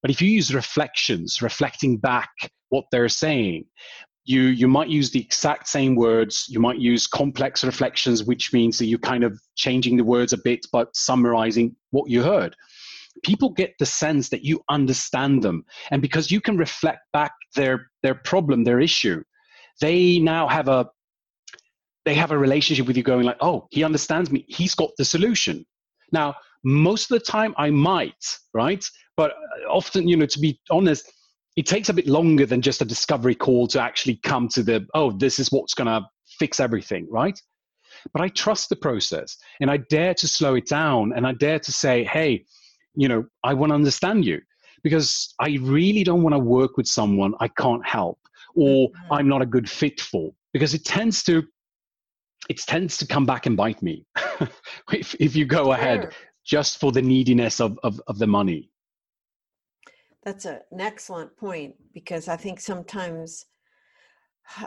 but 0.00 0.12
if 0.12 0.22
you 0.22 0.30
use 0.30 0.54
reflections, 0.54 1.42
reflecting 1.42 1.96
back 1.96 2.30
what 2.68 2.84
they're 2.92 3.08
saying, 3.08 3.64
you 4.24 4.42
you 4.42 4.68
might 4.68 4.88
use 4.88 5.10
the 5.10 5.20
exact 5.20 5.68
same 5.68 5.96
words 5.96 6.46
you 6.48 6.60
might 6.60 6.78
use 6.78 7.06
complex 7.06 7.64
reflections 7.64 8.24
which 8.24 8.52
means 8.52 8.78
that 8.78 8.86
you're 8.86 8.98
kind 8.98 9.24
of 9.24 9.40
changing 9.56 9.96
the 9.96 10.04
words 10.04 10.32
a 10.32 10.38
bit 10.38 10.64
but 10.72 10.94
summarizing 10.94 11.74
what 11.90 12.08
you 12.08 12.22
heard. 12.22 12.54
People 13.24 13.50
get 13.50 13.74
the 13.78 13.86
sense 13.86 14.28
that 14.30 14.44
you 14.44 14.62
understand 14.68 15.42
them 15.42 15.64
and 15.90 16.00
because 16.00 16.30
you 16.30 16.40
can 16.40 16.56
reflect 16.56 17.00
back 17.12 17.32
their 17.56 17.90
their 18.02 18.14
problem 18.14 18.64
their 18.64 18.80
issue 18.80 19.22
they 19.80 20.18
now 20.18 20.46
have 20.48 20.68
a 20.68 20.88
they 22.04 22.14
have 22.14 22.30
a 22.30 22.38
relationship 22.38 22.86
with 22.86 22.96
you 22.96 23.02
going 23.02 23.24
like 23.24 23.38
oh 23.40 23.66
he 23.70 23.82
understands 23.84 24.30
me. 24.30 24.44
He's 24.48 24.74
got 24.74 24.90
the 24.98 25.04
solution. 25.04 25.66
Now 26.12 26.34
most 26.64 27.10
of 27.10 27.18
the 27.18 27.24
time 27.24 27.54
i 27.58 27.70
might 27.70 28.24
right? 28.54 28.84
But 29.16 29.32
uh, 29.32 29.68
often 29.68 30.06
you 30.06 30.16
know 30.16 30.26
to 30.26 30.38
be 30.38 30.60
honest 30.70 31.12
it 31.56 31.66
takes 31.66 31.88
a 31.88 31.94
bit 31.94 32.06
longer 32.06 32.46
than 32.46 32.62
just 32.62 32.80
a 32.80 32.84
discovery 32.84 33.34
call 33.34 33.66
to 33.68 33.80
actually 33.80 34.16
come 34.16 34.48
to 34.48 34.62
the 34.62 34.86
oh 34.94 35.10
this 35.12 35.38
is 35.38 35.50
what's 35.52 35.74
going 35.74 35.86
to 35.86 36.02
fix 36.38 36.60
everything 36.60 37.06
right? 37.10 37.40
But 38.12 38.22
i 38.22 38.28
trust 38.28 38.68
the 38.68 38.76
process 38.76 39.36
and 39.60 39.70
i 39.70 39.76
dare 39.76 40.14
to 40.14 40.26
slow 40.26 40.54
it 40.54 40.66
down 40.66 41.12
and 41.14 41.26
i 41.26 41.32
dare 41.32 41.60
to 41.60 41.72
say 41.72 42.04
hey 42.04 42.44
you 42.94 43.06
know 43.06 43.24
i 43.44 43.54
want 43.54 43.70
to 43.70 43.74
understand 43.74 44.24
you 44.24 44.40
because 44.82 45.34
i 45.40 45.58
really 45.60 46.02
don't 46.02 46.22
want 46.22 46.34
to 46.34 46.38
work 46.38 46.76
with 46.76 46.86
someone 46.86 47.34
i 47.40 47.48
can't 47.48 47.86
help 47.86 48.18
or 48.56 48.88
mm-hmm. 48.88 49.12
i'm 49.12 49.28
not 49.28 49.42
a 49.42 49.46
good 49.46 49.68
fit 49.68 50.00
for 50.00 50.32
because 50.52 50.74
it 50.74 50.84
tends 50.84 51.22
to 51.22 51.42
it 52.48 52.58
tends 52.58 52.96
to 52.96 53.06
come 53.06 53.24
back 53.24 53.46
and 53.46 53.56
bite 53.56 53.82
me 53.82 54.04
if, 54.92 55.14
if 55.20 55.36
you 55.36 55.44
go 55.44 55.72
ahead 55.72 56.12
just 56.44 56.80
for 56.80 56.90
the 56.90 57.00
neediness 57.00 57.60
of, 57.60 57.78
of, 57.84 58.00
of 58.08 58.18
the 58.18 58.26
money 58.26 58.71
that's 60.22 60.44
a, 60.44 60.60
an 60.70 60.80
excellent 60.80 61.36
point 61.36 61.74
because 61.92 62.28
I 62.28 62.36
think 62.36 62.60
sometimes 62.60 63.46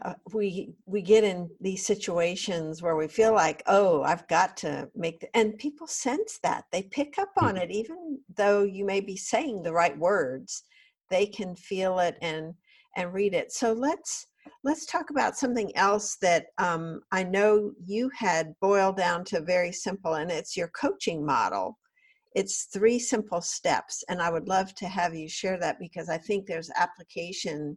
uh, 0.03 0.13
we 0.33 0.73
we 0.85 1.01
get 1.01 1.23
in 1.23 1.49
these 1.59 1.85
situations 1.85 2.81
where 2.81 2.95
we 2.95 3.07
feel 3.07 3.33
like 3.33 3.61
oh 3.67 4.03
I've 4.03 4.27
got 4.27 4.55
to 4.57 4.89
make 4.95 5.19
the, 5.19 5.35
and 5.37 5.57
people 5.57 5.87
sense 5.87 6.39
that 6.43 6.63
they 6.71 6.83
pick 6.83 7.19
up 7.19 7.31
on 7.37 7.57
it 7.57 7.71
even 7.71 8.19
though 8.35 8.63
you 8.63 8.85
may 8.85 9.01
be 9.01 9.17
saying 9.17 9.63
the 9.63 9.73
right 9.73 9.97
words 9.97 10.63
they 11.09 11.25
can 11.25 11.55
feel 11.55 11.99
it 11.99 12.17
and 12.21 12.53
and 12.95 13.13
read 13.13 13.33
it. 13.33 13.51
So 13.51 13.73
let's 13.73 14.27
let's 14.63 14.85
talk 14.85 15.09
about 15.09 15.37
something 15.37 15.75
else 15.75 16.17
that 16.21 16.47
um, 16.57 17.01
I 17.11 17.23
know 17.23 17.71
you 17.83 18.09
had 18.15 18.53
boiled 18.61 18.97
down 18.97 19.25
to 19.25 19.41
very 19.41 19.71
simple 19.71 20.15
and 20.15 20.31
it's 20.31 20.55
your 20.55 20.69
coaching 20.69 21.25
model 21.25 21.77
it's 22.36 22.65
three 22.65 22.99
simple 22.99 23.41
steps 23.41 24.03
and 24.09 24.21
i 24.21 24.29
would 24.29 24.47
love 24.47 24.73
to 24.75 24.88
have 24.88 25.15
you 25.15 25.27
share 25.27 25.57
that 25.57 25.79
because 25.79 26.09
i 26.09 26.17
think 26.17 26.45
there's 26.45 26.69
application 26.75 27.75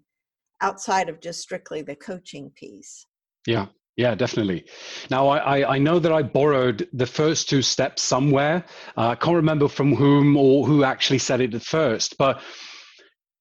outside 0.60 1.08
of 1.08 1.20
just 1.20 1.40
strictly 1.40 1.80
the 1.82 1.96
coaching 1.96 2.50
piece 2.56 3.06
yeah 3.46 3.66
yeah, 3.98 4.14
definitely. 4.14 4.64
Now, 5.10 5.26
I, 5.26 5.74
I 5.74 5.78
know 5.78 5.98
that 5.98 6.12
I 6.12 6.22
borrowed 6.22 6.88
the 6.92 7.04
first 7.04 7.48
two 7.48 7.62
steps 7.62 8.00
somewhere. 8.00 8.64
Uh, 8.96 9.08
I 9.08 9.14
can't 9.16 9.34
remember 9.34 9.66
from 9.66 9.92
whom 9.92 10.36
or 10.36 10.64
who 10.64 10.84
actually 10.84 11.18
said 11.18 11.40
it 11.40 11.52
at 11.52 11.62
first, 11.62 12.16
but 12.16 12.40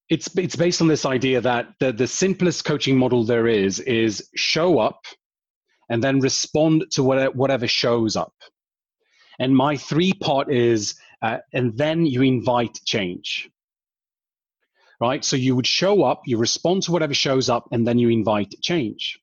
it's 0.09 0.35
it's 0.35 0.55
based 0.55 0.81
on 0.81 0.87
this 0.87 1.05
idea 1.05 1.41
that 1.41 1.67
the, 1.79 1.91
the 1.91 2.07
simplest 2.07 2.65
coaching 2.65 2.97
model 2.97 3.23
there 3.23 3.47
is 3.47 3.79
is 3.81 4.27
show 4.35 4.79
up 4.79 4.99
and 5.91 6.03
then 6.03 6.21
respond 6.21 6.85
to 6.93 7.03
whatever, 7.03 7.31
whatever 7.33 7.67
shows 7.67 8.15
up. 8.15 8.33
And 9.39 9.55
my 9.55 9.77
three 9.77 10.13
part 10.13 10.51
is 10.51 10.95
uh, 11.21 11.37
and 11.53 11.77
then 11.77 12.05
you 12.05 12.21
invite 12.21 12.79
change. 12.85 13.49
Right? 14.99 15.23
So 15.23 15.35
you 15.35 15.55
would 15.55 15.67
show 15.67 16.03
up 16.03 16.21
you 16.25 16.37
respond 16.37 16.83
to 16.83 16.91
whatever 16.91 17.13
shows 17.13 17.49
up 17.49 17.67
and 17.71 17.87
then 17.87 17.99
you 17.99 18.09
invite 18.09 18.53
change. 18.61 19.19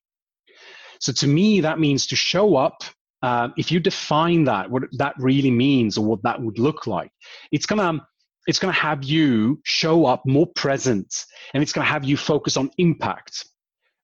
So 1.00 1.12
to 1.12 1.26
me 1.26 1.60
that 1.60 1.80
means 1.80 2.06
to 2.08 2.16
show 2.16 2.56
up 2.56 2.84
uh, 3.22 3.48
if 3.56 3.72
you 3.72 3.80
define 3.80 4.44
that 4.44 4.70
what 4.70 4.82
that 4.92 5.14
really 5.18 5.50
means 5.50 5.98
or 5.98 6.04
what 6.04 6.22
that 6.22 6.40
would 6.42 6.58
look 6.58 6.86
like 6.86 7.10
it's 7.52 7.64
gonna 7.64 8.06
it's 8.46 8.58
gonna 8.58 8.72
have 8.72 9.02
you 9.02 9.60
show 9.64 10.04
up 10.04 10.22
more 10.26 10.46
present 10.54 11.24
and 11.54 11.62
it's 11.62 11.72
gonna 11.72 11.86
have 11.86 12.04
you 12.04 12.16
focus 12.16 12.56
on 12.56 12.70
impact. 12.78 13.46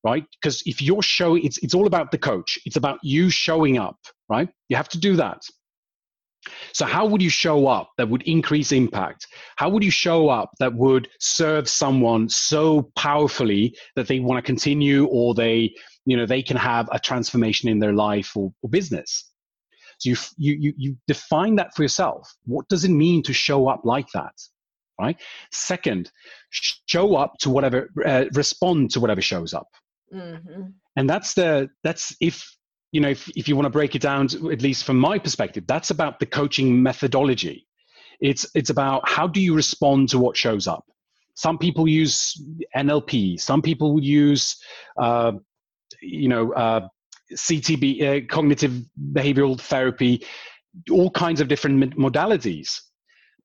Right? 0.03 0.25
Because 0.41 0.63
if 0.65 0.81
you're 0.81 1.03
showing 1.03 1.45
it's, 1.45 1.59
it's 1.59 1.75
all 1.75 1.87
about 1.87 2.11
the 2.11 2.17
coach. 2.17 2.59
It's 2.65 2.77
about 2.77 2.99
you 3.03 3.29
showing 3.29 3.77
up 3.77 3.99
right? 4.31 4.49
You 4.69 4.77
have 4.77 4.89
to 4.91 4.99
do 4.99 5.17
that 5.17 5.43
so, 6.73 6.87
how 6.87 7.07
would 7.07 7.23
you 7.23 7.31
show 7.31 7.67
up 7.67 7.91
that 7.99 8.09
would 8.09 8.23
increase 8.23 8.73
impact? 8.73 9.27
How 9.57 9.69
would 9.69 9.85
you 9.85 9.91
show 9.91 10.29
up 10.29 10.53
that 10.59 10.75
would 10.75 11.09
serve 11.19 11.69
someone 11.69 12.29
so 12.29 12.91
powerfully 12.97 13.77
that 13.97 14.09
they 14.09 14.21
want 14.21 14.39
to 14.39 14.43
continue 14.43 15.07
or 15.07 15.35
they, 15.35 15.75
you 16.07 16.17
know, 16.17 16.27
they 16.27 16.43
can 16.43 16.57
have 16.57 16.89
a 16.93 16.99
transformation 16.99 17.69
in 17.69 17.79
their 17.79 17.93
life 17.93 18.37
or, 18.37 18.53
or 18.63 18.71
business? 18.71 19.31
So, 19.99 20.11
you, 20.11 20.17
you, 20.39 20.73
you 20.77 20.97
define 21.07 21.57
that 21.57 21.75
for 21.75 21.83
yourself. 21.83 22.35
What 22.47 22.69
does 22.69 22.85
it 22.85 22.91
mean 22.91 23.23
to 23.25 23.33
show 23.33 23.69
up 23.69 23.83
like 23.85 24.09
that? 24.15 24.35
Right. 24.99 25.19
Second, 25.51 26.11
show 26.51 27.17
up 27.17 27.35
to 27.41 27.51
whatever, 27.51 27.89
uh, 28.05 28.27
respond 28.35 28.91
to 28.93 29.01
whatever 29.01 29.23
shows 29.23 29.55
up. 29.55 29.69
Mm-hmm. 30.15 30.63
And 30.97 31.09
that's 31.09 31.33
the, 31.35 31.71
that's 31.83 32.15
if 32.21 32.47
you 32.93 33.01
know, 33.01 33.09
if, 33.11 33.29
if 33.37 33.49
you 33.49 33.57
want 33.57 33.67
to 33.67 33.71
break 33.71 33.95
it 33.95 34.03
down, 34.03 34.29
to, 34.29 34.51
at 34.51 34.63
least 34.63 34.85
from 34.85 34.99
my 34.99 35.19
perspective, 35.19 35.65
that's 35.67 35.91
about 35.91 36.19
the 36.19 36.27
coaching 36.27 36.83
methodology. 36.83 37.67
It's, 38.21 38.47
it's 38.55 38.71
about 38.71 39.09
how 39.09 39.27
do 39.27 39.41
you 39.41 39.55
respond 39.55 40.09
to 40.11 40.19
what 40.19 40.37
shows 40.37 40.67
up. 40.67 40.85
Some 41.35 41.57
people 41.57 41.89
use 41.89 42.41
NLP. 42.77 43.41
Some 43.41 43.63
people 43.63 44.03
use, 44.03 44.57
uh, 45.01 45.33
you 46.03 46.29
know, 46.29 46.53
uh, 46.53 46.89
CTB, 47.33 48.03
uh, 48.03 48.27
cognitive 48.27 48.83
behavioral 49.13 49.59
therapy, 49.59 50.25
all 50.91 51.11
kinds 51.11 51.41
of 51.41 51.49
different 51.49 51.97
modalities. 51.97 52.81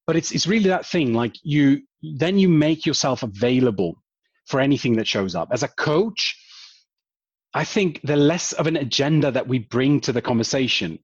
But 0.07 0.15
it's, 0.15 0.31
it's 0.31 0.47
really 0.47 0.69
that 0.69 0.85
thing, 0.85 1.13
like 1.13 1.35
you, 1.43 1.81
then 2.01 2.37
you 2.37 2.49
make 2.49 2.85
yourself 2.85 3.23
available 3.23 3.95
for 4.45 4.59
anything 4.59 4.97
that 4.97 5.07
shows 5.07 5.35
up. 5.35 5.49
As 5.51 5.63
a 5.63 5.67
coach, 5.67 6.35
I 7.55 7.63
think 7.63 8.01
the 8.03 8.17
less 8.17 8.51
of 8.51 8.67
an 8.67 8.75
agenda 8.75 9.31
that 9.31 9.47
we 9.47 9.59
bring 9.59 10.01
to 10.01 10.11
the 10.11 10.21
conversation, 10.21 10.99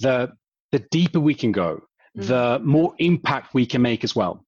the 0.00 0.32
the 0.72 0.80
deeper 0.90 1.20
we 1.20 1.34
can 1.34 1.52
go, 1.52 1.80
mm. 2.18 2.26
the 2.26 2.58
more 2.64 2.94
impact 2.98 3.54
we 3.54 3.64
can 3.64 3.80
make 3.80 4.02
as 4.02 4.14
well. 4.14 4.44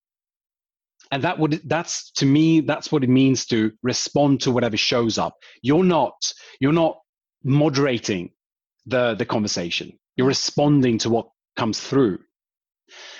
And 1.13 1.23
that 1.23 1.39
would 1.39 1.63
that's 1.65 2.11
to 2.13 2.27
me 2.27 2.61
that's 2.61 2.91
what 2.91 3.05
it 3.05 3.09
means 3.09 3.47
to 3.47 3.73
respond 3.83 4.41
to 4.43 4.51
whatever 4.51 4.77
shows 4.77 5.19
up. 5.19 5.37
You're 5.63 5.85
not 5.85 6.15
you're 6.59 6.73
not 6.73 6.99
moderating 7.45 8.31
the 8.87 9.15
the 9.15 9.25
conversation. 9.25 9.99
You're 10.17 10.27
mm. 10.27 10.37
responding 10.37 10.99
to 10.99 11.11
what 11.11 11.31
comes 11.57 11.79
through. 11.79 12.19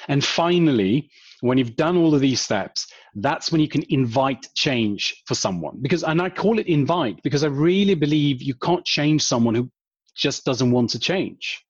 And 0.09 0.25
finally, 0.25 1.11
when 1.43 1.59
you've 1.59 1.77
done 1.77 1.97
all 1.97 2.13
of 2.15 2.21
these 2.21 2.41
steps, 2.41 2.89
that's 3.15 3.51
when 3.51 3.61
you 3.61 3.69
can 3.69 3.85
invite 3.89 4.49
change 4.55 5.23
for 5.27 5.35
someone. 5.35 5.79
Because, 5.81 6.05
and 6.05 6.21
I 6.21 6.31
call 6.31 6.59
it 6.59 6.67
invite 6.67 7.23
because 7.23 7.45
I 7.45 7.49
really 7.49 7.95
believe 7.95 8.43
you 8.43 8.55
can't 8.55 8.85
change 8.85 9.23
someone 9.23 9.55
who 9.55 9.71
just 10.17 10.45
doesn't 10.45 10.71
want 10.71 10.91
to 10.91 10.99
change, 10.99 11.65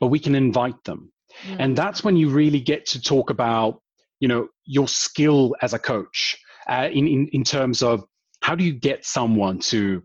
but 0.00 0.08
we 0.08 0.18
can 0.18 0.34
invite 0.34 0.82
them. 0.84 1.12
Mm-hmm. 1.46 1.60
And 1.60 1.76
that's 1.76 2.04
when 2.04 2.16
you 2.16 2.28
really 2.28 2.60
get 2.60 2.86
to 2.86 3.00
talk 3.00 3.30
about, 3.30 3.80
you 4.20 4.28
know, 4.28 4.48
your 4.64 4.88
skill 4.88 5.54
as 5.62 5.74
a 5.74 5.78
coach 5.78 6.38
uh, 6.68 6.88
in, 6.92 7.06
in, 7.06 7.28
in 7.32 7.44
terms 7.44 7.82
of 7.82 8.04
how 8.42 8.54
do 8.54 8.64
you 8.64 8.72
get 8.72 9.04
someone 9.04 9.58
to 9.58 10.02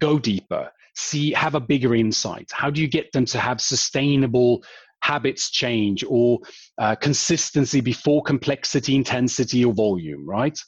go 0.00 0.18
deeper, 0.18 0.70
see, 0.96 1.32
have 1.32 1.54
a 1.54 1.60
bigger 1.60 1.94
insight? 1.94 2.50
How 2.52 2.70
do 2.70 2.80
you 2.80 2.88
get 2.88 3.12
them 3.12 3.24
to 3.26 3.38
have 3.38 3.60
sustainable 3.60 4.64
habits 5.02 5.50
change 5.50 6.04
or 6.08 6.38
uh, 6.78 6.94
consistency 6.96 7.80
before 7.80 8.22
complexity, 8.22 8.94
intensity, 8.94 9.64
or 9.64 9.72
volume, 9.72 10.26
right? 10.26 10.58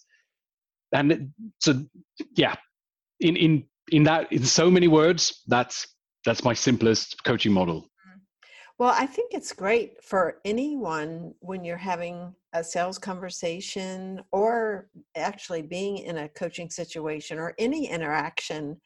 And 0.92 1.30
so, 1.60 1.84
yeah, 2.36 2.54
in 3.20 3.36
in 3.36 3.64
in 3.90 4.04
that 4.04 4.32
in 4.32 4.44
so 4.44 4.70
many 4.70 4.88
words, 4.88 5.42
that's 5.46 5.86
that's 6.24 6.44
my 6.44 6.54
simplest 6.54 7.22
coaching 7.24 7.52
model. 7.52 7.82
Mm-hmm. 7.82 8.20
Well, 8.78 8.94
I 8.96 9.06
think 9.06 9.34
it's 9.34 9.52
great 9.52 10.02
for 10.02 10.40
anyone 10.44 11.34
when 11.40 11.64
you're 11.64 11.76
having 11.76 12.34
a 12.52 12.62
sales 12.62 12.98
conversation 12.98 14.22
or 14.32 14.88
actually 15.16 15.62
being 15.62 15.98
in 15.98 16.18
a 16.18 16.28
coaching 16.28 16.70
situation 16.70 17.38
or 17.38 17.54
any 17.58 17.88
interaction, 17.88 18.80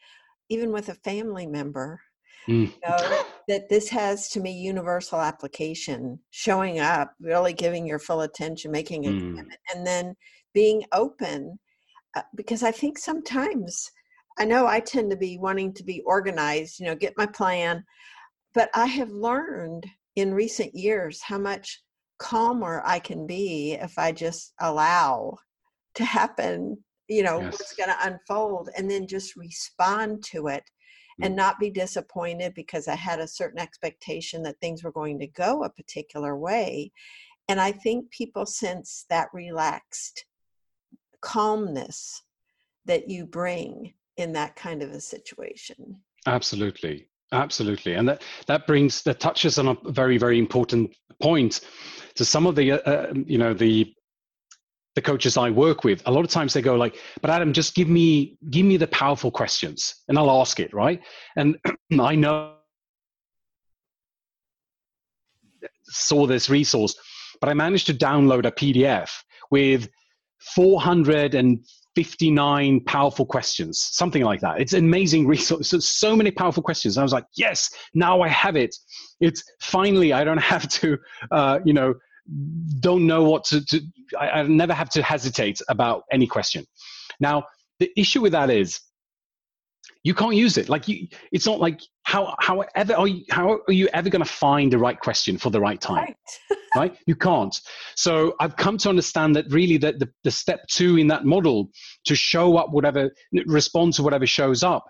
even 0.49 0.73
with 0.73 0.89
a 0.89 0.95
family 0.95 1.47
member. 1.47 2.01
Mm. 2.49 2.73
You 2.73 2.81
know, 2.89 3.25
that 3.49 3.69
this 3.69 3.89
has 3.89 4.29
to 4.29 4.41
me 4.41 4.53
universal 4.53 5.21
application, 5.21 6.19
showing 6.31 6.81
up, 6.81 7.15
really 7.19 7.55
giving 7.55 7.87
your 7.87 7.99
full 7.99 8.21
attention, 8.21 8.71
making 8.71 9.07
a 9.07 9.11
mm. 9.11 9.45
and 9.75 9.87
then 9.87 10.15
being 10.53 10.85
open. 10.93 11.59
Uh, 12.15 12.23
because 12.37 12.63
I 12.63 12.71
think 12.71 12.99
sometimes 12.99 13.91
I 14.39 14.45
know 14.45 14.67
I 14.67 14.81
tend 14.81 15.11
to 15.11 15.17
be 15.17 15.39
wanting 15.39 15.73
to 15.75 15.85
be 15.85 16.03
organized, 16.07 16.79
you 16.79 16.87
know, 16.87 16.95
get 16.95 17.15
my 17.17 17.27
plan, 17.27 17.83
but 18.55 18.69
I 18.75 18.87
have 18.87 19.11
learned 19.11 19.87
in 20.17 20.35
recent 20.35 20.75
years 20.75 21.21
how 21.23 21.39
much 21.39 21.83
calmer 22.19 22.83
I 22.85 22.99
can 22.99 23.27
be 23.27 23.73
if 23.81 23.99
I 23.99 24.13
just 24.13 24.53
allow 24.61 25.39
to 25.95 26.05
happen, 26.05 26.77
you 27.09 27.23
know, 27.23 27.41
yes. 27.41 27.53
what's 27.53 27.75
going 27.75 27.89
to 27.89 28.07
unfold 28.07 28.69
and 28.77 28.91
then 28.91 29.07
just 29.07 29.37
respond 29.37 30.23
to 30.25 30.49
it 30.49 30.63
and 31.21 31.35
mm. 31.35 31.37
not 31.37 31.59
be 31.59 31.71
disappointed 31.71 32.55
because 32.55 32.89
I 32.89 32.95
had 32.95 33.21
a 33.21 33.29
certain 33.29 33.61
expectation 33.61 34.43
that 34.43 34.61
things 34.61 34.83
were 34.83 34.93
going 34.93 35.19
to 35.21 35.27
go 35.27 35.65
a 35.65 35.71
particular 35.71 36.37
way. 36.37 36.93
And 37.49 37.61
I 37.61 37.73
think 37.73 38.11
people 38.11 38.47
sense 38.47 39.07
that 39.09 39.29
relaxed 39.33 40.27
calmness 41.21 42.23
that 42.85 43.09
you 43.09 43.27
bring 43.27 43.95
in 44.17 44.33
that 44.33 44.57
kind 44.57 44.83
of 44.83 44.91
a 44.91 45.01
situation. 45.01 46.01
Absolutely. 46.27 47.09
Absolutely. 47.33 47.95
And 47.95 48.09
that, 48.09 48.23
that 48.47 48.67
brings, 48.67 49.03
that 49.03 49.21
touches 49.21 49.59
on 49.59 49.69
a 49.69 49.77
very, 49.91 50.17
very 50.17 50.39
important 50.39 50.95
point 51.21 51.61
to 52.15 52.25
some 52.25 52.47
of 52.47 52.55
the, 52.57 52.73
uh, 52.73 52.79
uh, 52.79 53.13
you 53.27 53.39
know, 53.39 53.53
the, 53.53 53.93
the 54.99 55.03
coaches 55.03 55.37
I 55.37 55.51
work 55.51 55.85
with, 55.85 56.03
a 56.07 56.11
lot 56.11 56.25
of 56.25 56.31
times 56.31 56.53
they 56.53 56.61
go 56.61 56.75
like, 56.75 56.99
but 57.21 57.31
Adam, 57.31 57.53
just 57.53 57.77
give 57.77 57.89
me, 57.89 58.37
give 58.51 58.67
me 58.67 58.77
the 58.77 58.89
powerful 58.89 59.31
questions 59.31 59.95
and 60.09 60.19
I'll 60.19 60.41
ask 60.41 60.59
it. 60.59 60.75
Right. 60.75 61.01
And 61.37 61.57
I 62.01 62.17
know 62.17 62.55
saw 65.85 66.27
this 66.27 66.51
resource, 66.51 66.97
but 67.41 67.49
I 67.49 67.55
managed 67.55 67.87
to 67.87 67.95
download 67.95 68.45
a 68.45 68.51
PDF 68.51 69.09
with 69.53 69.89
459 70.57 72.81
powerful 72.85 73.25
questions, 73.25 73.89
something 73.93 74.25
like 74.25 74.41
that. 74.41 74.61
It's 74.61 74.73
an 74.73 74.85
amazing 74.85 75.27
resource. 75.29 75.69
So, 75.69 75.79
so 75.79 76.17
many 76.17 76.33
powerful 76.33 76.65
questions. 76.65 76.99
I 76.99 77.05
was 77.05 77.13
like, 77.13 77.27
yes, 77.37 77.71
now 77.95 78.21
I 78.21 78.27
have 78.29 78.57
it. 78.57 78.75
It's 79.21 79.45
finally, 79.61 80.13
I 80.13 80.25
don't 80.25 80.39
have 80.55 80.67
to, 80.69 80.99
uh, 81.31 81.61
you 81.65 81.73
know, 81.73 81.95
don't 82.81 83.07
know 83.07 83.25
what 83.25 83.45
to, 83.45 83.65
to 83.67 83.81
I, 84.19 84.29
I 84.31 84.43
never 84.43 84.75
have 84.75 84.91
to 84.91 85.03
hesitate 85.03 85.61
about 85.69 86.05
any 86.13 86.27
question. 86.27 86.65
Now, 87.21 87.45
the 87.79 87.91
issue 87.97 88.21
with 88.21 88.33
that 88.33 88.51
is 88.51 88.81
you 90.05 90.15
can't 90.15 90.35
use 90.35 90.57
it. 90.59 90.69
Like 90.69 90.89
you 90.89 91.09
it's 91.33 91.47
not 91.47 91.61
like 91.61 91.81
how 92.05 92.35
however 92.39 92.95
are 92.95 93.09
you 93.09 93.25
how 93.31 93.61
are 93.67 93.73
you 93.73 93.89
ever 93.93 94.09
going 94.09 94.25
to 94.25 94.31
find 94.31 94.73
the 94.73 94.79
right 94.79 94.99
question 94.99 95.39
for 95.39 95.51
the 95.51 95.61
right 95.61 95.81
time? 95.81 96.15
Right. 96.51 96.59
right? 96.77 96.99
You 97.07 97.17
can't. 97.17 97.59
So 97.97 98.35
i've 98.41 98.57
come 98.57 98.79
to 98.79 98.89
understand 98.89 99.35
that 99.37 99.47
really 99.51 99.79
that 99.79 99.99
the, 99.99 100.09
the 100.25 100.31
step 100.31 100.67
two 100.69 100.97
in 100.97 101.09
that 101.09 101.25
model 101.25 101.71
to 102.05 102.15
show 102.15 102.57
up 102.57 102.71
whatever 102.71 103.11
respond 103.47 103.95
to 103.95 104.03
whatever 104.03 104.27
shows 104.27 104.63
up 104.63 104.85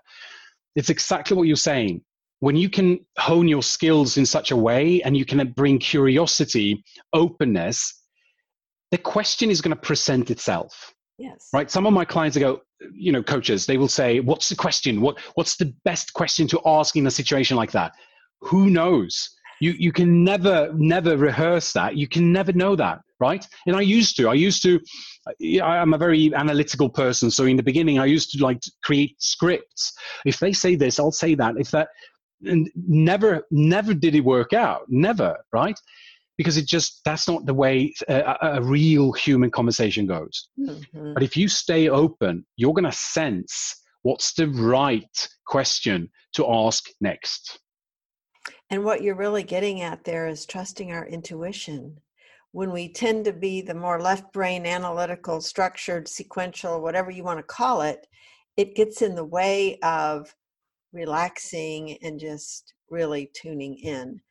it's 0.75 0.89
exactly 0.89 1.35
what 1.35 1.47
you're 1.47 1.55
saying 1.55 2.01
when 2.41 2.55
you 2.55 2.69
can 2.69 2.99
hone 3.17 3.47
your 3.47 3.63
skills 3.63 4.17
in 4.17 4.25
such 4.25 4.51
a 4.51 4.55
way 4.55 5.01
and 5.03 5.17
you 5.17 5.25
can 5.25 5.51
bring 5.51 5.77
curiosity 5.77 6.83
openness 7.13 7.99
the 8.91 8.97
question 8.97 9.51
is 9.51 9.61
going 9.61 9.75
to 9.75 9.81
present 9.81 10.31
itself. 10.31 10.93
Yes. 11.17 11.49
Right? 11.53 11.69
Some 11.69 11.85
of 11.85 11.93
my 11.93 12.05
clients 12.05 12.37
go 12.37 12.61
you 12.93 13.11
know 13.11 13.21
coaches 13.21 13.65
they 13.65 13.75
will 13.75 13.89
say 13.89 14.21
what's 14.21 14.47
the 14.47 14.55
question? 14.55 15.01
What 15.01 15.19
what's 15.35 15.57
the 15.57 15.73
best 15.83 16.13
question 16.13 16.47
to 16.47 16.61
ask 16.65 16.95
in 16.95 17.05
a 17.07 17.11
situation 17.11 17.57
like 17.57 17.71
that? 17.71 17.91
Who 18.41 18.69
knows? 18.69 19.29
You 19.59 19.71
you 19.71 19.91
can 19.91 20.23
never 20.23 20.71
never 20.75 21.17
rehearse 21.17 21.73
that. 21.73 21.97
You 21.97 22.07
can 22.07 22.31
never 22.31 22.53
know 22.53 22.75
that 22.75 22.99
right? 23.19 23.45
And 23.67 23.75
i 23.75 23.81
used 23.81 24.15
to 24.15 24.29
i 24.29 24.33
used 24.33 24.63
to 24.63 24.79
i'm 25.61 25.93
a 25.93 25.97
very 25.97 26.33
analytical 26.33 26.89
person 26.89 27.29
so 27.29 27.43
in 27.43 27.57
the 27.57 27.63
beginning 27.63 27.99
i 27.99 28.05
used 28.05 28.31
to 28.31 28.41
like 28.41 28.61
create 28.81 29.15
scripts. 29.19 29.91
If 30.25 30.39
they 30.39 30.53
say 30.53 30.75
this 30.75 30.99
i'll 30.99 31.11
say 31.11 31.35
that. 31.35 31.55
If 31.57 31.71
that 31.71 31.89
and 32.45 32.69
never 32.75 33.43
never 33.51 33.93
did 33.93 34.15
it 34.15 34.21
work 34.21 34.53
out 34.53 34.83
never 34.87 35.37
right? 35.51 35.79
Because 36.37 36.57
it 36.57 36.67
just 36.67 37.01
that's 37.03 37.27
not 37.27 37.45
the 37.45 37.53
way 37.53 37.93
a, 38.07 38.37
a 38.41 38.61
real 38.61 39.11
human 39.11 39.51
conversation 39.51 40.05
goes. 40.05 40.49
Mm-hmm. 40.59 41.13
but 41.13 41.23
if 41.23 41.35
you 41.35 41.47
stay 41.47 41.89
open 41.89 42.45
you're 42.55 42.73
going 42.73 42.85
to 42.85 42.91
sense 42.91 43.75
what's 44.03 44.33
the 44.33 44.47
right 44.47 45.27
question 45.45 46.09
to 46.33 46.49
ask 46.49 46.85
next. 47.01 47.59
And 48.69 48.85
what 48.85 49.01
you're 49.01 49.15
really 49.15 49.43
getting 49.43 49.81
at 49.81 50.03
there 50.03 50.27
is 50.27 50.45
trusting 50.45 50.91
our 50.91 51.05
intuition. 51.05 51.97
When 52.51 52.71
we 52.71 52.93
tend 52.93 53.25
to 53.25 53.33
be 53.33 53.61
the 53.61 53.73
more 53.73 54.01
left 54.01 54.31
brain 54.31 54.65
analytical 54.65 55.41
structured 55.41 56.07
sequential 56.07 56.81
whatever 56.81 57.11
you 57.11 57.23
want 57.23 57.39
to 57.39 57.43
call 57.43 57.81
it 57.81 58.07
it 58.57 58.75
gets 58.75 59.01
in 59.01 59.15
the 59.15 59.23
way 59.23 59.79
of 59.83 60.35
relaxing 60.91 61.97
and 62.01 62.19
just 62.19 62.73
really 62.89 63.29
tuning 63.33 63.77
in 63.77 64.21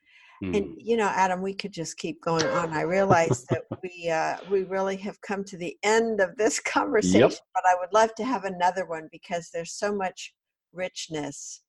and 0.40 0.54
hmm. 0.54 0.72
you 0.78 0.96
know, 0.96 1.08
Adam, 1.08 1.42
we 1.42 1.52
could 1.52 1.72
just 1.72 1.96
keep 1.98 2.22
going 2.22 2.46
on. 2.46 2.72
I 2.72 2.82
realize 2.82 3.44
that 3.50 3.62
we 3.82 4.08
uh, 4.08 4.36
we 4.50 4.62
really 4.64 4.96
have 4.98 5.20
come 5.20 5.44
to 5.44 5.56
the 5.56 5.76
end 5.82 6.20
of 6.20 6.36
this 6.36 6.60
conversation, 6.64 7.20
yep. 7.20 7.32
but 7.54 7.64
I 7.66 7.74
would 7.80 7.92
love 7.92 8.14
to 8.16 8.24
have 8.24 8.44
another 8.44 8.86
one 8.86 9.08
because 9.10 9.50
there's 9.52 9.72
so 9.72 9.94
much 9.94 10.34
richness 10.72 11.62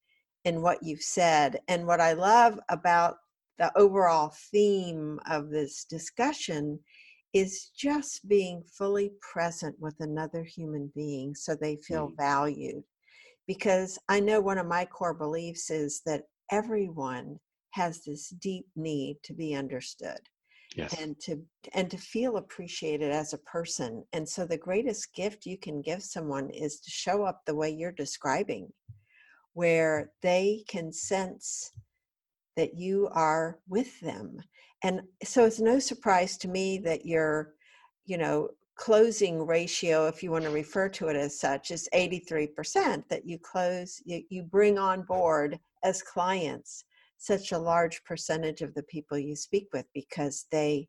in 0.46 0.62
what 0.62 0.84
you've 0.84 1.02
said. 1.02 1.60
And 1.68 1.88
what 1.88 2.00
I 2.00 2.14
love 2.14 2.60
about 2.70 3.16
the 3.58 3.76
overall 3.78 4.34
theme 4.52 5.20
of 5.30 5.50
this 5.50 5.86
discussion 5.90 6.80
is 7.34 7.72
just 7.76 8.28
being 8.28 8.64
fully 8.78 9.12
present 9.22 9.76
with 9.80 9.96
another 10.00 10.44
human 10.44 10.92
being 10.96 11.36
so 11.36 11.56
they 11.56 11.76
feel 11.76 12.10
mm. 12.10 12.18
valued. 12.18 12.84
Because 13.50 13.98
I 14.08 14.20
know 14.20 14.40
one 14.40 14.60
of 14.60 14.68
my 14.68 14.86
core 14.86 15.16
beliefs 15.16 15.72
is 15.72 16.04
that 16.06 16.26
everyone 16.52 17.40
has 17.72 18.04
this 18.04 18.30
deep 18.30 18.68
need 18.76 19.18
to 19.24 19.34
be 19.34 19.56
understood 19.56 20.20
yes. 20.76 20.94
and 21.02 21.20
to 21.22 21.42
and 21.74 21.90
to 21.90 21.98
feel 21.98 22.38
appreciated 22.38 23.12
as 23.12 23.34
a 23.34 23.40
person 23.40 24.04
and 24.14 24.28
so 24.28 24.46
the 24.46 24.58
greatest 24.58 25.14
gift 25.16 25.46
you 25.46 25.58
can 25.58 25.82
give 25.82 26.04
someone 26.04 26.50
is 26.50 26.80
to 26.80 26.92
show 26.92 27.24
up 27.24 27.42
the 27.46 27.56
way 27.56 27.70
you're 27.70 27.92
describing 27.92 28.68
where 29.54 30.12
they 30.22 30.64
can 30.68 30.92
sense 30.92 31.72
that 32.56 32.76
you 32.76 33.10
are 33.14 33.60
with 33.68 34.00
them 34.02 34.38
and 34.84 35.02
so 35.24 35.46
it's 35.46 35.60
no 35.60 35.80
surprise 35.80 36.38
to 36.38 36.48
me 36.48 36.78
that 36.78 37.06
you're 37.06 37.54
you 38.06 38.18
know 38.18 38.50
closing 38.80 39.46
ratio 39.46 40.08
if 40.08 40.24
you 40.24 40.32
want 40.32 40.46
to 40.46 40.50
refer 40.50 40.88
to 40.88 41.10
it 41.10 41.16
as 41.18 41.38
such 41.38 41.70
is 41.70 41.90
83% 41.94 43.04
that 43.10 43.26
you 43.26 43.38
close 43.38 44.02
you, 44.06 44.24
you 44.30 44.42
bring 44.42 44.78
on 44.78 45.02
board 45.02 45.60
as 45.84 46.02
clients 46.02 46.86
such 47.18 47.52
a 47.52 47.58
large 47.60 48.02
percentage 48.06 48.62
of 48.62 48.74
the 48.76 48.84
people 48.84 49.18
you 49.18 49.36
speak 49.36 49.68
with 49.74 49.86
because 49.94 50.46
they 50.50 50.88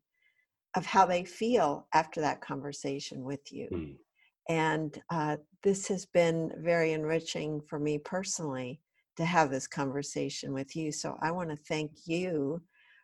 of 0.77 0.85
how 0.85 1.05
they 1.05 1.25
feel 1.25 1.85
after 1.93 2.21
that 2.21 2.39
conversation 2.39 3.25
with 3.25 3.51
you 3.51 3.67
mm. 3.73 3.95
and 4.47 5.01
uh, 5.09 5.35
this 5.61 5.85
has 5.89 6.05
been 6.05 6.49
very 6.59 6.93
enriching 6.93 7.59
for 7.67 7.77
me 7.77 7.97
personally 7.97 8.79
to 9.17 9.25
have 9.25 9.51
this 9.51 9.67
conversation 9.67 10.53
with 10.53 10.77
you 10.77 10.93
so 10.93 11.17
i 11.21 11.29
want 11.29 11.49
to 11.49 11.57
thank 11.67 11.91
you 12.05 12.61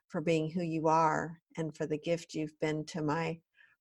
for 0.08 0.22
being 0.22 0.50
who 0.50 0.64
you 0.64 0.88
are 0.88 1.38
and 1.58 1.76
for 1.76 1.86
the 1.86 1.98
gift 1.98 2.34
you've 2.34 2.58
been 2.62 2.86
to 2.86 3.02
my 3.02 3.38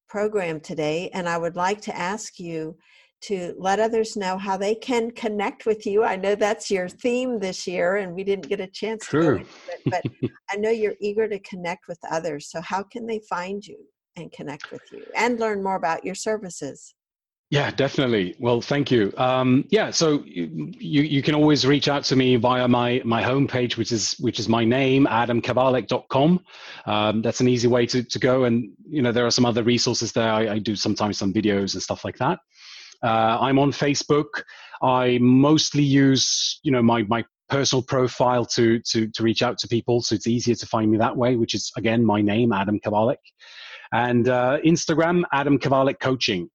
program 0.09 0.61
today 0.61 1.11
and 1.12 1.28
i 1.28 1.36
would 1.36 1.57
like 1.57 1.80
to 1.80 1.96
ask 1.96 2.38
you 2.38 2.76
to 3.22 3.54
let 3.59 3.80
others 3.80 4.16
know 4.16 4.36
how 4.38 4.57
they 4.57 4.74
can 4.74 5.11
connect 5.11 5.66
with 5.66 5.86
you. 5.86 6.04
I 6.04 6.16
know 6.16 6.34
that's 6.34 6.70
your 6.70 6.88
theme 6.88 7.38
this 7.38 7.66
year, 7.66 7.96
and 7.96 8.14
we 8.14 8.24
didn't 8.24 8.48
get 8.48 8.61
a 8.61 8.66
chance 8.66 9.07
True. 9.07 9.38
to 9.38 9.44
it, 9.44 9.80
but 9.86 10.04
I 10.50 10.57
know 10.57 10.70
you're 10.70 10.96
eager 11.00 11.26
to 11.28 11.38
connect 11.40 11.88
with 11.88 11.98
others. 12.11 12.50
So, 12.50 12.61
how 12.61 12.82
can 12.82 13.07
they 13.07 13.20
find 13.28 13.66
you 13.66 13.78
and 14.16 14.30
connect 14.32 14.70
with 14.70 14.82
you 14.92 15.04
and 15.16 15.40
learn 15.40 15.62
more 15.62 15.76
about 15.76 16.04
your 16.04 16.14
services? 16.14 16.94
Yeah, 17.51 17.70
definitely. 17.70 18.34
Well, 18.40 18.61
thank 18.61 18.90
you. 18.90 19.12
Um, 19.16 19.66
yeah, 19.70 19.92
so 19.92 20.24
you, 20.24 21.03
you 21.03 21.22
can 21.22 21.36
always 21.36 21.64
reach 21.64 21.86
out 21.86 22.03
to 22.05 22.16
me 22.16 22.34
via 22.34 22.66
my 22.66 23.01
my 23.05 23.22
homepage, 23.22 23.76
which 23.76 23.92
is 23.92 24.14
which 24.18 24.40
is 24.40 24.49
my 24.49 24.64
name, 24.64 25.07
adamkawalec.com. 25.07 26.40
Um, 26.86 27.22
that's 27.22 27.40
an 27.40 27.49
easy 27.49 27.68
way 27.68 27.86
to, 27.86 28.03
to 28.03 28.18
go. 28.18 28.44
And 28.44 28.70
you 28.88 29.01
know, 29.01 29.12
there 29.12 29.24
are 29.24 29.30
some 29.30 29.47
other 29.47 29.62
resources 29.62 30.11
there. 30.11 30.32
I, 30.32 30.55
I 30.55 30.59
do 30.59 30.74
sometimes 30.74 31.18
some 31.18 31.32
videos 31.32 31.74
and 31.74 31.82
stuff 31.82 32.05
like 32.05 32.18
that. 32.18 32.40
Uh, 33.05 33.38
I'm 33.40 33.61
on 33.61 33.70
Facebook. 33.70 34.42
I 34.82 35.18
mostly 35.20 35.84
use, 35.84 36.59
you 36.64 36.72
know, 36.72 36.82
my 36.82 37.05
my 37.05 37.24
personal 37.49 37.80
profile 37.82 38.44
to 38.44 38.80
to 38.80 39.07
to 39.09 39.22
reach 39.22 39.42
out 39.42 39.57
to 39.59 39.68
people, 39.68 40.03
so 40.03 40.16
it's 40.16 40.26
easier 40.26 40.57
to 40.57 40.66
find 40.66 40.90
me 40.90 40.99
that 40.99 41.16
way. 41.16 41.36
Which 41.36 41.55
is 41.55 41.70
again 41.76 42.05
my 42.05 42.20
name, 42.22 42.53
Adam 42.53 42.80
Kawalec, 42.80 43.18
and 43.92 44.28
uh, 44.28 44.59
Instagram, 44.66 45.22
Adam 45.32 45.61
Kawalec 45.61 46.01
Coaching. 46.01 46.51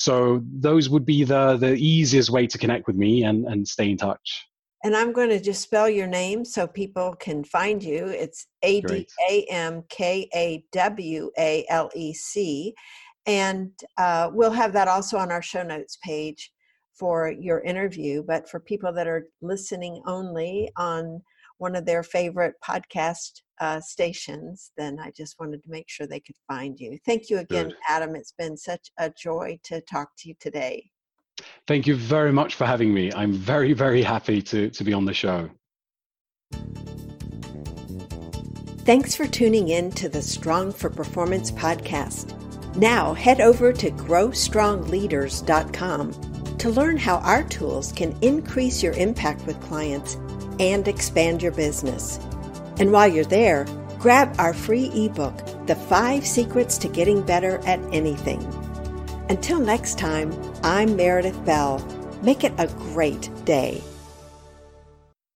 So 0.00 0.42
those 0.50 0.88
would 0.88 1.04
be 1.04 1.24
the 1.24 1.58
the 1.58 1.74
easiest 1.74 2.30
way 2.30 2.46
to 2.46 2.56
connect 2.56 2.86
with 2.86 2.96
me 2.96 3.22
and 3.24 3.44
and 3.44 3.68
stay 3.68 3.90
in 3.90 3.98
touch. 3.98 4.46
And 4.82 4.96
I'm 4.96 5.12
going 5.12 5.28
to 5.28 5.38
just 5.38 5.60
spell 5.60 5.90
your 5.90 6.06
name 6.06 6.42
so 6.42 6.66
people 6.66 7.14
can 7.20 7.44
find 7.44 7.84
you. 7.84 8.06
It's 8.06 8.46
A 8.62 8.80
D 8.80 9.06
A 9.30 9.44
M 9.50 9.84
K 9.90 10.26
A 10.34 10.64
W 10.72 11.30
A 11.38 11.66
L 11.68 11.90
E 11.94 12.14
C. 12.14 12.74
And 13.26 13.72
uh, 13.98 14.30
we'll 14.32 14.50
have 14.52 14.72
that 14.72 14.88
also 14.88 15.18
on 15.18 15.30
our 15.30 15.42
show 15.42 15.62
notes 15.62 15.98
page 16.02 16.50
for 16.98 17.30
your 17.30 17.60
interview. 17.60 18.22
But 18.26 18.48
for 18.48 18.58
people 18.58 18.94
that 18.94 19.06
are 19.06 19.26
listening 19.42 20.02
only 20.06 20.70
on 20.78 21.20
one 21.60 21.76
of 21.76 21.84
their 21.84 22.02
favorite 22.02 22.54
podcast 22.66 23.42
uh, 23.60 23.78
stations, 23.80 24.72
then 24.78 24.98
I 24.98 25.12
just 25.14 25.38
wanted 25.38 25.62
to 25.62 25.70
make 25.70 25.84
sure 25.88 26.06
they 26.06 26.20
could 26.20 26.36
find 26.48 26.80
you. 26.80 26.96
Thank 27.04 27.28
you 27.28 27.36
again, 27.38 27.68
Good. 27.68 27.76
Adam. 27.88 28.16
It's 28.16 28.32
been 28.32 28.56
such 28.56 28.90
a 28.98 29.10
joy 29.10 29.60
to 29.64 29.82
talk 29.82 30.08
to 30.18 30.28
you 30.28 30.34
today. 30.40 30.88
Thank 31.66 31.86
you 31.86 31.96
very 31.96 32.32
much 32.32 32.54
for 32.54 32.64
having 32.66 32.94
me. 32.94 33.12
I'm 33.12 33.34
very, 33.34 33.74
very 33.74 34.02
happy 34.02 34.40
to, 34.42 34.70
to 34.70 34.84
be 34.84 34.94
on 34.94 35.04
the 35.04 35.14
show. 35.14 35.50
Thanks 38.84 39.14
for 39.14 39.26
tuning 39.26 39.68
in 39.68 39.90
to 39.92 40.08
the 40.08 40.22
Strong 40.22 40.72
for 40.72 40.88
Performance 40.88 41.50
podcast. 41.50 42.34
Now 42.76 43.12
head 43.12 43.42
over 43.42 43.74
to 43.74 43.90
growstrongleaders.com 43.90 46.56
to 46.58 46.70
learn 46.70 46.96
how 46.96 47.18
our 47.18 47.42
tools 47.44 47.92
can 47.92 48.16
increase 48.22 48.82
your 48.82 48.94
impact 48.94 49.46
with 49.46 49.60
clients 49.60 50.16
and 50.60 50.86
expand 50.86 51.42
your 51.42 51.52
business. 51.52 52.18
And 52.78 52.92
while 52.92 53.08
you're 53.08 53.24
there, 53.24 53.66
grab 53.98 54.32
our 54.38 54.54
free 54.54 54.90
ebook, 54.94 55.66
The 55.66 55.74
Five 55.74 56.24
Secrets 56.24 56.78
to 56.78 56.88
Getting 56.88 57.22
Better 57.22 57.58
at 57.66 57.80
Anything. 57.92 58.40
Until 59.28 59.58
next 59.58 59.98
time, 59.98 60.32
I'm 60.62 60.94
Meredith 60.94 61.44
Bell. 61.44 61.78
Make 62.22 62.44
it 62.44 62.52
a 62.58 62.68
great 62.68 63.28
day. 63.44 63.82